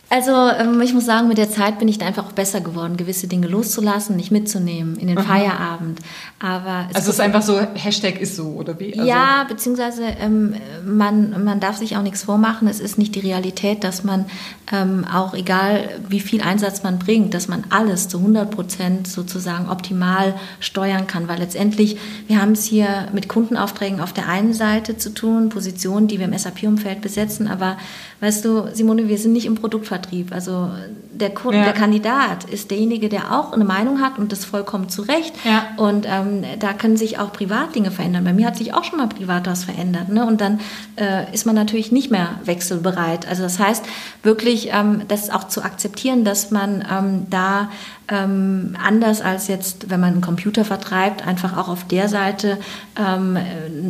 Also 0.10 0.32
ähm, 0.32 0.80
ich 0.82 0.94
muss 0.94 1.06
sagen, 1.06 1.28
mit 1.28 1.38
der 1.38 1.50
Zeit 1.50 1.80
bin 1.80 1.88
ich 1.88 1.98
da 1.98 2.06
einfach 2.06 2.28
auch 2.28 2.32
besser 2.32 2.62
geworden, 2.62 2.96
gewisse 2.96 3.28
Dinge 3.28 3.48
loszulassen, 3.48 4.16
nicht 4.16 4.32
mitzunehmen 4.32 4.98
in 4.98 5.08
den 5.08 5.18
mhm. 5.18 5.24
Feierabend. 5.24 6.00
Aber 6.40 6.86
es 6.90 6.96
also 6.96 7.10
es 7.10 7.16
ist 7.16 7.20
einfach 7.20 7.42
so, 7.42 7.60
Hashtag 7.74 8.22
ist 8.22 8.36
so, 8.36 8.50
oder 8.50 8.80
wie? 8.80 8.94
Also 8.94 9.10
ja, 9.10 9.46
beziehungsweise 9.50 10.04
ähm, 10.04 10.56
man, 10.86 11.44
man 11.44 11.60
darf 11.60 11.78
sich 11.78 11.98
auch 11.98 12.04
nichts 12.04 12.24
vormachen. 12.24 12.68
Es 12.68 12.80
ist 12.80 13.00
nicht 13.00 13.16
die 13.16 13.20
Realität, 13.20 13.84
dass 13.84 14.04
man 14.04 14.26
ähm, 14.72 15.06
auch 15.12 15.34
egal 15.34 15.90
wie 16.08 16.20
viel 16.20 16.42
Einsatz 16.42 16.84
man 16.84 17.00
bringt, 17.00 17.34
dass 17.34 17.48
man 17.48 17.64
alles 17.72 18.08
zu 18.08 18.20
100 18.20 18.52
Prozent 18.52 19.08
sozusagen 19.08 19.70
optimal 19.70 20.36
steuern 20.60 21.08
kann. 21.08 21.28
Weil 21.28 21.40
letztendlich, 21.40 21.98
wir 22.28 22.42
haben 22.42 22.52
es 22.52 22.66
hier 22.66 23.08
mit 23.12 23.28
Kundenaufträgen 23.28 24.00
auf 24.00 24.14
der 24.14 24.30
einen 24.30 24.54
Seite 24.54 24.98
zu 24.98 25.14
tun, 25.14 25.50
Positionen, 25.50 26.08
die 26.08 26.20
wir 26.20 26.26
im 26.26 26.38
SAP-Umfeld 26.38 27.02
besetzen, 27.02 27.48
aber 27.48 27.78
weißt 28.20 28.46
du, 28.46 28.68
Simone, 28.74 29.08
wir 29.08 29.18
sind 29.18 29.34
nicht 29.34 29.46
im 29.46 29.56
Produktvertrieb. 29.96 30.34
Also 30.34 30.70
der, 31.12 31.34
Kunde, 31.34 31.60
ja. 31.60 31.64
der 31.66 31.74
Kandidat 31.74 32.46
ist 32.46 32.72
derjenige, 32.72 33.10
der 33.10 33.38
auch 33.38 33.54
eine 33.54 33.64
Meinung 33.64 34.02
hat 34.02 34.20
und 34.20 34.32
das 34.32 34.46
vollkommen 34.46 34.90
zu 34.90 35.04
Recht. 35.04 35.34
Ja. 35.44 35.68
Und 35.78 36.06
ähm, 36.10 36.44
da 36.60 36.74
können 36.74 36.98
sich 36.98 37.20
auch 37.20 37.32
Privatdinge 37.32 37.92
verändern. 37.92 38.24
Bei 38.24 38.34
mir 38.34 38.48
hat 38.48 38.58
sich 38.58 38.74
auch 38.74 38.84
schon 38.84 38.98
mal 38.98 39.08
privat 39.08 39.48
was 39.48 39.64
verändert. 39.64 40.10
Ne? 40.10 40.26
Und 40.26 40.42
dann 40.42 40.60
äh, 40.96 41.34
ist 41.34 41.46
man 41.46 41.56
natürlich 41.56 41.92
nicht 41.92 42.12
mehr 42.12 42.40
wechselbereit. 42.44 43.28
Also 43.28 43.44
das 43.44 43.60
heißt, 43.60 43.86
wirklich 44.24 44.70
ähm, 44.72 45.04
das 45.08 45.30
auch 45.30 45.48
zu 45.48 45.64
akzeptieren, 45.64 46.26
dass 46.26 46.52
man 46.52 46.86
ähm, 46.90 47.28
da 47.30 47.70
ähm, 48.08 48.76
anders 48.82 49.22
als 49.22 49.48
jetzt, 49.48 49.90
wenn 49.90 50.00
man 50.00 50.14
einen 50.14 50.22
Computer 50.22 50.66
vertreibt, 50.66 51.26
einfach 51.26 51.58
auch 51.58 51.68
auf 51.68 51.88
der 51.88 52.10
Seite 52.10 52.58
ähm, 52.98 53.38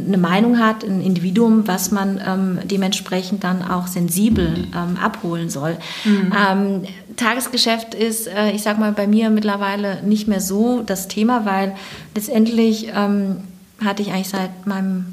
eine 0.08 0.18
Meinung 0.18 0.60
hat, 0.60 0.84
ein 0.84 1.02
Individuum, 1.02 1.68
was 1.68 1.92
man 1.92 2.22
ähm, 2.26 2.60
dementsprechend 2.64 3.44
dann 3.44 3.62
auch 3.62 3.88
sensibel 3.88 4.68
ähm, 4.76 4.98
abholen 5.02 5.50
soll. 5.50 5.78
Mhm. 6.06 6.34
Ähm, 6.34 6.84
Tagesgeschäft 7.18 7.94
ist, 7.94 8.28
äh, 8.28 8.52
ich 8.52 8.64
sag 8.64 8.80
mal, 8.80 8.92
bei 8.92 9.08
mir 9.08 9.30
mittlerweile 9.30 10.02
nicht 10.04 10.28
mehr 10.28 10.42
so 10.42 10.82
das 10.82 11.08
Thema, 11.08 11.46
weil 11.46 11.76
letztendlich 12.14 12.90
ähm, 12.96 13.38
hatte 13.84 14.02
ich 14.02 14.12
eigentlich 14.12 14.30
seit 14.30 14.66
meinem 14.66 15.06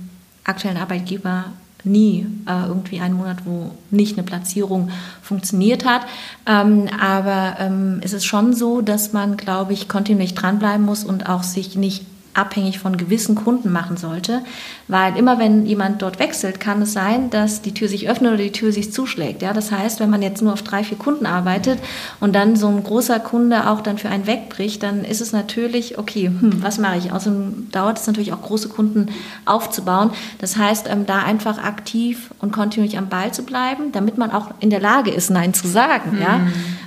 aktuellen 0.44 0.76
Arbeitgeber 0.76 1.46
nie 1.84 2.26
äh, 2.46 2.66
irgendwie 2.66 3.00
einen 3.00 3.14
Monat, 3.14 3.38
wo 3.44 3.72
nicht 3.90 4.16
eine 4.16 4.24
Platzierung 4.24 4.90
funktioniert 5.20 5.84
hat. 5.84 6.02
Ähm, 6.46 6.88
aber 7.00 7.56
ähm, 7.58 8.00
es 8.02 8.12
ist 8.12 8.24
schon 8.24 8.54
so, 8.54 8.80
dass 8.80 9.12
man, 9.12 9.36
glaube 9.36 9.72
ich, 9.72 9.88
kontinuierlich 9.88 10.34
dranbleiben 10.34 10.84
muss 10.84 11.04
und 11.04 11.28
auch 11.28 11.42
sich 11.42 11.76
nicht 11.76 12.04
abhängig 12.34 12.78
von 12.78 12.96
gewissen 12.96 13.34
Kunden 13.34 13.70
machen 13.70 13.96
sollte, 13.96 14.42
weil 14.88 15.16
immer 15.16 15.38
wenn 15.38 15.66
jemand 15.66 16.02
dort 16.02 16.18
wechselt, 16.18 16.60
kann 16.60 16.82
es 16.82 16.92
sein, 16.92 17.30
dass 17.30 17.62
die 17.62 17.74
Tür 17.74 17.88
sich 17.88 18.08
öffnet 18.08 18.32
oder 18.32 18.42
die 18.42 18.52
Tür 18.52 18.72
sich 18.72 18.92
zuschlägt. 18.92 19.42
Ja, 19.42 19.52
das 19.52 19.70
heißt, 19.70 20.00
wenn 20.00 20.10
man 20.10 20.22
jetzt 20.22 20.42
nur 20.42 20.52
auf 20.52 20.62
drei, 20.62 20.82
vier 20.84 20.98
Kunden 20.98 21.26
arbeitet 21.26 21.78
und 22.20 22.34
dann 22.34 22.56
so 22.56 22.68
ein 22.68 22.82
großer 22.82 23.20
Kunde 23.20 23.68
auch 23.68 23.80
dann 23.80 23.98
für 23.98 24.08
einen 24.08 24.26
wegbricht, 24.26 24.82
dann 24.82 25.04
ist 25.04 25.20
es 25.20 25.32
natürlich 25.32 25.98
okay. 25.98 26.26
Hm, 26.26 26.62
was 26.62 26.78
mache 26.78 26.98
ich? 26.98 27.12
Außerdem 27.12 27.68
dauert 27.70 27.98
es 27.98 28.06
natürlich 28.06 28.32
auch 28.32 28.42
große 28.42 28.68
Kunden 28.68 29.08
aufzubauen. 29.44 30.10
Das 30.38 30.56
heißt, 30.56 30.88
ähm, 30.88 31.06
da 31.06 31.18
einfach 31.18 31.62
aktiv 31.62 32.30
und 32.40 32.52
kontinuierlich 32.52 32.98
am 32.98 33.08
Ball 33.08 33.32
zu 33.32 33.42
bleiben, 33.44 33.92
damit 33.92 34.18
man 34.18 34.30
auch 34.30 34.50
in 34.60 34.70
der 34.70 34.80
Lage 34.80 35.10
ist, 35.10 35.30
Nein 35.30 35.54
zu 35.54 35.68
sagen. 35.68 36.12
Mhm. 36.12 36.22
Ja. 36.22 36.40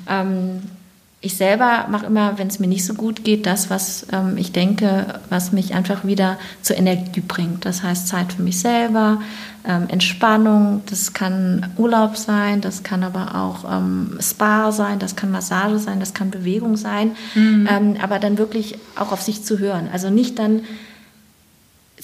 Ähm, 0.07 0.61
ich 1.25 1.37
selber 1.37 1.87
mache 1.89 2.05
immer, 2.05 2.37
wenn 2.37 2.47
es 2.47 2.59
mir 2.59 2.67
nicht 2.67 2.85
so 2.85 2.93
gut 2.93 3.23
geht, 3.23 3.47
das, 3.47 3.71
was 3.71 4.05
ähm, 4.13 4.37
ich 4.37 4.51
denke, 4.51 5.19
was 5.29 5.51
mich 5.51 5.73
einfach 5.73 6.05
wieder 6.05 6.37
zur 6.61 6.77
Energie 6.77 7.21
bringt. 7.21 7.65
Das 7.65 7.81
heißt 7.81 8.07
Zeit 8.07 8.33
für 8.33 8.43
mich 8.43 8.59
selber, 8.59 9.21
ähm, 9.67 9.87
Entspannung, 9.87 10.83
das 10.85 11.13
kann 11.13 11.73
Urlaub 11.77 12.15
sein, 12.15 12.61
das 12.61 12.83
kann 12.83 13.03
aber 13.03 13.33
auch 13.35 13.65
ähm, 13.69 14.19
Spa 14.21 14.71
sein, 14.71 14.99
das 14.99 15.15
kann 15.15 15.31
Massage 15.31 15.79
sein, 15.79 15.99
das 15.99 16.13
kann 16.13 16.29
Bewegung 16.29 16.77
sein, 16.77 17.15
mhm. 17.33 17.67
Ähm, 17.71 17.97
aber 18.01 18.19
dann 18.19 18.37
wirklich 18.37 18.77
auch 18.95 19.11
auf 19.11 19.21
sich 19.21 19.43
zu 19.43 19.57
hören. 19.57 19.89
Also 19.91 20.11
nicht 20.11 20.37
dann 20.37 20.61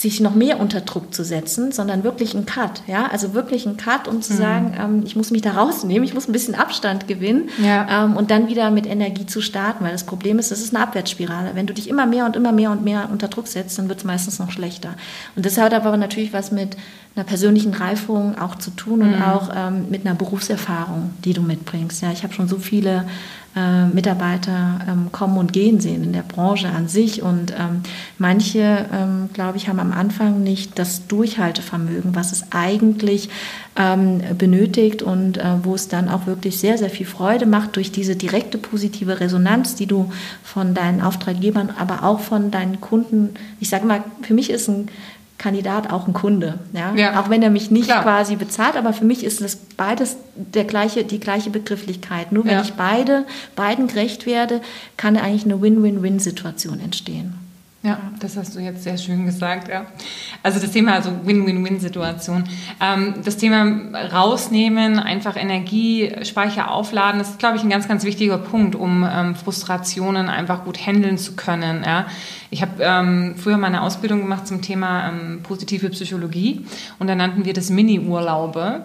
sich 0.01 0.19
noch 0.19 0.33
mehr 0.33 0.59
unter 0.59 0.81
Druck 0.81 1.13
zu 1.13 1.23
setzen, 1.23 1.71
sondern 1.71 2.03
wirklich 2.03 2.33
ein 2.33 2.47
Cut, 2.47 2.81
ja, 2.87 3.05
also 3.11 3.35
wirklich 3.35 3.67
ein 3.67 3.77
Cut, 3.77 4.07
um 4.07 4.21
zu 4.23 4.33
mhm. 4.33 4.37
sagen, 4.37 4.77
ähm, 4.79 5.03
ich 5.05 5.15
muss 5.15 5.29
mich 5.29 5.43
da 5.43 5.51
rausnehmen, 5.51 6.03
ich 6.03 6.15
muss 6.15 6.27
ein 6.27 6.31
bisschen 6.31 6.55
Abstand 6.55 7.07
gewinnen 7.07 7.49
ja. 7.63 8.05
ähm, 8.05 8.17
und 8.17 8.31
dann 8.31 8.47
wieder 8.47 8.71
mit 8.71 8.87
Energie 8.87 9.27
zu 9.27 9.41
starten, 9.41 9.83
weil 9.83 9.91
das 9.91 10.05
Problem 10.05 10.39
ist, 10.39 10.49
das 10.49 10.59
ist 10.59 10.75
eine 10.75 10.83
Abwärtsspirale. 10.83 11.51
Wenn 11.53 11.67
du 11.67 11.73
dich 11.73 11.87
immer 11.87 12.07
mehr 12.07 12.25
und 12.25 12.35
immer 12.35 12.51
mehr 12.51 12.71
und 12.71 12.83
mehr 12.83 13.09
unter 13.11 13.27
Druck 13.27 13.47
setzt, 13.47 13.77
dann 13.77 13.89
wird 13.89 13.99
es 13.99 14.03
meistens 14.03 14.39
noch 14.39 14.49
schlechter. 14.49 14.95
Und 15.35 15.45
das 15.45 15.59
hat 15.59 15.73
aber 15.73 15.95
natürlich 15.97 16.33
was 16.33 16.51
mit 16.51 16.77
einer 17.15 17.25
persönlichen 17.25 17.73
Reifung 17.73 18.37
auch 18.39 18.55
zu 18.55 18.71
tun 18.71 19.01
und 19.01 19.17
mhm. 19.17 19.21
auch 19.21 19.49
ähm, 19.53 19.87
mit 19.89 20.05
einer 20.05 20.15
Berufserfahrung, 20.15 21.11
die 21.23 21.33
du 21.33 21.41
mitbringst. 21.41 22.01
Ja, 22.01 22.11
ich 22.11 22.23
habe 22.23 22.33
schon 22.33 22.47
so 22.47 22.57
viele 22.57 23.05
äh, 23.55 23.85
Mitarbeiter 23.87 24.79
ähm, 24.87 25.11
kommen 25.11 25.37
und 25.37 25.51
gehen 25.51 25.79
sehen 25.79 26.03
in 26.03 26.13
der 26.13 26.21
Branche 26.21 26.69
an 26.69 26.87
sich. 26.87 27.21
Und 27.21 27.51
ähm, 27.51 27.81
manche, 28.17 28.85
ähm, 28.93 29.29
glaube 29.33 29.57
ich, 29.57 29.67
haben 29.67 29.79
am 29.79 29.91
Anfang 29.91 30.41
nicht 30.41 30.79
das 30.79 31.07
Durchhaltevermögen, 31.07 32.15
was 32.15 32.31
es 32.31 32.45
eigentlich 32.51 33.29
ähm, 33.75 34.21
benötigt 34.37 35.01
und 35.01 35.37
äh, 35.37 35.63
wo 35.63 35.75
es 35.75 35.87
dann 35.87 36.09
auch 36.09 36.27
wirklich 36.27 36.59
sehr, 36.59 36.77
sehr 36.77 36.89
viel 36.89 37.05
Freude 37.05 37.45
macht 37.45 37.75
durch 37.75 37.91
diese 37.91 38.15
direkte 38.15 38.57
positive 38.57 39.19
Resonanz, 39.19 39.75
die 39.75 39.85
du 39.85 40.11
von 40.43 40.73
deinen 40.73 41.01
Auftraggebern, 41.01 41.71
aber 41.77 42.03
auch 42.03 42.19
von 42.19 42.51
deinen 42.51 42.81
Kunden, 42.81 43.31
ich 43.59 43.69
sage 43.69 43.85
mal, 43.85 44.03
für 44.21 44.33
mich 44.33 44.49
ist 44.49 44.69
ein 44.69 44.87
Kandidat 45.41 45.91
auch 45.91 46.07
ein 46.07 46.13
Kunde. 46.13 46.59
Ja? 46.71 46.93
ja. 46.93 47.19
Auch 47.19 47.31
wenn 47.31 47.41
er 47.41 47.49
mich 47.49 47.71
nicht 47.71 47.87
Klar. 47.87 48.03
quasi 48.03 48.35
bezahlt, 48.35 48.75
aber 48.75 48.93
für 48.93 49.05
mich 49.05 49.23
ist 49.23 49.41
das 49.41 49.55
beides 49.55 50.17
der 50.35 50.65
gleiche, 50.65 51.03
die 51.03 51.19
gleiche 51.19 51.49
Begrifflichkeit. 51.49 52.31
Nur 52.31 52.45
wenn 52.45 52.53
ja. 52.53 52.61
ich 52.61 52.73
beide, 52.73 53.25
beiden 53.55 53.87
gerecht 53.87 54.27
werde, 54.27 54.61
kann 54.97 55.17
eigentlich 55.17 55.45
eine 55.45 55.59
Win-Win-Win-Situation 55.59 56.79
entstehen. 56.79 57.33
Ja, 57.81 57.97
das 58.19 58.37
hast 58.37 58.55
du 58.55 58.59
jetzt 58.59 58.83
sehr 58.83 58.99
schön 58.99 59.25
gesagt, 59.25 59.67
ja. 59.67 59.87
Also 60.43 60.59
das 60.59 60.69
Thema, 60.69 60.93
also 60.93 61.09
Win-Win-Win-Situation. 61.23 62.43
Ähm, 62.79 63.15
das 63.25 63.37
Thema 63.37 63.65
rausnehmen, 64.13 64.99
einfach 64.99 65.35
Energiespeicher 65.35 66.69
aufladen, 66.69 67.17
das 67.17 67.31
ist, 67.31 67.39
glaube 67.39 67.57
ich, 67.57 67.63
ein 67.63 67.71
ganz, 67.71 67.87
ganz 67.87 68.03
wichtiger 68.03 68.37
Punkt, 68.37 68.75
um 68.75 69.03
ähm, 69.11 69.33
Frustrationen 69.33 70.29
einfach 70.29 70.63
gut 70.65 70.85
handeln 70.85 71.17
zu 71.17 71.35
können. 71.35 71.83
Ja. 71.83 72.05
Ich 72.53 72.61
habe 72.61 72.73
ähm, 72.81 73.35
früher 73.37 73.57
mal 73.57 73.67
eine 73.67 73.81
Ausbildung 73.81 74.19
gemacht 74.19 74.45
zum 74.45 74.61
Thema 74.61 75.07
ähm, 75.07 75.39
positive 75.41 75.89
Psychologie 75.89 76.65
und 76.99 77.07
da 77.07 77.15
nannten 77.15 77.45
wir 77.45 77.53
das 77.53 77.69
Mini-Urlaube. 77.69 78.83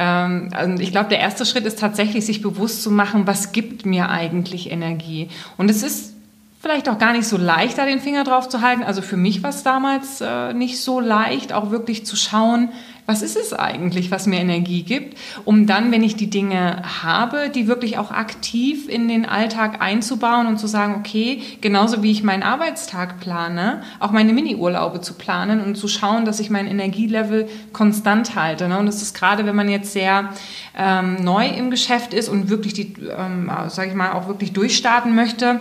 Ähm, 0.00 0.50
also 0.52 0.82
ich 0.82 0.90
glaube, 0.90 1.10
der 1.10 1.20
erste 1.20 1.46
Schritt 1.46 1.64
ist 1.64 1.78
tatsächlich, 1.78 2.26
sich 2.26 2.42
bewusst 2.42 2.82
zu 2.82 2.90
machen, 2.90 3.28
was 3.28 3.52
gibt 3.52 3.86
mir 3.86 4.08
eigentlich 4.08 4.72
Energie. 4.72 5.28
Und 5.56 5.70
es 5.70 5.84
ist 5.84 6.14
vielleicht 6.60 6.88
auch 6.88 6.98
gar 6.98 7.12
nicht 7.12 7.28
so 7.28 7.36
leicht, 7.36 7.78
da 7.78 7.86
den 7.86 8.00
Finger 8.00 8.24
drauf 8.24 8.48
zu 8.48 8.62
halten. 8.62 8.82
Also 8.82 9.00
für 9.00 9.16
mich 9.16 9.44
war 9.44 9.50
es 9.50 9.62
damals 9.62 10.20
äh, 10.20 10.52
nicht 10.52 10.80
so 10.80 10.98
leicht, 10.98 11.52
auch 11.52 11.70
wirklich 11.70 12.04
zu 12.04 12.16
schauen, 12.16 12.70
was 13.06 13.20
ist 13.20 13.36
es 13.36 13.52
eigentlich, 13.52 14.10
was 14.10 14.26
mir 14.26 14.40
Energie 14.40 14.82
gibt, 14.82 15.18
um 15.44 15.66
dann, 15.66 15.92
wenn 15.92 16.02
ich 16.02 16.16
die 16.16 16.30
Dinge 16.30 16.82
habe, 17.02 17.50
die 17.50 17.66
wirklich 17.66 17.98
auch 17.98 18.10
aktiv 18.10 18.88
in 18.88 19.08
den 19.08 19.26
Alltag 19.26 19.82
einzubauen 19.82 20.46
und 20.46 20.58
zu 20.58 20.66
sagen, 20.66 20.94
okay, 20.98 21.42
genauso 21.60 22.02
wie 22.02 22.10
ich 22.10 22.22
meinen 22.22 22.42
Arbeitstag 22.42 23.20
plane, 23.20 23.82
auch 24.00 24.10
meine 24.10 24.32
Mini-Urlaube 24.32 25.02
zu 25.02 25.14
planen 25.14 25.60
und 25.60 25.76
zu 25.76 25.86
schauen, 25.86 26.24
dass 26.24 26.40
ich 26.40 26.48
mein 26.48 26.66
Energielevel 26.66 27.46
konstant 27.72 28.36
halte. 28.36 28.68
Ne? 28.68 28.78
Und 28.78 28.86
das 28.86 29.02
ist 29.02 29.14
gerade, 29.14 29.44
wenn 29.44 29.56
man 29.56 29.68
jetzt 29.68 29.92
sehr 29.92 30.30
ähm, 30.76 31.16
neu 31.22 31.46
im 31.46 31.70
Geschäft 31.70 32.14
ist 32.14 32.30
und 32.30 32.48
wirklich 32.48 32.72
die, 32.72 32.94
ähm, 33.18 33.50
sage 33.68 33.90
ich 33.90 33.94
mal, 33.94 34.12
auch 34.12 34.28
wirklich 34.28 34.54
durchstarten 34.54 35.14
möchte, 35.14 35.60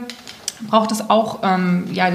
braucht 0.70 0.94
es 0.94 1.10
auch 1.10 1.40
ähm, 1.44 1.88
ja, 1.92 2.10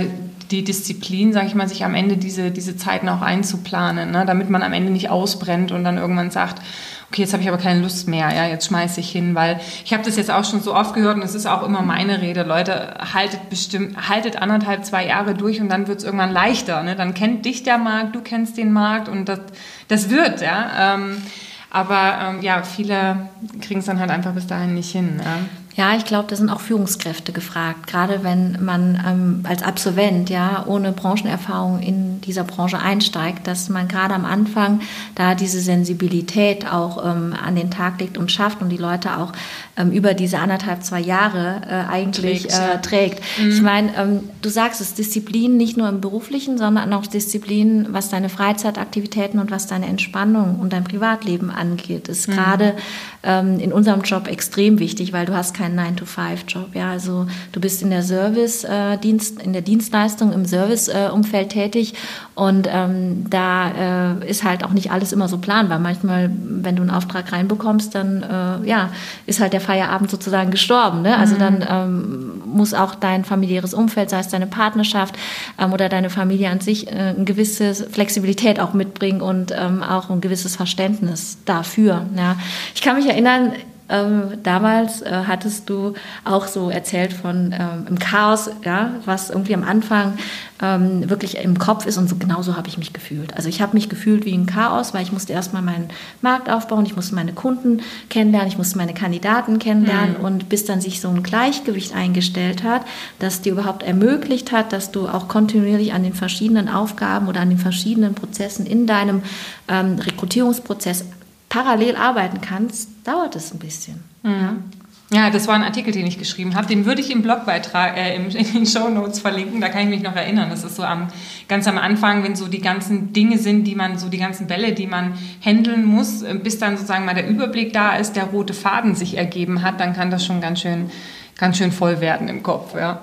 die 0.50 0.64
Disziplin, 0.64 1.32
sage 1.32 1.46
ich 1.46 1.54
mal, 1.54 1.68
sich 1.68 1.84
am 1.84 1.94
Ende 1.94 2.16
diese, 2.16 2.50
diese 2.50 2.76
Zeiten 2.76 3.08
auch 3.08 3.20
einzuplanen, 3.20 4.10
ne? 4.10 4.24
damit 4.26 4.50
man 4.50 4.62
am 4.62 4.72
Ende 4.72 4.90
nicht 4.90 5.10
ausbrennt 5.10 5.72
und 5.72 5.84
dann 5.84 5.98
irgendwann 5.98 6.30
sagt, 6.30 6.62
okay, 7.10 7.22
jetzt 7.22 7.32
habe 7.32 7.42
ich 7.42 7.48
aber 7.48 7.58
keine 7.58 7.80
Lust 7.80 8.06
mehr, 8.06 8.34
ja, 8.34 8.46
jetzt 8.46 8.66
schmeiße 8.66 9.00
ich 9.00 9.10
hin, 9.10 9.34
weil 9.34 9.60
ich 9.84 9.92
habe 9.92 10.04
das 10.04 10.16
jetzt 10.16 10.30
auch 10.30 10.44
schon 10.44 10.60
so 10.60 10.74
oft 10.74 10.94
gehört 10.94 11.16
und 11.16 11.22
es 11.22 11.34
ist 11.34 11.46
auch 11.46 11.62
immer 11.62 11.82
meine 11.82 12.20
Rede, 12.20 12.42
Leute, 12.42 12.94
haltet 13.14 13.48
bestimmt, 13.48 14.08
haltet 14.08 14.36
anderthalb, 14.36 14.84
zwei 14.84 15.06
Jahre 15.06 15.34
durch 15.34 15.60
und 15.60 15.68
dann 15.70 15.88
wird 15.88 15.98
es 15.98 16.04
irgendwann 16.04 16.32
leichter, 16.32 16.82
ne? 16.82 16.96
dann 16.96 17.14
kennt 17.14 17.44
dich 17.44 17.62
der 17.62 17.78
Markt, 17.78 18.14
du 18.14 18.20
kennst 18.20 18.56
den 18.58 18.72
Markt 18.72 19.08
und 19.08 19.28
das, 19.28 19.40
das 19.88 20.10
wird, 20.10 20.42
ja, 20.42 20.94
ähm, 20.94 21.22
aber 21.70 22.18
ähm, 22.22 22.42
ja, 22.42 22.62
viele 22.62 23.28
kriegen 23.60 23.80
es 23.80 23.86
dann 23.86 24.00
halt 24.00 24.10
einfach 24.10 24.32
bis 24.32 24.46
dahin 24.46 24.74
nicht 24.74 24.90
hin. 24.90 25.20
Ja. 25.22 25.38
Ja, 25.78 25.94
ich 25.96 26.04
glaube, 26.04 26.26
da 26.28 26.34
sind 26.34 26.50
auch 26.50 26.58
Führungskräfte 26.58 27.30
gefragt, 27.30 27.86
gerade 27.86 28.24
wenn 28.24 28.58
man 28.64 29.00
ähm, 29.06 29.40
als 29.48 29.62
Absolvent 29.62 30.28
ja 30.28 30.64
ohne 30.66 30.90
Branchenerfahrung 30.90 31.78
in 31.80 32.20
dieser 32.20 32.42
Branche 32.42 32.80
einsteigt, 32.80 33.46
dass 33.46 33.68
man 33.68 33.86
gerade 33.86 34.12
am 34.12 34.24
Anfang 34.24 34.80
da 35.14 35.36
diese 35.36 35.60
Sensibilität 35.60 36.66
auch 36.66 37.06
ähm, 37.08 37.32
an 37.32 37.54
den 37.54 37.70
Tag 37.70 38.00
legt 38.00 38.18
und 38.18 38.32
schafft 38.32 38.60
und 38.60 38.70
die 38.70 38.76
Leute 38.76 39.18
auch 39.18 39.32
ähm, 39.76 39.92
über 39.92 40.14
diese 40.14 40.40
anderthalb, 40.40 40.82
zwei 40.82 40.98
Jahre 40.98 41.62
äh, 41.68 41.88
eigentlich 41.88 42.48
trägt. 42.48 42.58
Äh, 42.58 42.80
trägt. 42.80 43.22
Mhm. 43.38 43.50
Ich 43.50 43.62
meine, 43.62 43.96
ähm, 43.96 44.20
du 44.42 44.48
sagst 44.48 44.80
es, 44.80 44.94
Disziplin 44.94 45.56
nicht 45.56 45.76
nur 45.76 45.88
im 45.88 46.00
beruflichen, 46.00 46.58
sondern 46.58 46.92
auch 46.92 47.06
Disziplin, 47.06 47.86
was 47.90 48.08
deine 48.08 48.30
Freizeitaktivitäten 48.30 49.38
und 49.38 49.52
was 49.52 49.68
deine 49.68 49.86
Entspannung 49.86 50.58
und 50.58 50.72
dein 50.72 50.82
Privatleben 50.82 51.52
angeht, 51.52 52.08
ist 52.08 52.26
mhm. 52.26 52.32
gerade 52.32 52.74
ähm, 53.22 53.60
in 53.60 53.72
unserem 53.72 54.02
Job 54.02 54.26
extrem 54.26 54.80
wichtig, 54.80 55.12
weil 55.12 55.26
du 55.26 55.34
hast 55.34 55.54
keinen 55.68 55.96
9-to-5-Job. 55.96 56.74
Ja, 56.74 56.90
also 56.90 57.26
du 57.52 57.60
bist 57.60 57.82
in 57.82 57.90
der 57.90 58.02
Service-Dienst, 58.02 59.40
äh, 59.40 59.44
in 59.44 59.52
der 59.52 59.62
Dienstleistung 59.62 60.32
im 60.32 60.44
Service-Umfeld 60.44 61.46
äh, 61.46 61.48
tätig 61.48 61.94
und 62.34 62.68
ähm, 62.70 63.24
da 63.28 64.16
äh, 64.20 64.28
ist 64.28 64.44
halt 64.44 64.64
auch 64.64 64.70
nicht 64.70 64.90
alles 64.90 65.12
immer 65.12 65.28
so 65.28 65.38
planbar. 65.38 65.78
Manchmal, 65.78 66.30
wenn 66.30 66.76
du 66.76 66.82
einen 66.82 66.90
Auftrag 66.90 67.32
reinbekommst, 67.32 67.94
dann 67.94 68.22
äh, 68.22 68.68
ja, 68.68 68.90
ist 69.26 69.40
halt 69.40 69.52
der 69.52 69.60
Feierabend 69.60 70.10
sozusagen 70.10 70.50
gestorben. 70.50 71.02
Ne? 71.02 71.16
Also 71.16 71.34
mhm. 71.34 71.38
dann 71.38 71.66
ähm, 71.68 72.42
muss 72.46 72.74
auch 72.74 72.94
dein 72.94 73.24
familiäres 73.24 73.74
Umfeld, 73.74 74.10
sei 74.10 74.20
es 74.20 74.28
deine 74.28 74.46
Partnerschaft 74.46 75.16
ähm, 75.58 75.72
oder 75.72 75.88
deine 75.88 76.10
Familie 76.10 76.50
an 76.50 76.60
sich, 76.60 76.88
äh, 76.88 77.14
eine 77.16 77.24
gewisse 77.24 77.74
Flexibilität 77.74 78.60
auch 78.60 78.72
mitbringen 78.72 79.20
und 79.20 79.52
ähm, 79.56 79.82
auch 79.82 80.10
ein 80.10 80.20
gewisses 80.20 80.56
Verständnis 80.56 81.38
dafür. 81.44 82.06
Ja. 82.16 82.36
Ich 82.74 82.82
kann 82.82 82.96
mich 82.96 83.06
erinnern, 83.06 83.52
ähm, 83.88 84.38
damals 84.42 85.02
äh, 85.02 85.24
hattest 85.26 85.68
du 85.70 85.94
auch 86.24 86.46
so 86.46 86.70
erzählt 86.70 87.12
von 87.12 87.54
ähm, 87.58 87.86
im 87.88 87.98
Chaos, 87.98 88.50
ja, 88.64 88.92
was 89.04 89.30
irgendwie 89.30 89.54
am 89.54 89.64
Anfang 89.64 90.18
ähm, 90.60 91.08
wirklich 91.08 91.38
im 91.38 91.58
Kopf 91.58 91.86
ist 91.86 91.98
und 91.98 92.08
so 92.08 92.16
genauso 92.16 92.56
habe 92.56 92.68
ich 92.68 92.78
mich 92.78 92.92
gefühlt. 92.92 93.34
Also 93.36 93.48
ich 93.48 93.62
habe 93.62 93.74
mich 93.74 93.88
gefühlt 93.88 94.24
wie 94.24 94.34
ein 94.34 94.46
Chaos, 94.46 94.92
weil 94.92 95.02
ich 95.02 95.12
musste 95.12 95.32
erstmal 95.32 95.62
meinen 95.62 95.88
Markt 96.20 96.50
aufbauen, 96.50 96.84
ich 96.84 96.96
musste 96.96 97.14
meine 97.14 97.32
Kunden 97.32 97.80
kennenlernen, 98.10 98.48
ich 98.48 98.58
musste 98.58 98.76
meine 98.76 98.94
Kandidaten 98.94 99.58
kennenlernen 99.58 100.18
mhm. 100.18 100.24
und 100.24 100.48
bis 100.48 100.64
dann 100.64 100.80
sich 100.80 101.00
so 101.00 101.08
ein 101.08 101.22
Gleichgewicht 101.22 101.94
eingestellt 101.94 102.64
hat, 102.64 102.82
das 103.18 103.40
dir 103.40 103.52
überhaupt 103.52 103.82
ermöglicht 103.82 104.52
hat, 104.52 104.72
dass 104.72 104.90
du 104.90 105.08
auch 105.08 105.28
kontinuierlich 105.28 105.92
an 105.92 106.02
den 106.02 106.14
verschiedenen 106.14 106.68
Aufgaben 106.68 107.28
oder 107.28 107.40
an 107.40 107.50
den 107.50 107.58
verschiedenen 107.58 108.14
Prozessen 108.14 108.66
in 108.66 108.86
deinem 108.86 109.22
ähm, 109.68 109.98
Rekrutierungsprozess 109.98 111.04
parallel 111.48 111.96
arbeiten 111.96 112.40
kannst, 112.40 112.90
dauert 113.04 113.36
es 113.36 113.52
ein 113.52 113.58
bisschen. 113.58 114.02
Mhm. 114.22 114.64
Ja, 115.10 115.30
das 115.30 115.48
war 115.48 115.54
ein 115.54 115.62
Artikel, 115.62 115.90
den 115.90 116.06
ich 116.06 116.18
geschrieben 116.18 116.54
habe. 116.54 116.66
Den 116.66 116.84
würde 116.84 117.00
ich 117.00 117.10
im 117.10 117.22
Blogbeitrag, 117.22 117.96
äh, 117.96 118.14
in 118.16 118.28
den 118.28 118.66
Show 118.66 118.90
Notes 118.90 119.20
verlinken. 119.20 119.60
Da 119.60 119.70
kann 119.70 119.82
ich 119.82 119.88
mich 119.88 120.02
noch 120.02 120.14
erinnern. 120.14 120.50
Das 120.50 120.64
ist 120.64 120.76
so 120.76 120.82
am, 120.82 121.08
ganz 121.48 121.66
am 121.66 121.78
Anfang, 121.78 122.24
wenn 122.24 122.36
so 122.36 122.46
die 122.46 122.60
ganzen 122.60 123.14
Dinge 123.14 123.38
sind, 123.38 123.64
die 123.64 123.74
man, 123.74 123.98
so 123.98 124.08
die 124.10 124.18
ganzen 124.18 124.46
Bälle, 124.46 124.72
die 124.72 124.86
man 124.86 125.14
handeln 125.40 125.86
muss, 125.86 126.22
äh, 126.22 126.34
bis 126.34 126.58
dann 126.58 126.76
sozusagen 126.76 127.06
mal 127.06 127.14
der 127.14 127.28
Überblick 127.28 127.72
da 127.72 127.96
ist, 127.96 128.16
der 128.16 128.24
rote 128.24 128.52
Faden 128.52 128.94
sich 128.94 129.16
ergeben 129.16 129.62
hat, 129.62 129.80
dann 129.80 129.94
kann 129.94 130.10
das 130.10 130.26
schon 130.26 130.42
ganz 130.42 130.60
schön, 130.60 130.90
ganz 131.38 131.56
schön 131.56 131.72
voll 131.72 132.00
werden 132.00 132.28
im 132.28 132.42
Kopf, 132.42 132.74
ja. 132.74 133.02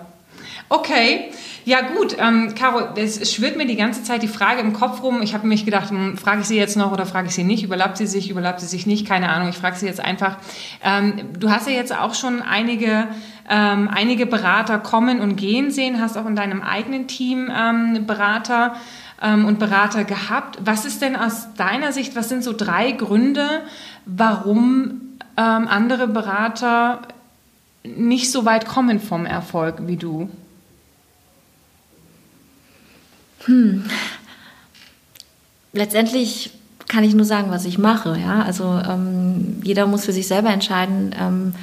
Okay, 0.69 1.31
ja 1.65 1.81
gut, 1.81 2.15
ähm, 2.19 2.53
Caro, 2.53 2.95
es 2.95 3.33
schwirrt 3.33 3.57
mir 3.57 3.65
die 3.65 3.75
ganze 3.75 4.03
Zeit 4.03 4.21
die 4.21 4.27
Frage 4.27 4.61
im 4.61 4.71
Kopf 4.71 5.01
rum. 5.01 5.23
Ich 5.23 5.33
habe 5.33 5.47
mich 5.47 5.65
gedacht, 5.65 5.89
hm, 5.89 6.15
frage 6.15 6.41
ich 6.41 6.47
sie 6.47 6.57
jetzt 6.57 6.77
noch 6.77 6.91
oder 6.91 7.07
frage 7.07 7.27
ich 7.27 7.33
sie 7.33 7.43
nicht? 7.43 7.63
Überlappt 7.63 7.97
sie 7.97 8.05
sich, 8.05 8.29
überlappt 8.29 8.59
sie 8.59 8.67
sich 8.67 8.85
nicht? 8.85 9.07
Keine 9.07 9.29
Ahnung, 9.29 9.49
ich 9.49 9.57
frage 9.57 9.75
sie 9.75 9.87
jetzt 9.87 9.99
einfach. 9.99 10.37
Ähm, 10.83 11.33
du 11.39 11.49
hast 11.49 11.67
ja 11.67 11.73
jetzt 11.73 11.91
auch 11.91 12.13
schon 12.13 12.43
einige, 12.43 13.07
ähm, 13.49 13.89
einige 13.91 14.27
Berater 14.27 14.77
kommen 14.77 15.19
und 15.19 15.37
gehen 15.37 15.71
sehen, 15.71 15.99
hast 15.99 16.17
auch 16.17 16.27
in 16.27 16.35
deinem 16.35 16.61
eigenen 16.61 17.07
Team 17.07 17.51
ähm, 17.51 18.05
Berater 18.05 18.75
ähm, 19.23 19.45
und 19.45 19.57
Berater 19.57 20.03
gehabt. 20.03 20.59
Was 20.63 20.85
ist 20.85 21.01
denn 21.01 21.15
aus 21.15 21.47
deiner 21.57 21.91
Sicht, 21.91 22.15
was 22.15 22.29
sind 22.29 22.43
so 22.43 22.53
drei 22.53 22.91
Gründe, 22.91 23.63
warum 24.05 25.01
ähm, 25.35 25.67
andere 25.67 26.07
Berater 26.07 27.01
nicht 27.83 28.31
so 28.31 28.45
weit 28.45 28.67
kommen 28.67 28.99
vom 28.99 29.25
Erfolg 29.25 29.87
wie 29.87 29.97
du? 29.97 30.29
Hm. 33.45 33.85
Letztendlich 35.73 36.51
kann 36.87 37.03
ich 37.03 37.15
nur 37.15 37.25
sagen, 37.25 37.51
was 37.51 37.65
ich 37.65 37.77
mache. 37.77 38.17
Ja? 38.19 38.43
Also 38.43 38.79
ähm, 38.87 39.61
jeder 39.63 39.87
muss 39.87 40.05
für 40.05 40.13
sich 40.13 40.27
selber 40.27 40.49
entscheiden, 40.49 41.13
ähm, 41.19 41.53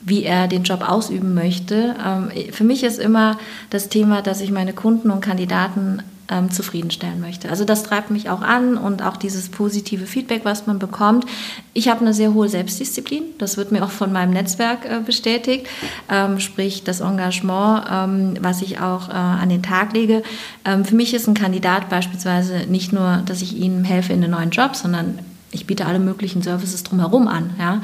wie 0.00 0.22
er 0.22 0.48
den 0.48 0.62
Job 0.62 0.88
ausüben 0.88 1.34
möchte. 1.34 1.96
Ähm, 2.04 2.30
für 2.52 2.64
mich 2.64 2.84
ist 2.84 2.98
immer 2.98 3.38
das 3.70 3.88
Thema, 3.88 4.22
dass 4.22 4.40
ich 4.40 4.50
meine 4.50 4.72
Kunden 4.72 5.10
und 5.10 5.20
Kandidaten 5.20 6.02
ähm, 6.28 6.50
zufriedenstellen 6.50 7.20
möchte. 7.20 7.48
Also 7.48 7.64
das 7.64 7.82
treibt 7.82 8.10
mich 8.10 8.28
auch 8.30 8.42
an 8.42 8.76
und 8.76 9.02
auch 9.02 9.16
dieses 9.16 9.48
positive 9.48 10.06
Feedback, 10.06 10.44
was 10.44 10.66
man 10.66 10.78
bekommt. 10.78 11.24
Ich 11.72 11.88
habe 11.88 12.00
eine 12.00 12.14
sehr 12.14 12.34
hohe 12.34 12.48
Selbstdisziplin, 12.48 13.22
das 13.38 13.56
wird 13.56 13.72
mir 13.72 13.84
auch 13.84 13.90
von 13.90 14.12
meinem 14.12 14.32
Netzwerk 14.32 14.84
äh, 14.84 15.00
bestätigt, 15.04 15.66
ähm, 16.10 16.40
sprich 16.40 16.84
das 16.84 17.00
Engagement, 17.00 17.84
ähm, 17.90 18.34
was 18.40 18.62
ich 18.62 18.80
auch 18.80 19.08
äh, 19.08 19.12
an 19.12 19.48
den 19.48 19.62
Tag 19.62 19.92
lege. 19.92 20.22
Ähm, 20.64 20.84
für 20.84 20.94
mich 20.94 21.14
ist 21.14 21.28
ein 21.28 21.34
Kandidat 21.34 21.88
beispielsweise 21.88 22.66
nicht 22.68 22.92
nur, 22.92 23.22
dass 23.26 23.42
ich 23.42 23.56
ihm 23.56 23.84
helfe 23.84 24.12
in 24.12 24.22
einen 24.22 24.32
neuen 24.32 24.50
Job, 24.50 24.76
sondern 24.76 25.18
ich 25.52 25.66
biete 25.66 25.86
alle 25.86 25.98
möglichen 25.98 26.42
Services 26.42 26.82
drumherum 26.82 27.28
an. 27.28 27.50
Ja. 27.58 27.80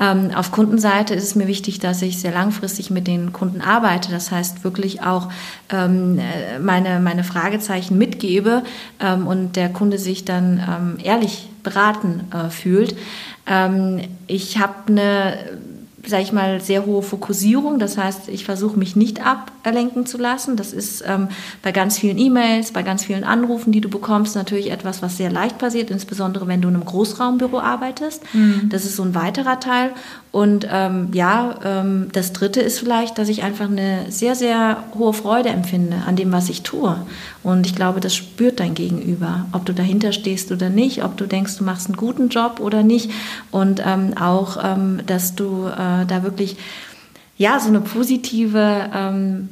Ähm, 0.00 0.30
auf 0.34 0.50
Kundenseite 0.50 1.14
ist 1.14 1.24
es 1.24 1.34
mir 1.34 1.46
wichtig, 1.46 1.78
dass 1.78 2.02
ich 2.02 2.18
sehr 2.18 2.32
langfristig 2.32 2.90
mit 2.90 3.06
den 3.06 3.32
Kunden 3.32 3.60
arbeite. 3.60 4.10
Das 4.10 4.30
heißt 4.30 4.64
wirklich 4.64 5.02
auch 5.02 5.28
ähm, 5.70 6.18
meine, 6.60 7.00
meine 7.00 7.24
Fragezeichen 7.24 7.98
mitgebe 7.98 8.62
ähm, 9.00 9.26
und 9.26 9.56
der 9.56 9.68
Kunde 9.68 9.98
sich 9.98 10.24
dann 10.24 10.58
ähm, 10.58 10.98
ehrlich 11.02 11.48
beraten 11.62 12.24
äh, 12.32 12.50
fühlt. 12.50 12.96
Ähm, 13.46 14.00
ich 14.26 14.58
habe 14.58 14.74
eine 14.88 15.36
sage 16.06 16.22
ich 16.22 16.32
mal, 16.32 16.60
sehr 16.60 16.84
hohe 16.84 17.02
Fokussierung. 17.02 17.78
Das 17.78 17.96
heißt, 17.96 18.28
ich 18.28 18.44
versuche 18.44 18.78
mich 18.78 18.96
nicht 18.96 19.24
ablenken 19.24 20.04
zu 20.04 20.18
lassen. 20.18 20.56
Das 20.56 20.72
ist 20.72 21.04
ähm, 21.06 21.28
bei 21.62 21.70
ganz 21.70 21.98
vielen 21.98 22.18
E-Mails, 22.18 22.72
bei 22.72 22.82
ganz 22.82 23.04
vielen 23.04 23.24
Anrufen, 23.24 23.72
die 23.72 23.80
du 23.80 23.88
bekommst, 23.88 24.34
natürlich 24.34 24.70
etwas, 24.70 25.02
was 25.02 25.16
sehr 25.16 25.30
leicht 25.30 25.58
passiert, 25.58 25.90
insbesondere 25.90 26.48
wenn 26.48 26.60
du 26.60 26.68
in 26.68 26.74
einem 26.74 26.84
Großraumbüro 26.84 27.60
arbeitest. 27.60 28.22
Mhm. 28.34 28.68
Das 28.70 28.84
ist 28.84 28.96
so 28.96 29.04
ein 29.04 29.14
weiterer 29.14 29.60
Teil. 29.60 29.92
Und 30.32 30.66
ähm, 30.70 31.10
ja, 31.12 31.56
ähm, 31.62 32.08
das 32.12 32.32
Dritte 32.32 32.62
ist 32.62 32.78
vielleicht, 32.78 33.18
dass 33.18 33.28
ich 33.28 33.42
einfach 33.42 33.68
eine 33.68 34.10
sehr, 34.10 34.34
sehr 34.34 34.82
hohe 34.98 35.12
Freude 35.12 35.50
empfinde 35.50 35.96
an 36.06 36.16
dem, 36.16 36.32
was 36.32 36.48
ich 36.48 36.62
tue. 36.62 36.96
Und 37.42 37.66
ich 37.66 37.74
glaube, 37.74 38.00
das 38.00 38.14
spürt 38.14 38.58
dein 38.58 38.74
Gegenüber, 38.74 39.46
ob 39.52 39.66
du 39.66 39.74
dahinter 39.74 40.12
stehst 40.12 40.50
oder 40.50 40.70
nicht, 40.70 41.04
ob 41.04 41.16
du 41.18 41.26
denkst, 41.26 41.58
du 41.58 41.64
machst 41.64 41.88
einen 41.88 41.96
guten 41.96 42.28
Job 42.28 42.60
oder 42.60 42.82
nicht. 42.82 43.10
Und 43.50 43.82
ähm, 43.84 44.16
auch, 44.18 44.56
ähm, 44.62 45.00
dass 45.06 45.34
du 45.34 45.66
äh, 46.00 46.06
da 46.06 46.22
wirklich 46.22 46.56
ja 47.36 47.58
so 47.60 47.68
eine 47.68 47.80
positive 47.80 48.90
ähm, 48.94 49.48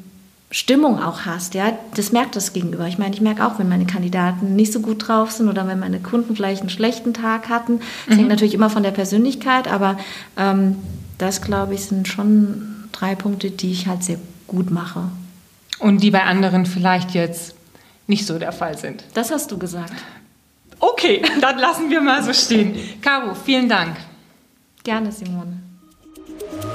Stimmung 0.53 1.01
auch 1.01 1.27
hast, 1.27 1.55
ja, 1.55 1.79
das 1.95 2.11
merkt 2.11 2.35
das 2.35 2.53
Gegenüber. 2.53 2.87
Ich 2.89 2.99
meine, 2.99 3.15
ich 3.15 3.21
merke 3.21 3.47
auch, 3.47 3.59
wenn 3.59 3.69
meine 3.69 3.87
Kandidaten 3.87 4.57
nicht 4.57 4.73
so 4.73 4.81
gut 4.81 5.07
drauf 5.07 5.31
sind 5.31 5.49
oder 5.49 5.69
wenn 5.69 5.79
meine 5.79 6.01
Kunden 6.01 6.35
vielleicht 6.35 6.63
einen 6.63 6.71
schlechten 6.71 7.15
Tag 7.15 7.49
hatten. 7.49 7.81
Das 8.07 8.15
mhm. 8.15 8.19
hängt 8.19 8.29
natürlich 8.31 8.55
immer 8.55 8.69
von 8.71 8.83
der 8.83 8.91
Persönlichkeit, 8.91 9.69
aber 9.69 9.97
ähm, 10.37 10.77
das, 11.19 11.41
glaube 11.41 11.75
ich, 11.75 11.85
sind 11.85 12.09
schon 12.09 12.89
drei 12.91 13.15
Punkte, 13.15 13.51
die 13.51 13.71
ich 13.71 13.87
halt 13.87 14.03
sehr 14.03 14.19
gut 14.49 14.73
mache. 14.73 15.05
Und 15.79 16.03
die 16.03 16.11
bei 16.11 16.25
anderen 16.25 16.67
vielleicht 16.67 17.13
jetzt 17.13 17.55
nicht 18.09 18.27
so 18.27 18.39
der 18.39 18.53
Fall 18.53 18.77
sind. 18.77 19.05
Das 19.15 19.31
hast 19.31 19.53
du 19.53 19.59
gesagt. 19.59 19.95
Okay, 20.81 21.23
dann 21.41 21.59
lassen 21.59 21.91
wir 21.91 22.01
mal 22.01 22.25
so 22.25 22.33
stehen. 22.33 22.77
Caro, 23.03 23.35
vielen 23.35 23.69
Dank. 23.69 23.97
Gerne, 24.83 25.13
Simone. 25.13 25.70
Thank 26.41 26.65
you. 26.65 26.70